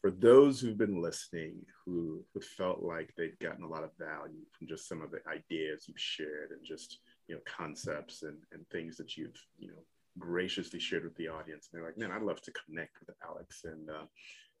for 0.00 0.10
those 0.10 0.60
who've 0.60 0.78
been 0.78 1.02
listening 1.02 1.54
who, 1.84 2.24
who 2.32 2.40
felt 2.40 2.82
like 2.82 3.12
they've 3.16 3.38
gotten 3.38 3.64
a 3.64 3.68
lot 3.68 3.84
of 3.84 3.90
value 3.98 4.44
from 4.56 4.66
just 4.66 4.88
some 4.88 5.02
of 5.02 5.10
the 5.10 5.20
ideas 5.28 5.84
you've 5.86 6.00
shared 6.00 6.50
and 6.50 6.64
just 6.64 6.98
you 7.28 7.34
know 7.34 7.40
concepts 7.46 8.22
and, 8.22 8.38
and 8.52 8.66
things 8.68 8.96
that 8.96 9.16
you've 9.16 9.40
you 9.58 9.68
know 9.68 9.82
graciously 10.18 10.80
shared 10.80 11.04
with 11.04 11.16
the 11.16 11.28
audience 11.28 11.68
and 11.72 11.80
they're 11.80 11.88
like 11.88 11.98
man 11.98 12.10
i'd 12.12 12.22
love 12.22 12.40
to 12.42 12.52
connect 12.66 12.96
with 13.00 13.14
alex 13.24 13.62
and 13.64 13.88
uh, 13.90 14.04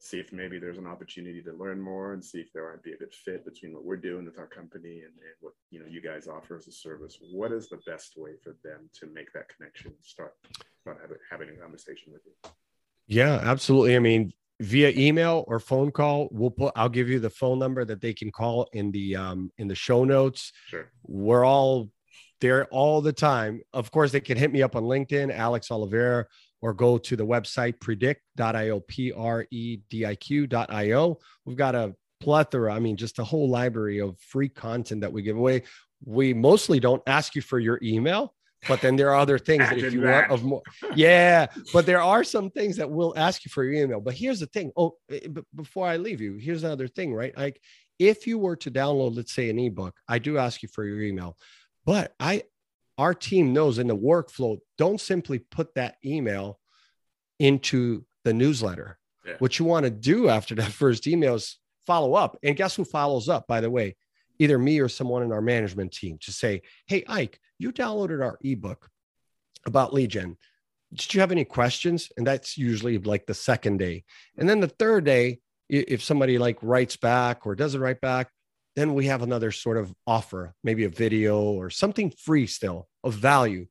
see 0.00 0.18
if 0.18 0.32
maybe 0.32 0.58
there's 0.58 0.78
an 0.78 0.86
opportunity 0.86 1.42
to 1.42 1.52
learn 1.52 1.78
more 1.78 2.14
and 2.14 2.24
see 2.24 2.38
if 2.38 2.50
there 2.52 2.70
might 2.70 2.82
be 2.82 2.92
a 2.92 2.96
good 2.96 3.12
fit 3.12 3.44
between 3.44 3.74
what 3.74 3.84
we're 3.84 3.96
doing 3.96 4.24
with 4.24 4.38
our 4.38 4.46
company 4.46 5.00
and, 5.00 5.12
and 5.12 5.36
what 5.40 5.52
you 5.70 5.78
know 5.78 5.86
you 5.86 6.00
guys 6.00 6.26
offer 6.26 6.56
as 6.56 6.66
a 6.66 6.72
service. 6.72 7.18
What 7.30 7.52
is 7.52 7.68
the 7.68 7.80
best 7.86 8.14
way 8.16 8.32
for 8.42 8.56
them 8.64 8.88
to 8.98 9.06
make 9.06 9.30
that 9.34 9.54
connection 9.54 9.88
and 9.88 9.96
start 10.02 10.34
start 10.80 10.98
having 11.30 11.50
a 11.50 11.60
conversation 11.60 12.14
with 12.14 12.22
you? 12.24 12.50
Yeah 13.06 13.40
absolutely. 13.42 13.94
I 13.94 13.98
mean 13.98 14.32
via 14.60 14.90
email 14.90 15.44
or 15.48 15.58
phone 15.58 15.90
call 15.90 16.28
we'll 16.30 16.50
put 16.50 16.72
i'll 16.76 16.88
give 16.88 17.08
you 17.08 17.18
the 17.18 17.30
phone 17.30 17.58
number 17.58 17.84
that 17.84 18.00
they 18.00 18.12
can 18.12 18.30
call 18.30 18.68
in 18.72 18.90
the 18.92 19.16
um 19.16 19.50
in 19.58 19.66
the 19.66 19.74
show 19.74 20.04
notes 20.04 20.52
sure 20.68 20.90
we're 21.06 21.44
all 21.44 21.90
there 22.40 22.66
all 22.66 23.00
the 23.00 23.12
time 23.12 23.60
of 23.72 23.90
course 23.90 24.12
they 24.12 24.20
can 24.20 24.36
hit 24.36 24.52
me 24.52 24.62
up 24.62 24.76
on 24.76 24.84
linkedin 24.84 25.34
alex 25.34 25.70
oliveira 25.70 26.26
or 26.62 26.74
go 26.74 26.98
to 26.98 27.16
the 27.16 27.26
website 27.26 27.78
prediq.io, 27.78 28.80
P 28.80 29.12
R 29.12 29.46
E 29.50 29.78
D 29.88 30.06
I 30.06 30.14
Q.io. 30.14 31.18
We've 31.44 31.56
got 31.56 31.74
a 31.74 31.94
plethora, 32.20 32.72
I 32.72 32.80
mean, 32.80 32.96
just 32.96 33.18
a 33.18 33.24
whole 33.24 33.48
library 33.48 34.00
of 34.00 34.18
free 34.18 34.48
content 34.48 35.00
that 35.00 35.12
we 35.12 35.22
give 35.22 35.36
away. 35.36 35.62
We 36.04 36.34
mostly 36.34 36.80
don't 36.80 37.02
ask 37.06 37.34
you 37.34 37.42
for 37.42 37.58
your 37.58 37.78
email, 37.82 38.34
but 38.68 38.80
then 38.80 38.96
there 38.96 39.10
are 39.10 39.16
other 39.16 39.38
things 39.38 39.68
that 39.68 39.78
if 39.78 39.92
you 39.92 40.00
that. 40.02 40.28
want 40.28 40.40
of 40.40 40.44
more, 40.44 40.62
yeah, 40.94 41.46
but 41.72 41.86
there 41.86 42.02
are 42.02 42.24
some 42.24 42.50
things 42.50 42.76
that 42.76 42.90
will 42.90 43.14
ask 43.16 43.44
you 43.44 43.50
for 43.50 43.64
your 43.64 43.82
email. 43.84 44.00
But 44.00 44.14
here's 44.14 44.40
the 44.40 44.46
thing. 44.46 44.72
Oh, 44.76 44.96
eh, 45.10 45.28
before 45.54 45.86
I 45.86 45.96
leave 45.96 46.20
you, 46.20 46.36
here's 46.36 46.64
another 46.64 46.88
thing, 46.88 47.14
right? 47.14 47.36
Like 47.36 47.60
if 47.98 48.26
you 48.26 48.38
were 48.38 48.56
to 48.56 48.70
download, 48.70 49.16
let's 49.16 49.32
say, 49.32 49.50
an 49.50 49.58
ebook, 49.58 49.94
I 50.08 50.18
do 50.18 50.38
ask 50.38 50.62
you 50.62 50.68
for 50.68 50.84
your 50.84 51.02
email, 51.02 51.36
but 51.84 52.14
I, 52.18 52.44
our 52.96 53.14
team 53.14 53.52
knows 53.52 53.78
in 53.78 53.86
the 53.86 53.96
workflow, 53.96 54.58
don't 54.78 55.00
simply 55.00 55.38
put 55.38 55.74
that 55.74 55.96
email 56.04 56.58
into 57.38 58.04
the 58.24 58.32
newsletter. 58.32 58.98
Yeah. 59.26 59.34
What 59.38 59.58
you 59.58 59.66
want 59.66 59.84
to 59.84 59.90
do 59.90 60.28
after 60.28 60.54
that 60.56 60.72
first 60.72 61.06
email 61.06 61.34
is 61.34 61.58
follow 61.86 62.14
up. 62.14 62.38
And 62.42 62.56
guess 62.56 62.74
who 62.74 62.84
follows 62.84 63.28
up, 63.28 63.46
by 63.46 63.60
the 63.60 63.70
way? 63.70 63.96
Either 64.40 64.58
me 64.58 64.80
or 64.80 64.88
someone 64.88 65.22
in 65.22 65.32
our 65.32 65.42
management 65.42 65.92
team 65.92 66.18
to 66.22 66.32
say, 66.32 66.62
Hey, 66.86 67.04
Ike, 67.06 67.38
you 67.58 67.72
downloaded 67.72 68.24
our 68.24 68.38
ebook 68.42 68.88
about 69.66 69.92
lead 69.92 70.10
gen. 70.10 70.36
Did 70.94 71.14
you 71.14 71.20
have 71.20 71.30
any 71.30 71.44
questions? 71.44 72.08
And 72.16 72.26
that's 72.26 72.58
usually 72.58 72.98
like 72.98 73.26
the 73.26 73.34
second 73.34 73.76
day. 73.76 74.02
And 74.36 74.48
then 74.48 74.58
the 74.58 74.66
third 74.66 75.04
day, 75.04 75.40
if 75.68 76.02
somebody 76.02 76.38
like 76.38 76.58
writes 76.62 76.96
back 76.96 77.46
or 77.46 77.54
doesn't 77.54 77.80
write 77.80 78.00
back, 78.00 78.30
then 78.76 78.94
we 78.94 79.06
have 79.06 79.22
another 79.22 79.52
sort 79.52 79.76
of 79.76 79.94
offer, 80.06 80.54
maybe 80.64 80.84
a 80.84 80.88
video 80.88 81.42
or 81.42 81.70
something 81.70 82.10
free 82.10 82.46
still 82.46 82.88
of 83.04 83.14
value. 83.14 83.66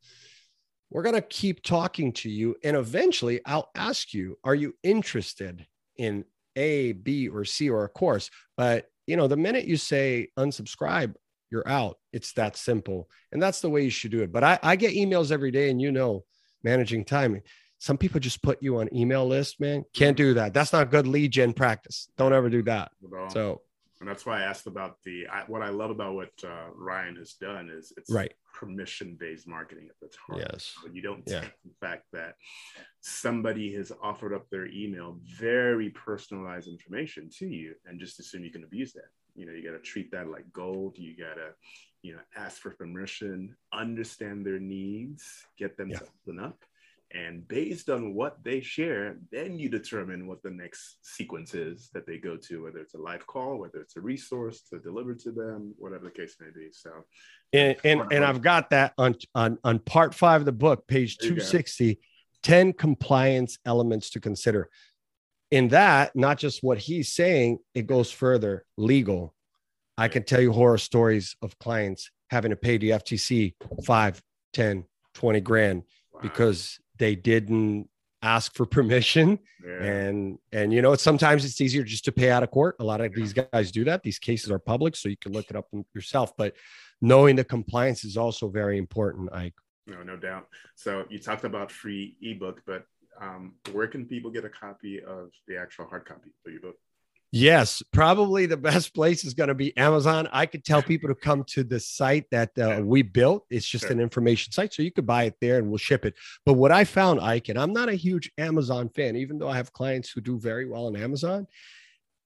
We're 0.91 1.03
going 1.03 1.15
to 1.15 1.21
keep 1.21 1.63
talking 1.63 2.13
to 2.13 2.29
you. 2.29 2.55
And 2.63 2.77
eventually 2.77 3.41
I'll 3.45 3.69
ask 3.75 4.13
you, 4.13 4.37
are 4.43 4.55
you 4.55 4.75
interested 4.83 5.65
in 5.97 6.25
A, 6.55 6.93
B, 6.93 7.27
or 7.27 7.43
C 7.43 7.69
or 7.69 7.85
a 7.85 7.89
course? 7.89 8.29
But, 8.55 8.85
you 9.09 9.17
know, 9.17 9.27
the 9.27 9.35
minute 9.35 9.65
you 9.65 9.75
say 9.75 10.27
unsubscribe, 10.37 11.15
you're 11.49 11.67
out. 11.67 11.97
It's 12.13 12.31
that 12.33 12.55
simple. 12.55 13.09
And 13.31 13.41
that's 13.41 13.59
the 13.59 13.69
way 13.69 13.83
you 13.83 13.89
should 13.89 14.11
do 14.11 14.21
it. 14.21 14.31
But 14.31 14.43
I, 14.43 14.59
I 14.61 14.75
get 14.75 14.93
emails 14.93 15.31
every 15.31 15.49
day, 15.49 15.71
and 15.71 15.81
you 15.81 15.91
know, 15.91 16.23
managing 16.63 17.05
time. 17.05 17.41
Some 17.79 17.97
people 17.97 18.19
just 18.19 18.43
put 18.43 18.61
you 18.61 18.77
on 18.77 18.93
email 18.93 19.25
list, 19.25 19.59
man. 19.59 19.83
Can't 19.95 20.15
do 20.15 20.35
that. 20.35 20.53
That's 20.53 20.73
not 20.73 20.91
good 20.91 21.07
lead 21.07 21.31
gen 21.31 21.53
practice. 21.53 22.09
Don't 22.17 22.33
ever 22.33 22.49
do 22.49 22.61
that. 22.63 22.91
So 23.31 23.61
and 23.99 24.07
that's 24.07 24.25
why 24.25 24.39
I 24.39 24.43
asked 24.43 24.67
about 24.67 24.95
the 25.03 25.27
I, 25.27 25.43
what 25.47 25.61
I 25.61 25.69
love 25.69 25.91
about 25.91 26.15
what 26.15 26.31
uh, 26.43 26.69
Ryan 26.75 27.17
has 27.17 27.33
done 27.33 27.69
is 27.69 27.93
it's 27.97 28.11
right 28.11 28.33
permission 28.53 29.17
based 29.19 29.47
marketing 29.47 29.89
at 29.89 29.99
the 30.01 30.07
time. 30.07 30.45
Yes, 30.49 30.73
but 30.81 30.95
you 30.95 31.01
don't 31.01 31.23
yeah. 31.25 31.41
take 31.41 31.53
the 31.63 31.87
fact 31.87 32.03
that 32.13 32.35
somebody 33.01 33.73
has 33.75 33.91
offered 34.01 34.33
up 34.33 34.49
their 34.49 34.67
email, 34.67 35.19
very 35.37 35.89
personalized 35.89 36.67
information 36.67 37.29
to 37.39 37.47
you, 37.47 37.75
and 37.85 37.99
just 37.99 38.19
assume 38.19 38.43
you 38.43 38.51
can 38.51 38.63
abuse 38.63 38.93
that. 38.93 39.09
You 39.35 39.45
know, 39.45 39.53
you 39.53 39.63
got 39.63 39.77
to 39.77 39.83
treat 39.83 40.11
that 40.11 40.29
like 40.29 40.51
gold. 40.51 40.97
You 40.97 41.15
got 41.15 41.35
to, 41.35 41.49
you 42.01 42.13
know, 42.13 42.19
ask 42.35 42.61
for 42.61 42.71
permission, 42.71 43.55
understand 43.73 44.45
their 44.45 44.59
needs, 44.59 45.45
get 45.57 45.77
them 45.77 45.89
yeah. 45.89 45.99
to 45.99 46.05
open 46.27 46.43
up, 46.43 46.57
and 47.11 47.47
based 47.47 47.89
on 47.89 48.13
what 48.13 48.43
they 48.43 48.61
share, 48.61 49.17
then 49.31 49.57
you 49.57 49.67
determine 49.67 50.27
what 50.27 50.43
the 50.43 50.51
next 50.51 50.97
sequence 51.01 51.55
is 51.55 51.89
that 51.93 52.05
they 52.05 52.17
go 52.17 52.37
to, 52.37 52.63
whether 52.63 52.77
it's 52.77 52.93
a 52.93 52.99
live 52.99 53.25
call, 53.25 53.57
whether 53.57 53.79
it's 53.79 53.95
a 53.95 54.01
resource 54.01 54.61
to 54.69 54.79
deliver 54.79 55.15
to 55.15 55.31
them, 55.31 55.73
whatever 55.79 56.05
the 56.05 56.11
case 56.11 56.35
may 56.39 56.49
be. 56.53 56.69
So, 56.71 56.91
and 57.51 57.75
and, 57.83 58.03
and 58.11 58.23
I've 58.23 58.41
got 58.41 58.69
that 58.69 58.93
on 58.97 59.15
on 59.33 59.57
on 59.63 59.79
part 59.79 60.13
five 60.13 60.41
of 60.41 60.45
the 60.45 60.51
book, 60.51 60.87
page 60.87 61.17
260, 61.17 61.99
10 62.43 62.73
compliance 62.73 63.57
elements 63.65 64.11
to 64.11 64.19
consider. 64.19 64.69
In 65.49 65.69
that, 65.69 66.15
not 66.15 66.37
just 66.37 66.61
what 66.61 66.77
he's 66.77 67.11
saying, 67.11 67.57
it 67.73 67.87
goes 67.87 68.11
further 68.11 68.65
legal. 68.77 69.33
I 69.97 70.09
can 70.09 70.23
tell 70.23 70.39
you 70.39 70.53
horror 70.53 70.77
stories 70.77 71.35
of 71.41 71.57
clients 71.57 72.11
having 72.29 72.51
to 72.51 72.55
pay 72.55 72.77
the 72.77 72.91
FTC 72.91 73.55
five, 73.83 74.21
10, 74.53 74.85
20 75.15 75.41
grand 75.41 75.83
wow. 76.13 76.19
because 76.21 76.79
they 76.99 77.15
didn't 77.15 77.89
ask 78.21 78.53
for 78.53 78.65
permission. 78.77 79.39
Yeah. 79.65 79.83
and 79.83 80.39
and 80.53 80.71
you 80.71 80.81
know 80.81 80.95
sometimes 80.95 81.43
it's 81.43 81.59
easier 81.59 81.83
just 81.83 82.05
to 82.05 82.11
pay 82.11 82.29
out 82.29 82.43
of 82.43 82.51
court. 82.51 82.75
A 82.79 82.83
lot 82.83 83.01
of 83.01 83.13
these 83.13 83.33
guys 83.33 83.71
do 83.71 83.83
that. 83.85 84.03
These 84.03 84.19
cases 84.19 84.51
are 84.51 84.59
public 84.59 84.95
so 84.95 85.09
you 85.09 85.17
can 85.17 85.33
look 85.33 85.49
it 85.49 85.55
up 85.55 85.67
yourself. 85.93 86.31
But 86.37 86.55
knowing 87.01 87.35
the 87.35 87.43
compliance 87.43 88.03
is 88.03 88.17
also 88.17 88.49
very 88.49 88.77
important 88.77 89.31
i 89.33 89.51
no 89.87 90.03
no 90.03 90.15
doubt. 90.15 90.47
So 90.75 91.05
you 91.09 91.19
talked 91.19 91.45
about 91.45 91.71
free 91.71 92.15
ebook 92.21 92.61
but 92.65 92.85
um, 93.21 93.55
where 93.73 93.87
can 93.87 94.05
people 94.05 94.31
get 94.31 94.45
a 94.45 94.49
copy 94.49 95.01
of 95.01 95.31
the 95.47 95.57
actual 95.57 95.85
hard 95.85 96.05
copy 96.05 96.31
of 96.45 96.51
your 96.53 96.61
book 96.61 96.75
Yes, 97.31 97.83
probably 97.93 98.47
the 98.47 98.57
best 98.57 98.93
place 98.95 99.23
is 99.23 99.33
going 99.33 99.49
to 99.49 99.55
be 99.55 99.75
Amazon. 99.77 100.27
I 100.31 100.45
could 100.45 100.65
tell 100.65 100.81
people 100.81 101.09
to 101.09 101.15
come 101.15 101.43
to 101.49 101.63
the 101.63 101.79
site 101.79 102.25
that 102.31 102.57
uh, 102.57 102.81
we 102.83 103.03
built. 103.03 103.45
It's 103.49 103.67
just 103.67 103.83
sure. 103.83 103.91
an 103.91 103.99
information 103.99 104.51
site, 104.51 104.73
so 104.73 104.81
you 104.81 104.91
could 104.91 105.05
buy 105.05 105.23
it 105.25 105.35
there 105.39 105.57
and 105.57 105.69
we'll 105.69 105.77
ship 105.77 106.05
it. 106.05 106.15
But 106.45 106.53
what 106.53 106.71
I 106.71 106.85
found, 106.85 107.21
Ike, 107.21 107.49
and 107.49 107.59
I'm 107.59 107.73
not 107.73 107.89
a 107.89 107.93
huge 107.93 108.31
Amazon 108.37 108.89
fan, 108.89 109.15
even 109.15 109.37
though 109.37 109.49
I 109.49 109.57
have 109.57 109.71
clients 109.73 110.09
who 110.09 110.21
do 110.21 110.39
very 110.39 110.67
well 110.67 110.87
on 110.87 110.95
Amazon, 110.95 111.45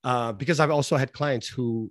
uh, 0.04 0.32
because 0.32 0.58
I've 0.58 0.70
also 0.70 0.96
had 0.96 1.12
clients 1.12 1.48
who 1.48 1.90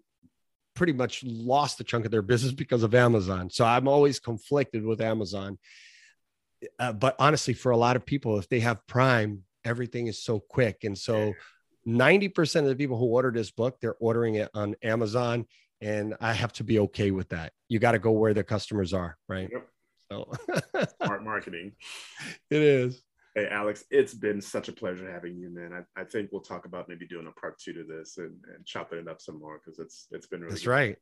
pretty 0.75 0.93
much 0.93 1.23
lost 1.23 1.79
a 1.79 1.83
chunk 1.83 2.05
of 2.05 2.11
their 2.11 2.23
business 2.23 2.51
because 2.51 2.81
of 2.81 2.95
Amazon. 2.95 3.47
So 3.51 3.63
I'm 3.63 3.87
always 3.87 4.19
conflicted 4.19 4.83
with 4.83 5.01
Amazon. 5.01 5.59
Uh, 6.79 6.93
but 6.93 7.15
honestly, 7.19 7.53
for 7.53 7.71
a 7.71 7.77
lot 7.77 7.95
of 7.95 8.07
people, 8.07 8.39
if 8.39 8.49
they 8.49 8.61
have 8.61 8.87
Prime, 8.87 9.43
everything 9.63 10.07
is 10.07 10.23
so 10.23 10.39
quick, 10.39 10.83
and 10.83 10.97
so. 10.97 11.33
90% 11.87 12.61
of 12.61 12.67
the 12.67 12.75
people 12.75 12.97
who 12.97 13.05
order 13.05 13.31
this 13.31 13.51
book, 13.51 13.79
they're 13.81 13.95
ordering 13.99 14.35
it 14.35 14.49
on 14.53 14.75
Amazon. 14.83 15.45
And 15.81 16.15
I 16.21 16.33
have 16.33 16.53
to 16.53 16.63
be 16.63 16.79
okay 16.79 17.11
with 17.11 17.29
that. 17.29 17.51
You 17.67 17.79
got 17.79 17.91
to 17.91 17.99
go 17.99 18.11
where 18.11 18.33
the 18.33 18.43
customers 18.43 18.93
are, 18.93 19.17
right? 19.27 19.49
Yep. 19.51 19.67
So 20.11 20.31
smart 21.03 21.23
marketing. 21.23 21.73
It 22.49 22.61
is. 22.61 23.03
Hey, 23.35 23.47
Alex, 23.49 23.83
it's 23.89 24.13
been 24.13 24.39
such 24.39 24.69
a 24.69 24.71
pleasure 24.71 25.11
having 25.11 25.35
you, 25.35 25.49
man. 25.49 25.73
I, 25.73 26.01
I 26.01 26.03
think 26.03 26.29
we'll 26.31 26.41
talk 26.41 26.65
about 26.65 26.87
maybe 26.87 27.07
doing 27.07 27.25
a 27.25 27.31
part 27.31 27.57
two 27.59 27.73
to 27.73 27.83
this 27.83 28.17
and, 28.17 28.35
and 28.55 28.63
chopping 28.65 28.99
it 28.99 29.07
up 29.07 29.19
some 29.19 29.39
more 29.39 29.59
because 29.59 29.79
it's 29.79 30.07
it's 30.11 30.27
been 30.27 30.41
really 30.41 30.51
That's 30.51 30.67
right. 30.67 30.97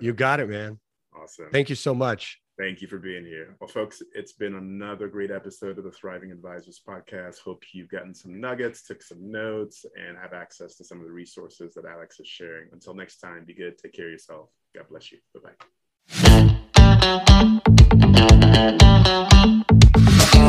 You 0.00 0.14
got 0.14 0.40
it, 0.40 0.48
man. 0.48 0.80
Awesome. 1.14 1.50
Thank 1.52 1.68
you 1.68 1.76
so 1.76 1.94
much. 1.94 2.40
Thank 2.56 2.80
you 2.80 2.86
for 2.86 2.98
being 2.98 3.24
here. 3.24 3.56
Well, 3.60 3.66
folks, 3.66 4.00
it's 4.14 4.32
been 4.32 4.54
another 4.54 5.08
great 5.08 5.32
episode 5.32 5.76
of 5.76 5.82
the 5.84 5.90
Thriving 5.90 6.30
Advisors 6.30 6.80
podcast. 6.86 7.40
Hope 7.40 7.64
you've 7.72 7.88
gotten 7.88 8.14
some 8.14 8.40
nuggets, 8.40 8.86
took 8.86 9.02
some 9.02 9.28
notes, 9.28 9.84
and 9.96 10.16
have 10.16 10.32
access 10.32 10.76
to 10.76 10.84
some 10.84 11.00
of 11.00 11.06
the 11.06 11.12
resources 11.12 11.74
that 11.74 11.84
Alex 11.84 12.20
is 12.20 12.28
sharing. 12.28 12.68
Until 12.72 12.94
next 12.94 13.16
time, 13.16 13.44
be 13.44 13.54
good. 13.54 13.76
Take 13.76 13.94
care 13.94 14.06
of 14.06 14.12
yourself. 14.12 14.50
God 14.72 14.86
bless 14.88 15.10
you. 15.10 15.18
Bye 15.34 15.40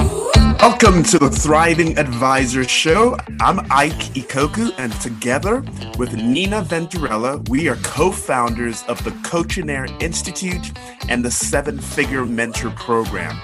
bye. 0.05 0.21
Welcome 0.67 1.03
to 1.03 1.19
the 1.19 1.29
Thriving 1.29 1.95
Advisor 1.99 2.63
Show. 2.63 3.19
I'm 3.39 3.59
Ike 3.69 4.15
Ikoku, 4.15 4.73
and 4.79 4.91
together 4.99 5.63
with 5.99 6.15
Nina 6.15 6.63
Venturella, 6.63 7.47
we 7.49 7.69
are 7.69 7.75
co 7.83 8.11
founders 8.11 8.81
of 8.87 9.01
the 9.03 9.11
Coachinaire 9.11 9.87
Institute 10.01 10.71
and 11.07 11.23
the 11.23 11.29
Seven 11.29 11.77
Figure 11.77 12.25
Mentor 12.25 12.71
Program. 12.71 13.39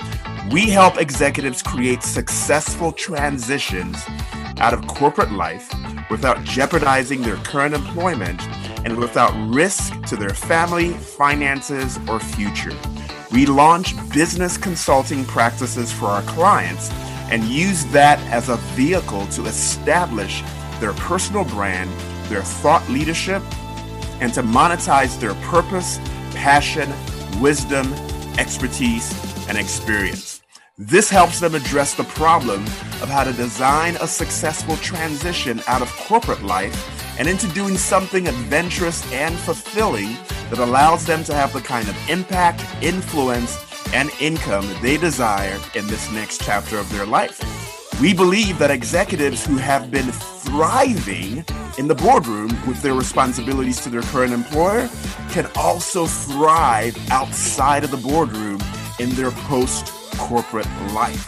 We 0.49 0.71
help 0.71 0.97
executives 0.97 1.61
create 1.61 2.01
successful 2.01 2.91
transitions 2.91 4.03
out 4.57 4.73
of 4.73 4.87
corporate 4.87 5.31
life 5.31 5.71
without 6.09 6.43
jeopardizing 6.43 7.21
their 7.21 7.37
current 7.37 7.75
employment 7.75 8.41
and 8.83 8.97
without 8.97 9.31
risk 9.53 9.93
to 10.05 10.15
their 10.15 10.33
family, 10.33 10.89
finances, 10.93 11.99
or 12.09 12.19
future. 12.19 12.75
We 13.31 13.45
launch 13.45 13.93
business 14.11 14.57
consulting 14.57 15.23
practices 15.23 15.93
for 15.93 16.07
our 16.07 16.23
clients 16.23 16.89
and 17.31 17.43
use 17.45 17.85
that 17.85 18.19
as 18.29 18.49
a 18.49 18.57
vehicle 18.75 19.25
to 19.27 19.45
establish 19.45 20.43
their 20.79 20.93
personal 20.93 21.45
brand, 21.45 21.89
their 22.29 22.43
thought 22.43 22.87
leadership, 22.89 23.41
and 24.19 24.33
to 24.33 24.43
monetize 24.43 25.19
their 25.19 25.33
purpose, 25.35 25.97
passion, 26.35 26.91
wisdom, 27.41 27.91
expertise, 28.37 29.09
and 29.47 29.57
experience. 29.57 30.41
This 30.77 31.09
helps 31.09 31.39
them 31.39 31.55
address 31.55 31.93
the 31.93 32.03
problem 32.03 32.63
of 33.01 33.09
how 33.09 33.23
to 33.23 33.33
design 33.33 33.97
a 34.01 34.07
successful 34.07 34.75
transition 34.77 35.61
out 35.67 35.81
of 35.81 35.91
corporate 36.07 36.43
life 36.43 37.19
and 37.19 37.27
into 37.27 37.47
doing 37.49 37.77
something 37.77 38.27
adventurous 38.27 39.09
and 39.11 39.37
fulfilling 39.37 40.15
that 40.49 40.59
allows 40.59 41.05
them 41.05 41.23
to 41.25 41.33
have 41.33 41.53
the 41.53 41.61
kind 41.61 41.87
of 41.87 42.09
impact, 42.09 42.65
influence, 42.81 43.57
and 43.93 44.09
income 44.19 44.67
they 44.81 44.97
desire 44.97 45.59
in 45.75 45.87
this 45.87 46.11
next 46.11 46.41
chapter 46.41 46.77
of 46.77 46.89
their 46.91 47.05
life. 47.05 47.39
We 48.01 48.13
believe 48.13 48.57
that 48.59 48.71
executives 48.71 49.45
who 49.45 49.57
have 49.57 49.91
been 49.91 50.11
thriving 50.11 51.45
in 51.77 51.87
the 51.87 51.95
boardroom 51.95 52.49
with 52.67 52.81
their 52.81 52.93
responsibilities 52.93 53.79
to 53.81 53.89
their 53.89 54.01
current 54.01 54.33
employer 54.33 54.89
can 55.29 55.49
also 55.55 56.05
thrive 56.05 56.97
outside 57.11 57.83
of 57.83 57.91
the 57.91 57.97
boardroom 57.97 58.59
in 58.99 59.09
their 59.11 59.31
post 59.31 59.87
corporate 60.17 60.67
life. 60.93 61.27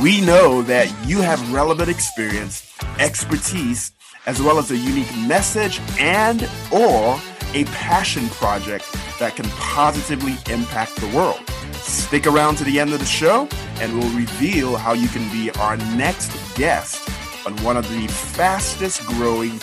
We 0.00 0.20
know 0.20 0.62
that 0.62 0.92
you 1.06 1.20
have 1.20 1.52
relevant 1.52 1.88
experience, 1.88 2.72
expertise, 2.98 3.92
as 4.26 4.40
well 4.40 4.58
as 4.58 4.70
a 4.70 4.76
unique 4.76 5.14
message 5.16 5.80
and 5.98 6.48
or 6.72 7.20
a 7.54 7.64
passion 7.66 8.28
project 8.28 8.84
that 9.18 9.36
can 9.36 9.48
positively 9.50 10.36
impact 10.52 10.96
the 10.96 11.08
world. 11.08 11.40
Stick 11.82 12.26
around 12.26 12.56
to 12.56 12.64
the 12.64 12.78
end 12.78 12.92
of 12.92 13.00
the 13.00 13.06
show, 13.06 13.48
and 13.80 13.98
we'll 13.98 14.16
reveal 14.16 14.76
how 14.76 14.92
you 14.92 15.08
can 15.08 15.30
be 15.32 15.50
our 15.58 15.76
next 15.96 16.30
guest 16.56 17.08
on 17.46 17.56
one 17.64 17.76
of 17.76 17.88
the 17.90 18.06
fastest 18.08 19.04
growing 19.06 19.58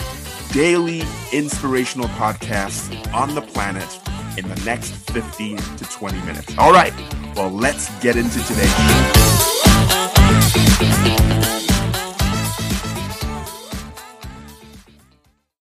daily 0.52 1.02
inspirational 1.32 2.08
podcasts 2.10 2.90
on 3.14 3.34
the 3.34 3.42
planet 3.42 4.00
in 4.36 4.48
the 4.48 4.62
next 4.64 4.90
15 5.10 5.56
to 5.56 5.84
20 5.84 6.20
minutes. 6.22 6.58
All 6.58 6.72
right, 6.72 6.92
well, 7.36 7.50
let's 7.50 7.88
get 8.00 8.16
into 8.16 8.42
today's 8.44 8.76
show. 8.76 9.16